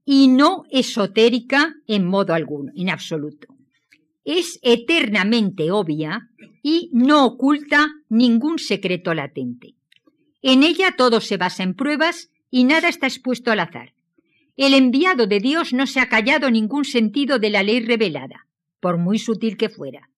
y 0.04 0.28
no 0.28 0.64
esotérica 0.70 1.74
en 1.88 2.06
modo 2.06 2.34
alguno, 2.34 2.72
en 2.76 2.90
absoluto. 2.90 3.48
Es 4.26 4.60
eternamente 4.62 5.72
obvia 5.72 6.30
y 6.62 6.90
no 6.92 7.26
oculta 7.26 7.88
ningún 8.10 8.60
secreto 8.60 9.14
latente. 9.14 9.76
En 10.42 10.64
ella 10.64 10.96
todo 10.98 11.22
se 11.22 11.38
basa 11.38 11.64
en 11.64 11.76
pruebas 11.76 12.30
y 12.52 12.66
nada 12.66 12.90
está 12.90 13.08
expuesto 13.08 13.52
al 13.52 13.62
azar. 13.62 13.94
El 14.58 14.74
enviado 14.74 15.28
de 15.28 15.40
Dios 15.40 15.74
no 15.74 15.88
se 15.88 16.00
ha 16.00 16.10
callado 16.10 16.52
ningún 16.52 16.86
sentido 16.86 17.40
de 17.40 17.50
la 17.50 17.64
ley 17.64 17.80
revelada, 17.80 18.48
por 18.80 18.98
muy 18.98 19.18
sutil 19.18 19.58
que 19.58 19.70
fuera. 19.70 20.10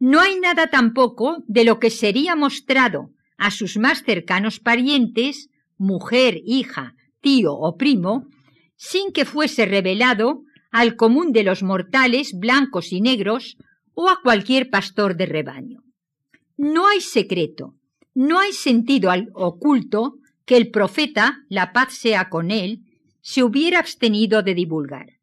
No 0.00 0.20
hay 0.20 0.40
nada 0.40 0.68
tampoco 0.68 1.44
de 1.46 1.64
lo 1.64 1.78
que 1.78 1.90
sería 1.90 2.34
mostrado 2.34 3.10
a 3.36 3.50
sus 3.50 3.76
más 3.76 4.02
cercanos 4.02 4.58
parientes, 4.58 5.50
mujer, 5.76 6.40
hija, 6.44 6.94
tío 7.20 7.52
o 7.52 7.76
primo, 7.76 8.26
sin 8.76 9.12
que 9.12 9.26
fuese 9.26 9.66
revelado 9.66 10.42
al 10.70 10.96
común 10.96 11.32
de 11.32 11.42
los 11.42 11.62
mortales 11.62 12.32
blancos 12.32 12.92
y 12.92 13.02
negros 13.02 13.58
o 13.92 14.08
a 14.08 14.20
cualquier 14.22 14.70
pastor 14.70 15.16
de 15.16 15.26
rebaño. 15.26 15.82
no 16.56 16.86
hay 16.86 17.00
secreto, 17.00 17.74
no 18.14 18.38
hay 18.38 18.52
sentido 18.52 19.10
al 19.10 19.28
oculto 19.34 20.14
que 20.46 20.56
el 20.56 20.70
profeta, 20.70 21.38
la 21.48 21.72
paz 21.72 21.94
sea 21.94 22.28
con 22.28 22.50
él, 22.50 22.80
se 23.20 23.42
hubiera 23.42 23.78
abstenido 23.78 24.42
de 24.42 24.54
divulgar. 24.54 25.18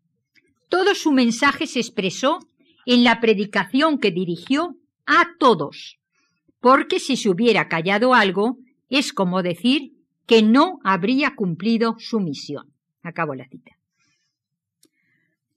Todo 0.69 0.93
su 0.95 1.11
mensaje 1.11 1.67
se 1.67 1.79
expresó 1.79 2.39
en 2.87 3.03
la 3.03 3.19
predicación 3.19 3.99
que 3.99 4.11
dirigió 4.11 4.77
a 5.05 5.27
todos, 5.39 5.99
porque 6.61 7.01
si 7.01 7.17
se 7.17 7.29
hubiera 7.29 7.67
callado 7.67 8.13
algo, 8.13 8.57
es 8.89 9.11
como 9.11 9.43
decir 9.43 9.91
que 10.25 10.41
no 10.41 10.79
habría 10.85 11.35
cumplido 11.35 11.97
su 11.99 12.21
misión. 12.21 12.71
Acabo 13.03 13.35
la 13.35 13.45
cita. 13.49 13.77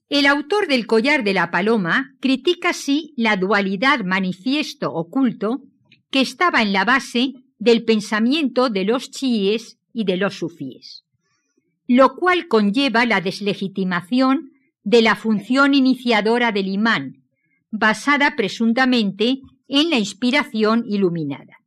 El 0.09 0.25
autor 0.25 0.67
del 0.67 0.85
Collar 0.87 1.23
de 1.23 1.33
la 1.33 1.51
Paloma 1.51 2.15
critica 2.19 2.71
así 2.71 3.13
la 3.15 3.37
dualidad 3.37 4.03
manifiesto 4.03 4.91
oculto 4.91 5.61
que 6.09 6.19
estaba 6.19 6.61
en 6.61 6.73
la 6.73 6.83
base 6.83 7.31
del 7.59 7.85
pensamiento 7.85 8.69
de 8.69 8.83
los 8.83 9.09
chiíes 9.09 9.77
y 9.93 10.03
de 10.03 10.17
los 10.17 10.35
sufíes, 10.35 11.05
lo 11.87 12.17
cual 12.17 12.49
conlleva 12.49 13.05
la 13.05 13.21
deslegitimación 13.21 14.51
de 14.83 15.01
la 15.01 15.15
función 15.15 15.73
iniciadora 15.73 16.51
del 16.51 16.67
imán, 16.67 17.20
basada 17.71 18.35
presuntamente 18.35 19.39
en 19.67 19.89
la 19.89 19.97
inspiración 19.97 20.83
iluminada. 20.85 21.57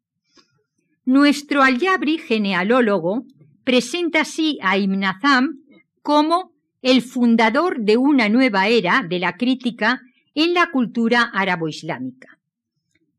Nuestro 1.07 1.62
Al-Yabri 1.62 2.18
genealólogo 2.18 3.24
presenta 3.64 4.20
así 4.20 4.59
a 4.62 4.78
Ibn 4.78 5.05
Azam 5.05 5.64
como 6.02 6.52
el 6.82 7.00
fundador 7.02 7.80
de 7.80 7.96
una 7.96 8.28
nueva 8.28 8.68
era 8.68 9.05
de 9.09 9.18
la 9.18 9.36
crítica 9.36 10.02
en 10.34 10.52
la 10.52 10.70
cultura 10.70 11.30
árabo-islámica. 11.32 12.38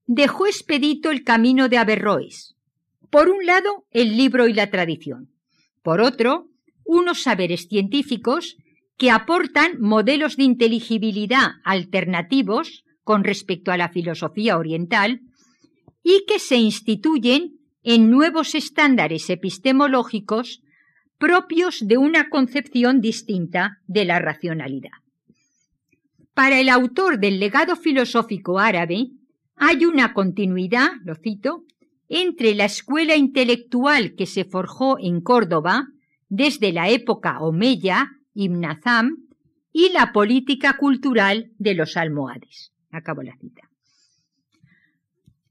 Dejó 0.05 0.45
expedito 0.45 1.09
el 1.09 1.23
camino 1.23 1.67
de 1.67 1.79
Averroes. 1.79 2.55
Por 3.09 3.29
un 3.29 3.45
lado, 3.45 3.86
el 3.89 4.15
libro 4.17 4.47
y 4.47 4.53
la 4.53 4.69
tradición. 4.69 5.29
Por 5.81 6.01
otro, 6.01 6.47
unos 6.83 7.23
saberes 7.23 7.67
científicos 7.67 8.57
que 8.98 9.12
aportan 9.12 9.80
modelos 9.80 10.38
de 10.38 10.43
inteligibilidad 10.43 11.54
alternativos 11.64 12.86
con 13.04 13.24
respecto 13.24 13.72
a 13.72 13.78
la 13.78 13.89
filosofía 13.89 14.58
oriental 14.58 15.22
y 16.04 16.26
que 16.28 16.39
se 16.39 16.58
instituyen 16.58 17.60
en 17.84 18.10
nuevos 18.10 18.56
estándares 18.56 19.30
epistemológicos 19.30 20.62
propios 21.18 21.86
de 21.88 21.98
una 21.98 22.30
concepción 22.30 23.02
distinta 23.02 23.80
de 23.88 24.06
la 24.06 24.20
racionalidad. 24.20 24.91
Para 26.34 26.60
el 26.60 26.70
autor 26.70 27.20
del 27.20 27.39
legado 27.39 27.76
filosófico 27.76 28.60
árabe 28.60 29.08
hay 29.56 29.86
una 29.86 30.14
continuidad, 30.14 30.89
lo 31.04 31.16
cito, 31.16 31.64
entre 32.10 32.54
la 32.56 32.66
escuela 32.66 33.16
intelectual 33.16 34.16
que 34.16 34.26
se 34.26 34.43
forjó 34.46 34.98
en 35.00 35.22
Córdoba 35.22 35.88
desde 36.28 36.74
la 36.74 36.89
época 36.89 37.39
omeya, 37.39 38.12
Y 39.71 39.91
la 39.91 40.11
política 40.13 40.77
cultural 40.77 41.51
de 41.57 41.73
los 41.73 41.97
almohades. 41.97 42.71
Acabo 42.91 43.23
la 43.23 43.36
cita. 43.38 43.63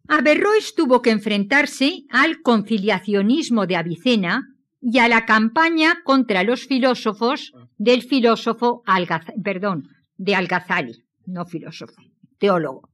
Averroes 0.07 0.75
tuvo 0.75 1.01
que 1.01 1.11
enfrentarse 1.11 2.05
al 2.11 2.43
conciliacionismo 2.43 3.67
de 3.67 3.77
Avicena 3.77 4.55
y 4.81 4.99
a 4.99 5.09
la 5.09 5.25
campaña 5.25 6.03
contra 6.05 6.43
los 6.45 6.67
filósofos 6.67 7.53
del 7.79 8.03
filósofo 8.03 8.83
perdón, 9.43 9.89
de 10.19 10.35
Algazali, 10.35 11.05
no 11.27 11.47
filósofo, 11.47 12.03
teólogo. 12.39 12.91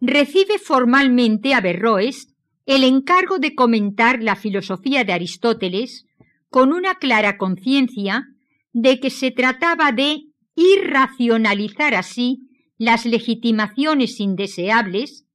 Recibe 0.00 0.58
formalmente 0.58 1.54
Averroes 1.54 2.28
el 2.66 2.84
encargo 2.84 3.38
de 3.38 3.54
comentar 3.54 4.22
la 4.22 4.36
filosofía 4.36 5.04
de 5.04 5.14
Aristóteles 5.14 6.04
con 6.50 6.72
una 6.72 6.96
clara 6.96 7.38
conciencia 7.38 8.28
de 8.72 9.00
que 9.00 9.10
se 9.10 9.30
trataba 9.30 9.92
de 9.92 10.22
irracionalizar 10.54 11.94
así 11.94 12.48
las 12.78 13.06
legitimaciones 13.06 14.20
indeseables 14.20 15.26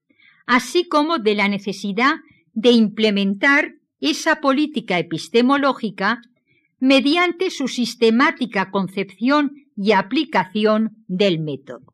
así 0.48 0.88
como 0.88 1.20
de 1.20 1.36
la 1.36 1.48
necesidad 1.48 2.16
de 2.54 2.72
implementar 2.72 3.76
esa 4.00 4.38
política 4.42 4.98
epistemológica 4.98 6.22
mediante 6.80 7.52
su 7.52 7.68
sistemática 7.68 8.72
concepción 8.72 9.52
y 9.76 9.92
aplicación 9.92 11.04
del 11.08 11.40
método. 11.40 11.94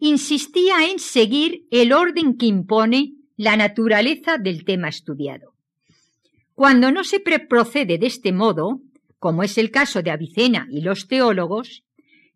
Insistía 0.00 0.90
en 0.90 0.98
seguir 0.98 1.66
el 1.70 1.92
orden 1.92 2.36
que 2.36 2.46
impone 2.46 3.14
la 3.36 3.56
naturaleza 3.56 4.36
del 4.36 4.64
tema 4.64 4.88
estudiado. 4.88 5.54
Cuando 6.54 6.90
no 6.90 7.04
se 7.04 7.20
procede 7.20 7.98
de 7.98 8.06
este 8.06 8.32
modo, 8.32 8.80
como 9.18 9.42
es 9.42 9.58
el 9.58 9.70
caso 9.70 10.02
de 10.02 10.10
Avicena 10.10 10.66
y 10.70 10.80
los 10.80 11.08
teólogos, 11.08 11.84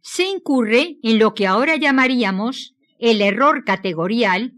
se 0.01 0.27
incurre 0.27 0.99
en 1.03 1.19
lo 1.19 1.35
que 1.35 1.47
ahora 1.47 1.77
llamaríamos 1.77 2.75
el 2.99 3.21
error 3.21 3.65
categorial 3.65 4.53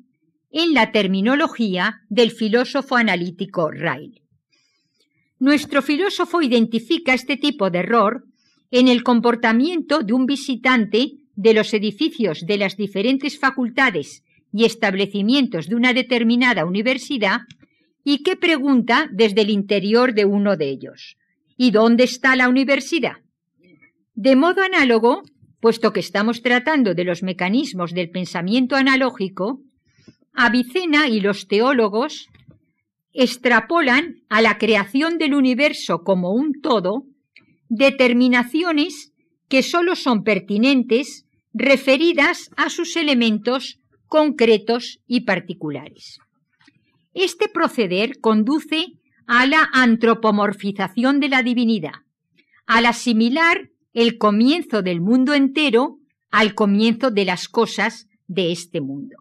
en 0.51 0.73
la 0.73 0.93
terminología 0.93 2.03
del 2.09 2.31
filósofo 2.31 2.97
analítico 2.97 3.71
Ryle. 3.71 4.23
Nuestro 5.39 5.83
filósofo 5.83 6.41
identifica 6.43 7.13
este 7.13 7.37
tipo 7.37 7.71
de 7.71 7.81
error 7.81 8.25
en 8.71 8.89
el 8.89 9.03
comportamiento 9.03 10.03
de 10.03 10.13
un 10.13 10.27
visitante 10.27 11.13
de 11.35 11.55
los 11.55 11.75
edificios 11.75 12.47
de 12.47 12.59
las 12.59 12.77
diferentes 12.77 13.39
facultades 13.39 14.23
y 14.53 14.65
establecimientos 14.65 15.69
de 15.69 15.75
una 15.75 15.93
determinada 15.93 16.65
universidad 16.65 17.41
y 18.05 18.23
que 18.23 18.37
pregunta 18.37 19.09
desde 19.13 19.43
el 19.43 19.51
interior 19.51 20.15
de 20.15 20.25
uno 20.25 20.57
de 20.57 20.69
ellos, 20.69 21.17
¿y 21.57 21.71
dónde 21.71 22.05
está 22.05 22.37
la 22.37 22.49
universidad? 22.49 23.17
De 24.15 24.37
modo 24.37 24.63
análogo, 24.63 25.23
puesto 25.61 25.93
que 25.93 26.01
estamos 26.01 26.43
tratando 26.43 26.95
de 26.95 27.05
los 27.05 27.23
mecanismos 27.23 27.93
del 27.93 28.11
pensamiento 28.11 28.77
analógico, 28.77 29.61
Avicena 30.33 31.09
y 31.09 31.21
los 31.21 31.47
teólogos 31.47 32.29
extrapolan 33.13 34.17
a 34.29 34.43
la 34.43 34.59
creación 34.59 35.19
del 35.19 35.35
universo 35.35 36.03
como 36.03 36.33
un 36.33 36.61
todo 36.61 37.05
determinaciones 37.69 39.13
que 39.49 39.63
sólo 39.63 39.95
son 39.95 40.25
pertinentes 40.25 41.27
referidas 41.53 42.51
a 42.57 42.69
sus 42.69 42.97
elementos 42.97 43.81
concretos 44.07 45.01
y 45.07 45.21
particulares. 45.21 46.19
Este 47.15 47.49
proceder 47.49 48.21
conduce 48.21 48.89
a 49.27 49.47
la 49.47 49.69
antropomorfización 49.73 51.21
de 51.21 51.29
la 51.29 51.43
divinidad, 51.43 52.03
al 52.67 52.87
asimilar 52.87 53.71
el 53.93 54.19
comienzo 54.19 54.83
del 54.83 55.01
mundo 55.01 55.35
entero 55.35 55.99
al 56.31 56.57
comienzo 56.57 57.13
de 57.13 57.25
las 57.25 57.49
cosas 57.49 58.09
de 58.27 58.51
este 58.51 58.81
mundo. 58.81 59.19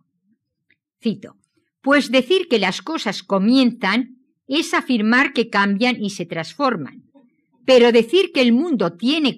Cito, 0.99 1.35
pues 1.81 2.09
decir 2.09 2.47
que 2.49 2.57
las 2.57 2.81
cosas 2.81 3.21
comienzan 3.21 4.17
es 4.47 4.73
afirmar 4.73 5.31
que 5.31 5.49
cambian 5.49 6.01
y 6.01 6.09
se 6.09 6.25
transforman. 6.25 7.03
Pero 7.65 7.91
decir 7.91 8.31
que 8.33 8.41
el 8.41 8.51
mundo 8.51 8.93
tiene, 8.93 9.37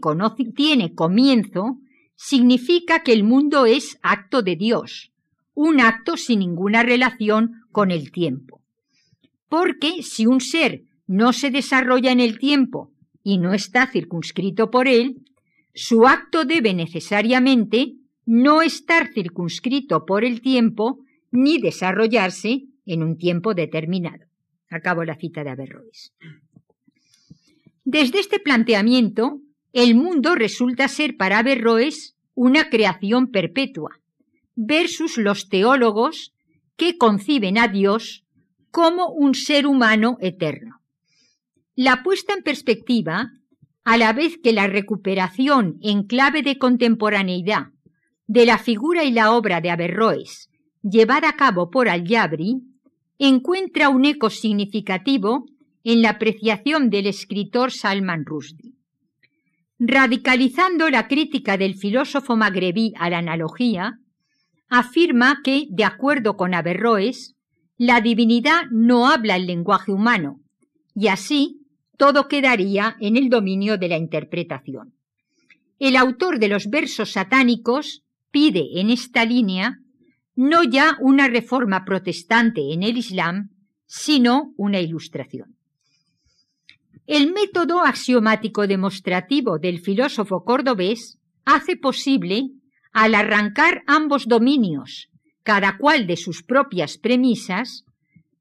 tiene 0.55 0.95
comienzo 0.95 1.79
significa 2.15 3.03
que 3.03 3.11
el 3.11 3.25
mundo 3.25 3.65
es 3.65 3.99
acto 4.01 4.41
de 4.41 4.55
Dios, 4.55 5.11
un 5.53 5.81
acto 5.81 6.15
sin 6.15 6.39
ninguna 6.39 6.81
relación 6.81 7.63
con 7.73 7.91
el 7.91 8.09
tiempo. 8.11 8.61
Porque 9.49 10.03
si 10.03 10.25
un 10.25 10.41
ser 10.41 10.83
no 11.07 11.33
se 11.33 11.51
desarrolla 11.51 12.11
en 12.11 12.19
el 12.19 12.39
tiempo 12.39 12.91
y 13.23 13.37
no 13.37 13.53
está 13.53 13.87
circunscrito 13.87 14.71
por 14.71 14.87
él, 14.87 15.21
su 15.73 16.07
acto 16.07 16.45
debe 16.45 16.73
necesariamente 16.73 17.95
no 18.25 18.61
estar 18.61 19.11
circunscrito 19.13 20.05
por 20.05 20.23
el 20.23 20.41
tiempo 20.41 20.99
ni 21.31 21.59
desarrollarse 21.59 22.63
en 22.85 23.03
un 23.03 23.17
tiempo 23.17 23.53
determinado. 23.53 24.25
Acabo 24.69 25.03
la 25.03 25.15
cita 25.15 25.43
de 25.43 25.51
Averroes. 25.51 26.13
Desde 27.83 28.19
este 28.19 28.39
planteamiento, 28.39 29.41
el 29.73 29.95
mundo 29.95 30.35
resulta 30.35 30.87
ser 30.87 31.17
para 31.17 31.39
Averroes 31.39 32.15
una 32.33 32.69
creación 32.69 33.31
perpetua, 33.31 33.99
versus 34.55 35.17
los 35.17 35.49
teólogos 35.49 36.33
que 36.75 36.97
conciben 36.97 37.57
a 37.57 37.67
Dios 37.67 38.24
como 38.75 39.07
un 39.07 39.35
ser 39.35 39.67
humano 39.67 40.17
eterno. 40.19 40.81
La 41.77 42.03
puesta 42.03 42.33
en 42.33 42.43
perspectiva, 42.43 43.31
a 43.85 43.95
la 43.95 44.11
vez 44.11 44.37
que 44.43 44.51
la 44.51 44.67
recuperación 44.67 45.77
en 45.81 46.03
clave 46.03 46.41
de 46.41 46.57
contemporaneidad 46.57 47.67
de 48.27 48.45
la 48.45 48.57
figura 48.57 49.05
y 49.05 49.13
la 49.13 49.31
obra 49.31 49.61
de 49.61 49.69
Averroes 49.69 50.49
llevada 50.81 51.29
a 51.29 51.35
cabo 51.37 51.69
por 51.69 51.87
Al-Yabri, 51.87 52.63
encuentra 53.17 53.87
un 53.87 54.03
eco 54.03 54.29
significativo 54.29 55.45
en 55.85 56.01
la 56.01 56.09
apreciación 56.09 56.89
del 56.89 57.07
escritor 57.07 57.71
Salman 57.71 58.25
Rushdie. 58.25 58.73
Radicalizando 59.79 60.89
la 60.89 61.07
crítica 61.07 61.55
del 61.55 61.75
filósofo 61.75 62.35
magrebí 62.35 62.91
a 62.97 63.09
la 63.09 63.19
analogía, 63.19 63.99
afirma 64.67 65.39
que, 65.45 65.65
de 65.69 65.85
acuerdo 65.85 66.35
con 66.35 66.53
Averroes, 66.53 67.34
la 67.77 68.01
divinidad 68.01 68.63
no 68.71 69.07
habla 69.07 69.35
el 69.35 69.47
lenguaje 69.47 69.91
humano, 69.91 70.39
y 70.93 71.07
así 71.07 71.61
todo 71.97 72.27
quedaría 72.27 72.95
en 72.99 73.17
el 73.17 73.29
dominio 73.29 73.77
de 73.77 73.89
la 73.89 73.97
interpretación. 73.97 74.93
El 75.79 75.95
autor 75.97 76.39
de 76.39 76.47
los 76.47 76.69
versos 76.69 77.11
satánicos 77.11 78.03
pide 78.31 78.79
en 78.79 78.89
esta 78.89 79.25
línea 79.25 79.79
no 80.35 80.63
ya 80.63 80.97
una 81.01 81.27
reforma 81.27 81.85
protestante 81.85 82.73
en 82.73 82.83
el 82.83 82.97
Islam, 82.97 83.51
sino 83.85 84.53
una 84.57 84.79
ilustración. 84.79 85.55
El 87.07 87.31
método 87.33 87.81
axiomático 87.81 88.67
demostrativo 88.67 89.59
del 89.59 89.79
filósofo 89.79 90.43
cordobés 90.43 91.19
hace 91.45 91.77
posible, 91.77 92.49
al 92.91 93.15
arrancar 93.15 93.83
ambos 93.85 94.27
dominios, 94.27 95.09
cada 95.45 95.77
cual 95.77 96.07
de 96.07 96.17
sus 96.17 96.41
propias 96.41 96.97
premisas, 96.97 97.85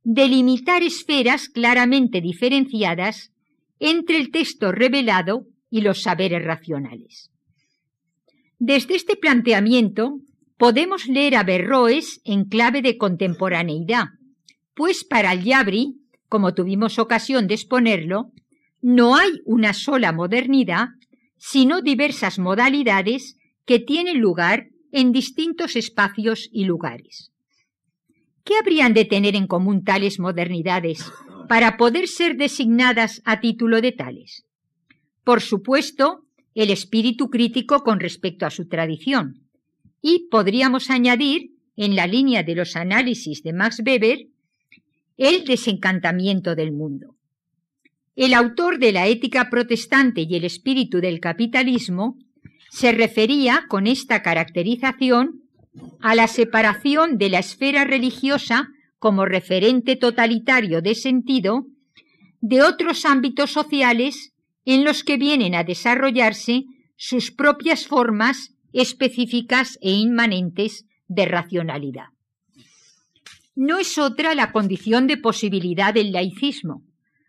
delimitar 0.05 0.83
esferas 0.83 1.51
claramente 1.51 2.23
diferenciadas 2.23 3.31
entre 3.79 4.17
el 4.17 4.31
texto 4.31 4.73
revelado 4.73 5.47
y 5.71 5.83
los 5.83 6.01
saberes 6.01 6.43
racionales. 6.43 7.31
Desde 8.59 8.97
este 8.97 9.17
planteamiento 9.17 10.21
podemos 10.57 11.07
leer 11.07 11.37
a 11.37 11.43
Berroes 11.43 12.23
en 12.25 12.47
clave 12.47 12.81
de 12.81 12.97
contemporaneidad, 12.97 14.07
pues 14.75 15.05
para 15.05 15.33
el 15.35 15.45
Yabri, 15.45 15.97
como 16.31 16.55
tuvimos 16.55 16.99
ocasión 16.99 17.47
de 17.49 17.55
exponerlo, 17.55 18.33
no 18.81 19.15
hay 19.15 19.43
una 19.45 19.75
sola 19.75 20.11
modernidad, 20.13 20.89
sino 21.37 21.83
diversas 21.83 22.39
modalidades 22.39 23.37
que 23.67 23.79
tienen 23.79 24.21
lugar 24.21 24.69
en 24.95 25.11
distintos 25.11 25.75
espacios 25.75 26.49
y 26.53 26.67
lugares. 26.67 27.33
¿Qué 28.45 28.55
habrían 28.57 28.95
de 28.95 29.05
tener 29.05 29.35
en 29.35 29.49
común 29.49 29.83
tales 29.83 30.21
modernidades 30.21 31.11
para 31.49 31.77
poder 31.77 32.07
ser 32.07 32.37
designadas 32.37 33.21
a 33.25 33.41
título 33.41 33.81
de 33.81 33.91
tales? 33.91 34.45
Por 35.25 35.41
supuesto, 35.41 36.21
el 36.55 36.71
espíritu 36.71 37.29
crítico 37.29 37.83
con 37.83 37.99
respecto 37.99 38.47
a 38.47 38.51
su 38.51 38.69
tradición. 38.69 39.49
Y 40.01 40.29
podríamos 40.31 40.91
añadir, 40.91 41.51
en 41.77 41.97
la 41.97 42.07
línea 42.07 42.45
de 42.45 42.55
los 42.55 42.77
análisis 42.77 43.43
de 43.43 43.53
Max 43.53 43.83
Weber, 43.85 44.29
el 45.17 45.45
desencantamiento 45.45 46.55
del 46.55 46.71
mundo. 46.71 47.17
El 48.15 48.33
autor 48.33 48.79
de 48.79 48.93
la 48.93 49.09
ética 49.09 49.51
protestante 49.51 50.21
y 50.21 50.37
el 50.37 50.45
espíritu 50.45 51.01
del 51.01 51.19
capitalismo 51.19 52.17
se 52.75 52.91
refería 52.91 53.67
con 53.69 53.87
esta 53.87 54.21
caracterización 54.21 55.45
a 56.01 56.17
la 56.17 56.27
separación 56.27 57.19
de 57.19 57.29
la 57.31 57.39
esfera 57.39 57.85
religiosa 57.85 58.67
como 58.99 59.27
referente 59.27 59.95
totalitario 59.95 60.83
de 60.83 60.97
sentido 60.97 61.67
de 62.41 62.63
otros 62.63 63.05
ámbitos 63.05 63.53
sociales 63.53 64.33
en 64.65 64.83
los 64.83 65.05
que 65.05 65.19
vienen 65.19 65.55
a 65.55 65.63
desarrollarse 65.63 66.65
sus 66.97 67.31
propias 67.31 67.87
formas 67.87 68.57
específicas 68.73 69.79
e 69.81 69.93
inmanentes 69.93 70.85
de 71.07 71.27
racionalidad. 71.27 72.07
No 73.55 73.79
es 73.79 73.99
otra 73.99 74.35
la 74.35 74.51
condición 74.51 75.07
de 75.07 75.17
posibilidad 75.17 75.95
del 75.95 76.11
laicismo, 76.11 76.83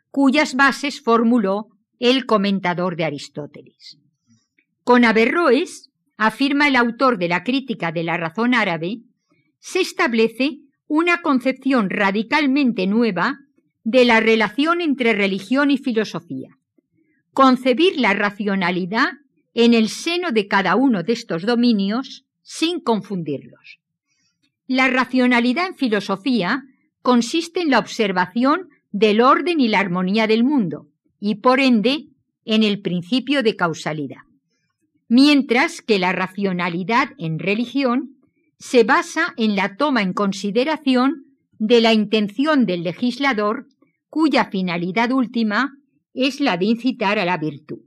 cuyas 0.10 0.56
bases 0.56 1.02
formuló 1.02 1.68
el 2.00 2.26
comentador 2.26 2.96
de 2.96 3.06
Aristóteles. 3.06 4.00
Con 4.86 5.04
Averroes, 5.04 5.90
afirma 6.16 6.68
el 6.68 6.76
autor 6.76 7.18
de 7.18 7.28
la 7.28 7.44
crítica 7.44 7.92
de 7.92 8.04
la 8.04 8.18
razón 8.18 8.54
árabe, 8.54 9.00
se 9.58 9.82
establece 9.82 10.60
una 10.86 11.24
concepción 11.24 11.90
radicalmente 11.90 12.86
nueva 12.86 13.40
de 13.84 14.06
la 14.06 14.20
relación 14.20 14.82
entre 14.82 15.14
religión 15.14 15.72
y 15.72 15.80
filosofía. 15.80 16.60
Concebir 17.34 18.00
la 18.00 18.14
racionalidad 18.14 19.08
en 19.56 19.74
el 19.74 19.90
seno 19.90 20.32
de 20.32 20.48
cada 20.48 20.76
uno 20.76 21.02
de 21.02 21.14
estos 21.14 21.48
dominios 21.48 22.28
sin 22.44 22.80
confundirlos. 22.80 23.80
La 24.68 24.88
racionalidad 24.88 25.66
en 25.66 25.76
filosofía 25.78 26.62
consiste 27.02 27.60
en 27.62 27.72
la 27.72 27.80
observación 27.80 28.70
del 28.92 29.22
orden 29.22 29.60
y 29.60 29.68
la 29.68 29.80
armonía 29.80 30.28
del 30.28 30.44
mundo 30.44 30.90
y 31.20 31.36
por 31.42 31.60
ende 31.60 32.10
en 32.46 32.62
el 32.62 32.82
principio 32.82 33.42
de 33.42 33.56
causalidad 33.56 34.22
mientras 35.08 35.82
que 35.82 36.00
la 36.00 36.12
racionalidad 36.12 37.10
en 37.18 37.40
religión 37.40 38.18
se 38.58 38.84
basa 38.84 39.34
en 39.38 39.56
la 39.56 39.78
toma 39.78 40.02
en 40.02 40.14
consideración 40.14 41.26
de 41.60 41.82
la 41.82 41.94
intención 41.94 42.66
del 42.66 42.84
legislador 42.84 43.68
cuya 44.10 44.46
finalidad 44.46 45.12
última 45.12 45.74
es 46.14 46.40
la 46.40 46.58
de 46.58 46.66
incitar 46.66 47.20
a 47.20 47.26
la 47.26 47.38
virtud. 47.38 47.80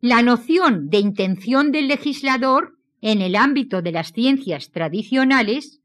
La 0.00 0.22
noción 0.22 0.88
de 0.90 0.98
intención 0.98 1.72
del 1.72 1.88
legislador 1.88 2.76
en 3.00 3.22
el 3.22 3.36
ámbito 3.36 3.82
de 3.82 3.92
las 3.92 4.12
ciencias 4.12 4.70
tradicionales 4.70 5.80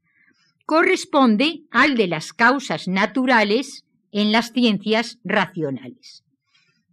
corresponde 0.66 1.62
al 1.70 1.96
de 1.96 2.08
las 2.08 2.32
causas 2.32 2.88
naturales 2.88 3.84
en 4.12 4.32
las 4.32 4.52
ciencias 4.52 5.18
racionales. 5.24 6.24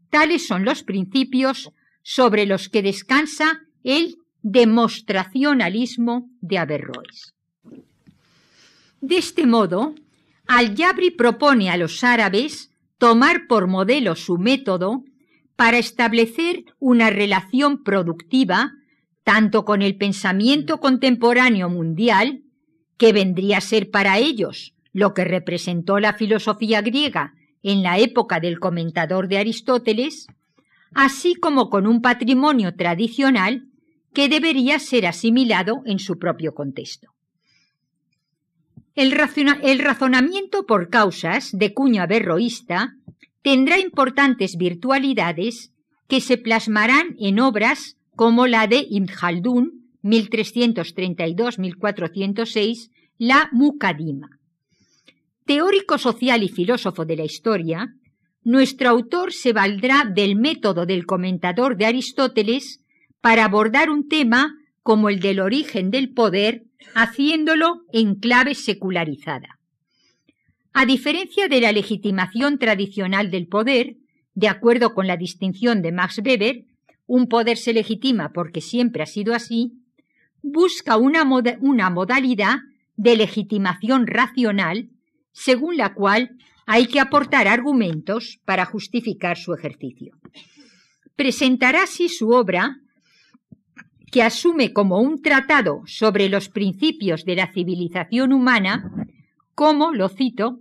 Tales 0.10 0.48
son 0.48 0.64
los 0.64 0.84
principios 0.84 1.72
sobre 2.08 2.46
los 2.46 2.70
que 2.70 2.84
descansa 2.84 3.62
el 3.84 4.18
demostracionalismo 4.44 6.30
de 6.40 6.60
Averroes. 6.60 7.34
De 9.02 9.18
este 9.18 9.48
modo, 9.48 9.96
Al-Yabri 10.46 11.10
propone 11.10 11.72
a 11.72 11.78
los 11.78 12.04
árabes 12.04 12.72
tomar 13.00 13.48
por 13.48 13.66
modelo 13.66 14.16
su 14.16 14.38
método 14.38 15.04
para 15.56 15.80
establecer 15.80 16.64
una 16.78 17.10
relación 17.10 17.84
productiva 17.84 18.74
tanto 19.24 19.66
con 19.66 19.82
el 19.82 19.98
pensamiento 19.98 20.80
contemporáneo 20.80 21.68
mundial, 21.68 22.44
que 22.98 23.14
vendría 23.14 23.58
a 23.58 23.62
ser 23.62 23.90
para 23.90 24.20
ellos 24.20 24.76
lo 24.94 25.16
que 25.16 25.26
representó 25.26 26.00
la 26.00 26.14
filosofía 26.14 26.84
griega 26.84 27.34
en 27.64 27.82
la 27.82 27.98
época 27.98 28.40
del 28.40 28.60
comentador 28.60 29.28
de 29.28 29.40
Aristóteles, 29.40 30.28
así 30.96 31.36
como 31.36 31.70
con 31.70 31.86
un 31.86 32.02
patrimonio 32.02 32.74
tradicional 32.76 33.68
que 34.14 34.28
debería 34.30 34.80
ser 34.80 35.06
asimilado 35.06 35.84
en 35.86 36.00
su 36.00 36.18
propio 36.18 36.56
contexto. 36.56 37.10
El, 38.96 39.12
razonamiento 39.12 40.66
por 40.66 40.90
causas 40.90 41.52
de 41.52 41.74
cuña 41.74 42.04
averroísta 42.04 42.94
tendrá 43.42 43.78
importantes 43.78 44.56
virtualidades 44.58 45.74
que 46.08 46.22
se 46.22 46.38
plasmarán 46.38 47.18
en 47.20 47.42
obras 47.42 47.98
como 48.16 48.48
la 48.48 48.68
de 48.68 48.88
Ibn 48.90 49.08
Khaldun, 49.08 49.90
1332-1406, 50.02 52.90
la 53.18 53.50
Muqaddima. 53.52 54.30
Teórico 55.46 55.98
social 55.98 56.42
y 56.42 56.48
filósofo 56.48 57.04
de 57.04 57.18
la 57.18 57.26
historia, 57.26 57.94
nuestro 58.46 58.90
autor 58.90 59.34
se 59.34 59.52
valdrá 59.52 60.06
del 60.06 60.36
método 60.38 60.86
del 60.86 61.06
comentador 61.06 61.76
de 61.76 61.88
Aristóteles 61.88 62.80
para 63.20 63.44
abordar 63.44 63.90
un 63.90 64.08
tema 64.08 64.56
como 64.84 65.10
el 65.10 65.20
del 65.20 65.40
origen 65.40 65.90
del 65.90 66.14
poder, 66.14 66.64
haciéndolo 66.94 67.82
en 67.92 68.16
clave 68.16 68.54
secularizada. 68.54 69.60
A 70.74 70.86
diferencia 70.86 71.48
de 71.48 71.60
la 71.60 71.72
legitimación 71.72 72.60
tradicional 72.60 73.32
del 73.32 73.48
poder, 73.48 73.96
de 74.36 74.48
acuerdo 74.48 74.94
con 74.94 75.08
la 75.08 75.18
distinción 75.18 75.82
de 75.82 75.92
Max 75.92 76.22
Weber, 76.24 76.66
un 77.08 77.28
poder 77.28 77.58
se 77.58 77.74
legitima 77.74 78.32
porque 78.32 78.62
siempre 78.62 79.02
ha 79.02 79.08
sido 79.08 79.34
así, 79.34 79.72
busca 80.44 80.98
una, 80.98 81.24
modalidad 81.90 82.58
de 82.96 83.18
legitimación 83.18 84.06
racional 84.06 84.90
según 85.32 85.78
la 85.78 85.96
cual 85.96 86.38
hay 86.66 86.88
que 86.88 87.00
aportar 87.00 87.48
argumentos 87.48 88.40
para 88.46 88.66
justificar 88.66 89.38
su 89.38 89.54
ejercicio. 89.54 90.18
Presentará 91.16 91.84
así 91.84 92.10
su 92.10 92.30
obra, 92.30 92.78
que 94.12 94.24
asume 94.24 94.74
como 94.74 95.00
un 95.00 95.22
tratado 95.22 95.82
sobre 95.86 96.30
los 96.30 96.50
principios 96.50 97.26
de 97.26 97.36
la 97.36 97.52
civilización 97.52 98.34
humana, 98.34 98.92
como, 99.54 99.94
lo 99.94 100.10
cito, 100.10 100.60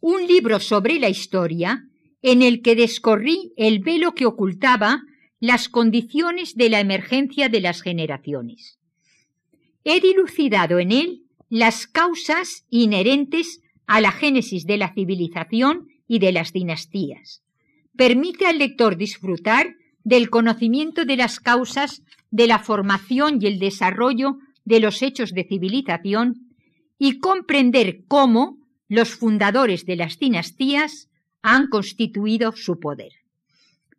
un 0.00 0.26
libro 0.26 0.60
sobre 0.60 0.98
la 0.98 1.08
historia 1.08 1.84
en 2.22 2.42
el 2.42 2.62
que 2.62 2.74
descorrí 2.74 3.52
el 3.56 3.80
velo 3.80 4.14
que 4.14 4.26
ocultaba 4.26 5.02
las 5.40 5.68
condiciones 5.68 6.54
de 6.54 6.70
la 6.70 6.80
emergencia 6.80 7.48
de 7.48 7.60
las 7.60 7.82
generaciones. 7.82 8.78
He 9.84 10.00
dilucidado 10.00 10.78
en 10.78 10.92
él 10.92 11.22
las 11.48 11.86
causas 11.86 12.66
inherentes 12.70 13.60
a 13.86 14.00
la 14.00 14.12
génesis 14.12 14.66
de 14.66 14.76
la 14.76 14.92
civilización 14.92 15.88
y 16.06 16.18
de 16.18 16.32
las 16.32 16.52
dinastías. 16.52 17.42
Permite 17.96 18.46
al 18.46 18.58
lector 18.58 18.96
disfrutar 18.96 19.74
del 20.04 20.30
conocimiento 20.30 21.04
de 21.04 21.16
las 21.16 21.40
causas 21.40 22.02
de 22.30 22.46
la 22.46 22.58
formación 22.58 23.38
y 23.40 23.46
el 23.46 23.58
desarrollo 23.58 24.38
de 24.64 24.80
los 24.80 25.02
hechos 25.02 25.32
de 25.32 25.44
civilización 25.44 26.52
y 26.98 27.18
comprender 27.18 28.04
cómo 28.06 28.58
los 28.88 29.14
fundadores 29.14 29.84
de 29.86 29.96
las 29.96 30.18
dinastías 30.18 31.08
han 31.42 31.68
constituido 31.68 32.52
su 32.52 32.78
poder. 32.78 33.12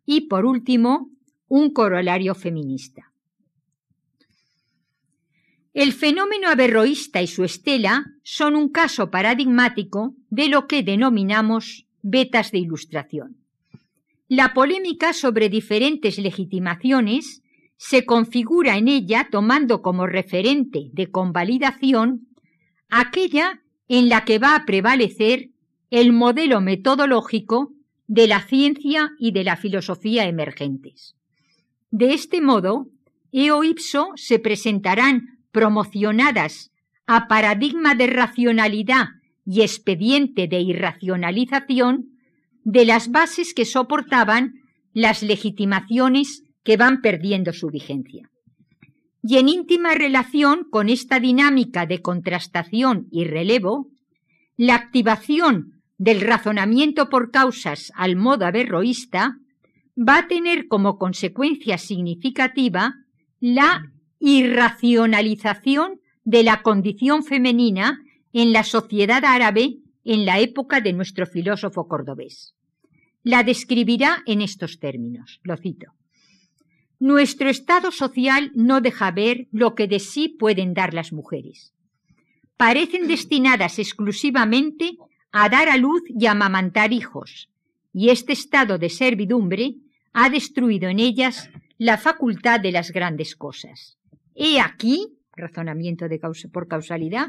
Y 0.06 0.22
por 0.28 0.44
último, 0.44 1.10
un 1.48 1.72
corolario 1.72 2.34
feminista. 2.34 3.07
El 5.78 5.92
fenómeno 5.92 6.48
averroísta 6.48 7.22
y 7.22 7.28
su 7.28 7.44
estela 7.44 8.06
son 8.24 8.56
un 8.56 8.68
caso 8.68 9.12
paradigmático 9.12 10.16
de 10.28 10.48
lo 10.48 10.66
que 10.66 10.82
denominamos 10.82 11.86
vetas 12.02 12.50
de 12.50 12.58
ilustración. 12.58 13.36
La 14.26 14.54
polémica 14.54 15.12
sobre 15.12 15.48
diferentes 15.48 16.18
legitimaciones 16.18 17.44
se 17.76 18.04
configura 18.04 18.76
en 18.76 18.88
ella 18.88 19.28
tomando 19.30 19.80
como 19.80 20.08
referente 20.08 20.90
de 20.92 21.12
convalidación 21.12 22.26
aquella 22.90 23.62
en 23.86 24.08
la 24.08 24.24
que 24.24 24.40
va 24.40 24.56
a 24.56 24.64
prevalecer 24.64 25.50
el 25.90 26.12
modelo 26.12 26.60
metodológico 26.60 27.72
de 28.08 28.26
la 28.26 28.42
ciencia 28.42 29.12
y 29.16 29.30
de 29.30 29.44
la 29.44 29.54
filosofía 29.56 30.26
emergentes. 30.26 31.14
De 31.92 32.14
este 32.14 32.40
modo, 32.40 32.88
eo 33.30 33.62
ipso 33.62 34.08
se 34.16 34.40
presentarán 34.40 35.37
promocionadas 35.52 36.70
a 37.06 37.28
paradigma 37.28 37.94
de 37.94 38.06
racionalidad 38.06 39.06
y 39.44 39.62
expediente 39.62 40.46
de 40.46 40.60
irracionalización 40.60 42.18
de 42.64 42.84
las 42.84 43.10
bases 43.10 43.54
que 43.54 43.64
soportaban 43.64 44.54
las 44.92 45.22
legitimaciones 45.22 46.42
que 46.64 46.76
van 46.76 47.00
perdiendo 47.00 47.52
su 47.52 47.68
vigencia. 47.68 48.28
Y 49.22 49.38
en 49.38 49.48
íntima 49.48 49.94
relación 49.94 50.66
con 50.70 50.88
esta 50.88 51.18
dinámica 51.18 51.86
de 51.86 52.02
contrastación 52.02 53.08
y 53.10 53.24
relevo, 53.24 53.88
la 54.56 54.74
activación 54.74 55.82
del 55.96 56.20
razonamiento 56.20 57.08
por 57.08 57.30
causas 57.30 57.90
al 57.94 58.16
modo 58.16 58.46
averroísta 58.46 59.38
va 59.96 60.18
a 60.18 60.28
tener 60.28 60.68
como 60.68 60.98
consecuencia 60.98 61.78
significativa 61.78 62.94
la 63.40 63.82
irracionalización 64.20 66.00
de 66.24 66.42
la 66.42 66.62
condición 66.62 67.24
femenina 67.24 68.02
en 68.32 68.52
la 68.52 68.64
sociedad 68.64 69.24
árabe 69.24 69.78
en 70.04 70.24
la 70.24 70.40
época 70.40 70.80
de 70.80 70.92
nuestro 70.92 71.26
filósofo 71.26 71.88
cordobés. 71.88 72.54
La 73.22 73.42
describirá 73.42 74.22
en 74.26 74.40
estos 74.42 74.78
términos, 74.78 75.40
lo 75.42 75.56
cito. 75.56 75.92
Nuestro 76.98 77.48
estado 77.48 77.92
social 77.92 78.50
no 78.54 78.80
deja 78.80 79.10
ver 79.10 79.48
lo 79.52 79.74
que 79.74 79.86
de 79.86 80.00
sí 80.00 80.28
pueden 80.28 80.74
dar 80.74 80.94
las 80.94 81.12
mujeres. 81.12 81.74
Parecen 82.56 83.06
destinadas 83.06 83.78
exclusivamente 83.78 84.96
a 85.30 85.48
dar 85.48 85.68
a 85.68 85.76
luz 85.76 86.02
y 86.08 86.26
amamantar 86.26 86.92
hijos, 86.92 87.50
y 87.92 88.10
este 88.10 88.32
estado 88.32 88.78
de 88.78 88.88
servidumbre 88.88 89.74
ha 90.12 90.30
destruido 90.30 90.88
en 90.88 90.98
ellas 90.98 91.50
la 91.76 91.98
facultad 91.98 92.60
de 92.60 92.72
las 92.72 92.90
grandes 92.90 93.36
cosas. 93.36 93.97
He 94.40 94.60
aquí, 94.60 95.18
razonamiento 95.34 96.08
de 96.08 96.20
por 96.52 96.68
causalidad, 96.68 97.26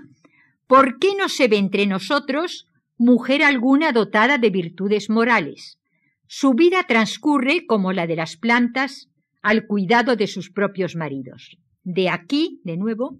¿por 0.67 0.99
qué 0.99 1.15
no 1.17 1.27
se 1.27 1.47
ve 1.47 1.57
entre 1.57 1.87
nosotros 1.87 2.67
mujer 2.99 3.41
alguna 3.41 3.91
dotada 3.91 4.37
de 4.37 4.51
virtudes 4.51 5.09
morales? 5.09 5.79
Su 6.27 6.53
vida 6.53 6.83
transcurre 6.87 7.65
como 7.65 7.93
la 7.93 8.05
de 8.05 8.15
las 8.15 8.37
plantas, 8.37 9.09
al 9.41 9.65
cuidado 9.65 10.15
de 10.17 10.27
sus 10.27 10.51
propios 10.51 10.95
maridos. 10.95 11.57
De 11.83 12.09
aquí, 12.09 12.61
de 12.63 12.77
nuevo, 12.77 13.17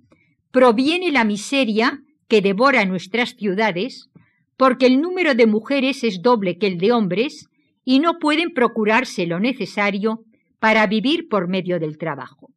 proviene 0.51 1.11
la 1.11 1.23
miseria 1.23 2.03
que 2.27 2.41
devora 2.41 2.85
nuestras 2.85 3.31
ciudades, 3.31 4.11
porque 4.55 4.85
el 4.85 5.01
número 5.01 5.33
de 5.33 5.47
mujeres 5.47 6.03
es 6.03 6.21
doble 6.21 6.59
que 6.59 6.67
el 6.67 6.77
de 6.77 6.91
hombres 6.91 7.49
y 7.83 7.99
no 8.01 8.19
pueden 8.19 8.53
procurarse 8.53 9.25
lo 9.25 9.39
necesario 9.39 10.25
para 10.59 10.85
vivir 10.85 11.27
por 11.27 11.47
medio 11.47 11.79
del 11.79 11.97
trabajo. 11.97 12.51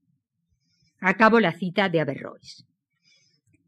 Acabo 1.02 1.40
la 1.40 1.52
cita 1.52 1.88
de 1.88 2.00
Averroes. 2.00 2.64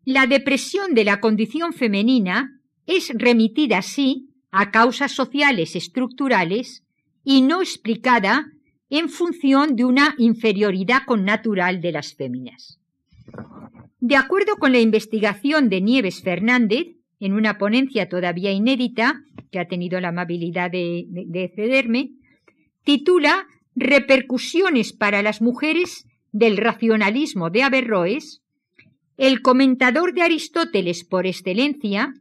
La 0.04 0.28
depresión 0.28 0.94
de 0.94 1.02
la 1.02 1.18
condición 1.18 1.72
femenina 1.72 2.60
es 2.86 3.10
remitida 3.12 3.78
así 3.78 4.28
a 4.52 4.70
causas 4.70 5.10
sociales 5.10 5.74
estructurales 5.74 6.84
y 7.24 7.42
no 7.42 7.60
explicada 7.60 8.46
en 8.88 9.08
función 9.08 9.74
de 9.74 9.84
una 9.84 10.14
inferioridad 10.16 11.02
connatural 11.06 11.80
de 11.80 11.90
las 11.90 12.14
féminas. 12.14 12.78
De 13.98 14.16
acuerdo 14.16 14.54
con 14.56 14.70
la 14.70 14.78
investigación 14.78 15.68
de 15.68 15.80
Nieves 15.80 16.22
Fernández, 16.22 16.86
en 17.18 17.32
una 17.32 17.58
ponencia 17.58 18.08
todavía 18.08 18.52
inédita, 18.52 19.22
que 19.50 19.58
ha 19.58 19.66
tenido 19.66 19.98
la 20.00 20.08
amabilidad 20.08 20.70
de, 20.70 21.06
de 21.08 21.52
cederme, 21.56 22.10
titula 22.84 23.48
Repercusiones 23.74 24.92
para 24.92 25.20
las 25.22 25.42
mujeres 25.42 26.06
del 26.34 26.56
racionalismo 26.56 27.48
de 27.48 27.62
Averroes, 27.62 28.42
el 29.16 29.40
comentador 29.40 30.12
de 30.12 30.22
Aristóteles 30.22 31.04
por 31.04 31.26
excelencia, 31.26 32.12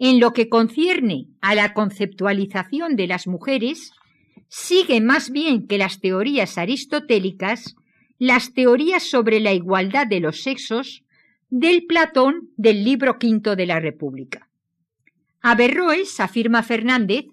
en 0.00 0.18
lo 0.18 0.32
que 0.32 0.48
concierne 0.48 1.28
a 1.40 1.54
la 1.54 1.72
conceptualización 1.72 2.96
de 2.96 3.06
las 3.06 3.28
mujeres, 3.28 3.92
sigue 4.48 5.00
más 5.00 5.30
bien 5.30 5.68
que 5.68 5.78
las 5.78 6.00
teorías 6.00 6.58
aristotélicas 6.58 7.76
las 8.22 8.54
teorías 8.54 9.02
sobre 9.02 9.40
la 9.40 9.52
igualdad 9.52 10.06
de 10.06 10.20
los 10.20 10.42
sexos 10.44 11.02
del 11.50 11.86
Platón 11.86 12.50
del 12.56 12.84
libro 12.84 13.18
quinto 13.18 13.56
de 13.56 13.66
la 13.66 13.80
República. 13.80 14.48
Averroes, 15.40 16.20
afirma 16.20 16.62
Fernández, 16.62 17.24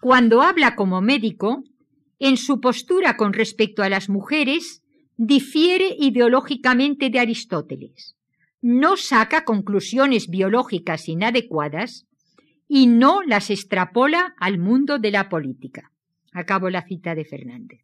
cuando 0.00 0.40
habla 0.40 0.74
como 0.74 1.02
médico, 1.02 1.64
en 2.18 2.38
su 2.38 2.62
postura 2.62 3.18
con 3.18 3.34
respecto 3.34 3.82
a 3.82 3.90
las 3.90 4.08
mujeres, 4.08 4.81
difiere 5.24 5.94
ideológicamente 6.00 7.08
de 7.08 7.20
Aristóteles, 7.20 8.16
no 8.60 8.96
saca 8.96 9.44
conclusiones 9.44 10.28
biológicas 10.28 11.08
inadecuadas 11.08 12.06
y 12.66 12.88
no 12.88 13.22
las 13.22 13.50
extrapola 13.50 14.34
al 14.38 14.58
mundo 14.58 14.98
de 14.98 15.12
la 15.12 15.28
política. 15.28 15.92
Acabo 16.32 16.70
la 16.70 16.82
cita 16.82 17.14
de 17.14 17.24
Fernández. 17.24 17.82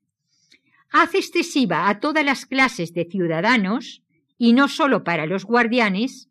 Hace 0.90 1.18
excesiva 1.18 1.88
a 1.88 2.00
todas 2.00 2.24
las 2.24 2.44
clases 2.44 2.92
de 2.92 3.04
ciudadanos, 3.04 4.02
y 4.36 4.52
no 4.52 4.66
sólo 4.66 5.04
para 5.04 5.26
los 5.26 5.44
guardianes, 5.44 6.28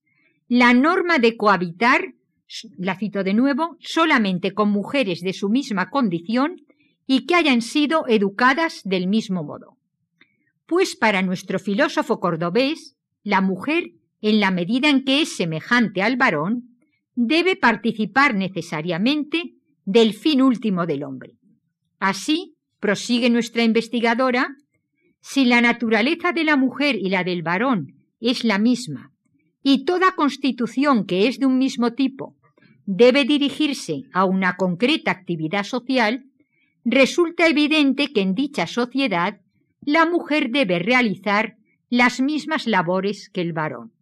la 0.50 0.74
norma 0.74 1.20
de 1.20 1.38
cohabitar, 1.38 2.16
la 2.78 2.98
cito 2.98 3.24
de 3.24 3.34
nuevo, 3.34 3.78
solamente 3.80 4.54
con 4.54 4.72
mujeres 4.72 5.22
de 5.22 5.32
su 5.32 5.48
misma 5.50 5.90
condición 5.90 6.64
y 7.06 7.26
que 7.26 7.36
hayan 7.36 7.62
sido 7.62 8.06
educadas 8.08 8.82
del 8.84 9.08
mismo 9.08 9.44
modo. 9.44 9.77
Pues 10.68 10.98
para 10.98 11.22
nuestro 11.22 11.60
filósofo 11.60 12.20
cordobés, 12.20 12.98
la 13.24 13.42
mujer, 13.42 13.86
en 14.22 14.40
la 14.40 14.52
medida 14.52 14.90
en 14.90 15.06
que 15.06 15.22
es 15.22 15.36
semejante 15.36 16.02
al 16.02 16.18
varón, 16.18 16.78
debe 17.16 17.56
participar 17.56 18.36
necesariamente 18.36 19.54
del 19.86 20.14
fin 20.14 20.42
último 20.42 20.86
del 20.86 21.04
hombre. 21.04 21.38
Así, 22.00 22.58
prosigue 22.80 23.30
nuestra 23.30 23.64
investigadora, 23.64 24.50
si 25.22 25.46
la 25.46 25.62
naturaleza 25.62 26.34
de 26.34 26.44
la 26.44 26.58
mujer 26.58 26.96
y 26.96 27.10
la 27.10 27.24
del 27.24 27.44
varón 27.44 27.94
es 28.20 28.44
la 28.44 28.60
misma, 28.60 29.14
y 29.64 29.86
toda 29.86 30.16
constitución 30.16 31.06
que 31.06 31.28
es 31.28 31.40
de 31.40 31.46
un 31.46 31.58
mismo 31.58 31.94
tipo 31.94 32.36
debe 32.86 33.26
dirigirse 33.26 34.04
a 34.14 34.26
una 34.26 34.56
concreta 34.56 35.12
actividad 35.12 35.64
social, 35.64 36.24
resulta 36.86 37.48
evidente 37.48 38.14
que 38.14 38.22
en 38.22 38.34
dicha 38.34 38.68
sociedad 38.68 39.42
la 39.82 40.06
mujer 40.06 40.50
debe 40.50 40.80
realizar 40.80 41.58
las 41.90 42.20
mismas 42.20 42.68
labores 42.68 43.30
que 43.30 43.42
el 43.42 43.54
varón. 43.54 43.94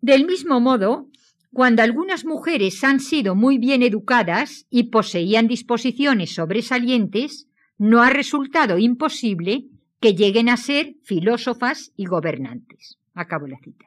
Del 0.00 0.26
mismo 0.26 0.60
modo, 0.60 1.08
cuando 1.52 1.82
algunas 1.82 2.24
mujeres 2.24 2.84
han 2.84 3.00
sido 3.00 3.34
muy 3.34 3.58
bien 3.58 3.82
educadas 3.82 4.66
y 4.70 4.90
poseían 4.90 5.48
disposiciones 5.48 6.34
sobresalientes, 6.34 7.48
no 7.78 8.02
ha 8.02 8.10
resultado 8.10 8.78
imposible 8.78 9.66
que 10.00 10.14
lleguen 10.14 10.48
a 10.48 10.56
ser 10.56 10.96
filósofas 11.02 11.92
y 11.96 12.06
gobernantes. 12.06 12.98
Acabo 13.14 13.46
la 13.46 13.58
cita. 13.58 13.86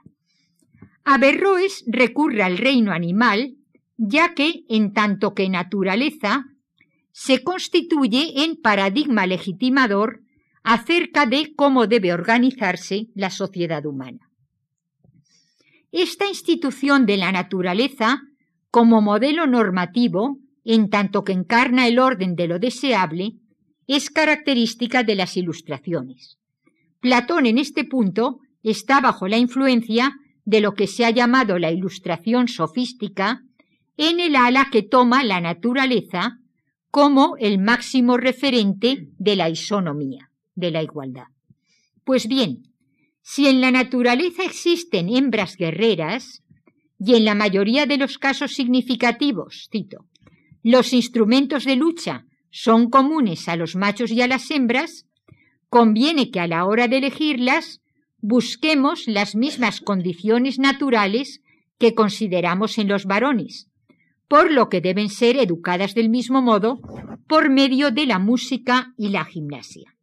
Averroes 1.05 1.85
recurre 1.87 2.43
al 2.43 2.57
reino 2.57 2.91
animal, 2.91 3.55
ya 3.97 4.33
que, 4.33 4.63
en 4.69 4.93
tanto 4.93 5.33
que 5.33 5.49
naturaleza, 5.49 6.45
se 7.19 7.43
constituye 7.43 8.45
en 8.45 8.55
paradigma 8.55 9.27
legitimador 9.27 10.21
acerca 10.63 11.25
de 11.25 11.53
cómo 11.53 11.85
debe 11.85 12.13
organizarse 12.13 13.07
la 13.13 13.29
sociedad 13.29 13.85
humana. 13.85 14.31
Esta 15.91 16.29
institución 16.29 17.05
de 17.05 17.17
la 17.17 17.33
naturaleza, 17.33 18.21
como 18.71 19.01
modelo 19.01 19.47
normativo, 19.47 20.37
en 20.63 20.89
tanto 20.89 21.25
que 21.25 21.33
encarna 21.33 21.89
el 21.89 21.99
orden 21.99 22.35
de 22.35 22.47
lo 22.47 22.57
deseable, 22.57 23.33
es 23.85 24.09
característica 24.09 25.03
de 25.03 25.15
las 25.15 25.35
ilustraciones. 25.35 26.37
Platón 27.01 27.47
en 27.47 27.57
este 27.57 27.83
punto 27.83 28.39
está 28.63 29.01
bajo 29.01 29.27
la 29.27 29.37
influencia 29.37 30.13
de 30.45 30.61
lo 30.61 30.73
que 30.73 30.87
se 30.87 31.03
ha 31.03 31.09
llamado 31.09 31.59
la 31.59 31.69
ilustración 31.69 32.47
sofística 32.47 33.41
en 33.97 34.21
el 34.21 34.37
ala 34.37 34.69
que 34.71 34.83
toma 34.83 35.25
la 35.25 35.41
naturaleza 35.41 36.38
como 36.91 37.35
el 37.37 37.59
máximo 37.59 38.17
referente 38.17 39.07
de 39.17 39.35
la 39.35 39.49
isonomía, 39.49 40.31
de 40.55 40.71
la 40.71 40.83
igualdad. 40.83 41.27
Pues 42.03 42.27
bien, 42.27 42.63
si 43.21 43.47
en 43.47 43.61
la 43.61 43.71
naturaleza 43.71 44.43
existen 44.43 45.09
hembras 45.09 45.55
guerreras, 45.55 46.43
y 46.99 47.15
en 47.15 47.25
la 47.25 47.35
mayoría 47.35 47.85
de 47.85 47.97
los 47.97 48.17
casos 48.17 48.53
significativos, 48.53 49.69
cito, 49.71 50.05
los 50.63 50.91
instrumentos 50.91 51.63
de 51.63 51.77
lucha 51.77 52.25
son 52.51 52.89
comunes 52.89 53.47
a 53.47 53.55
los 53.55 53.75
machos 53.75 54.11
y 54.11 54.21
a 54.21 54.27
las 54.27 54.51
hembras, 54.51 55.05
conviene 55.69 56.29
que 56.31 56.39
a 56.39 56.47
la 56.47 56.65
hora 56.65 56.87
de 56.87 56.97
elegirlas 56.97 57.81
busquemos 58.17 59.07
las 59.07 59.35
mismas 59.35 59.79
condiciones 59.79 60.59
naturales 60.59 61.41
que 61.77 61.95
consideramos 61.95 62.77
en 62.77 62.89
los 62.89 63.05
varones, 63.05 63.68
por 64.29 64.51
lo 64.51 64.69
que 64.69 64.79
deben 64.79 65.09
ser 65.09 65.35
educadas 65.37 65.95
del 65.95 66.07
mismo 66.07 66.41
modo 66.41 66.79
por 67.27 67.49
medio 67.49 67.91
de 67.91 68.05
la 68.05 68.19
música 68.19 68.93
y 68.95 69.09
la 69.09 69.25
gimnasia. 69.25 69.95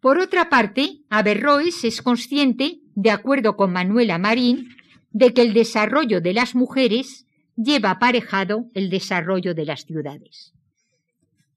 Por 0.00 0.18
otra 0.18 0.48
parte, 0.48 1.02
Averroes 1.10 1.84
es 1.84 2.02
consciente, 2.02 2.80
de 2.94 3.10
acuerdo 3.10 3.56
con 3.56 3.72
Manuela 3.72 4.18
Marín, 4.18 4.70
de 5.10 5.34
que 5.34 5.42
el 5.42 5.52
desarrollo 5.52 6.20
de 6.20 6.32
las 6.32 6.54
mujeres 6.54 7.26
lleva 7.56 7.90
aparejado 7.90 8.70
el 8.74 8.88
desarrollo 8.88 9.54
de 9.54 9.66
las 9.66 9.84
ciudades. 9.84 10.54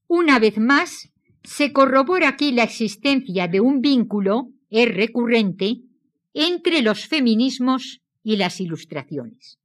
Una 0.07 0.37
vez 0.37 0.57
más, 0.57 1.13
se 1.43 1.71
corrobora 1.71 2.27
aquí 2.27 2.51
la 2.51 2.63
existencia 2.63 3.47
de 3.47 3.61
un 3.61 3.79
vínculo, 3.79 4.49
es 4.69 4.93
recurrente, 4.93 5.77
entre 6.33 6.81
los 6.81 7.07
feminismos 7.07 8.01
y 8.21 8.35
las 8.35 8.59
ilustraciones. 8.59 9.60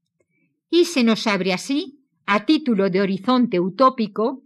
Y 0.70 0.84
se 0.86 1.04
nos 1.04 1.26
abre 1.26 1.52
así, 1.52 2.00
a 2.26 2.44
título 2.44 2.90
de 2.90 3.00
horizonte 3.00 3.60
utópico, 3.60 4.42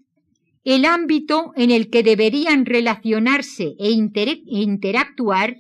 el 0.65 0.85
ámbito 0.85 1.53
en 1.57 1.71
el 1.71 1.89
que 1.91 2.03
deberían 2.03 2.67
relacionarse 2.67 3.75
e, 3.79 3.89
e 3.89 4.61
interactuar 4.61 5.57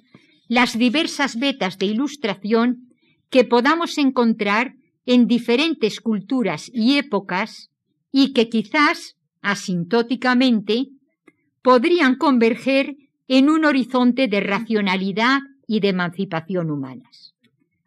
las 0.48 0.78
diversas 0.78 1.38
vetas 1.38 1.78
de 1.78 1.86
ilustración 1.86 2.90
que 3.30 3.44
podamos 3.44 3.96
encontrar 3.98 4.74
en 5.06 5.26
diferentes 5.26 6.00
culturas 6.00 6.70
y 6.72 6.98
épocas 6.98 7.70
y 8.12 8.32
que 8.32 8.48
quizás, 8.48 9.16
asintóticamente, 9.40 10.88
podrían 11.62 12.16
converger 12.16 12.96
en 13.28 13.48
un 13.48 13.64
horizonte 13.64 14.28
de 14.28 14.40
racionalidad 14.40 15.38
y 15.66 15.80
de 15.80 15.88
emancipación 15.88 16.70
humanas. 16.70 17.34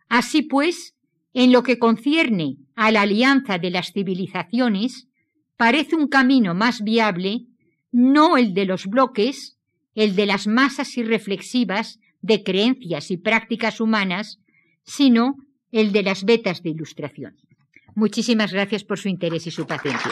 Así 0.08 0.42
pues, 0.42 0.96
en 1.34 1.52
lo 1.52 1.64
que 1.64 1.80
concierne 1.80 2.58
a 2.76 2.92
la 2.92 3.02
alianza 3.02 3.58
de 3.58 3.72
las 3.72 3.92
civilizaciones, 3.92 5.08
parece 5.58 5.96
un 5.96 6.08
camino 6.08 6.54
más 6.54 6.84
viable 6.84 7.48
no 7.92 8.38
el 8.38 8.54
de 8.54 8.66
los 8.66 8.88
bloques, 8.88 9.58
el 9.96 10.16
de 10.16 10.26
las 10.26 10.48
masas 10.48 10.98
irreflexivas 10.98 12.00
de 12.22 12.44
creencias 12.44 13.12
y 13.12 13.18
prácticas 13.18 13.80
humanas, 13.80 14.40
sino 14.84 15.38
el 15.72 15.92
de 15.92 16.04
las 16.04 16.26
vetas 16.26 16.64
de 16.64 16.72
ilustración. 16.72 17.38
Muchísimas 17.96 18.52
gracias 18.52 18.84
por 18.84 18.98
su 18.98 19.10
interés 19.10 19.46
y 19.46 19.52
su 19.52 19.68
paciencia. 19.68 20.12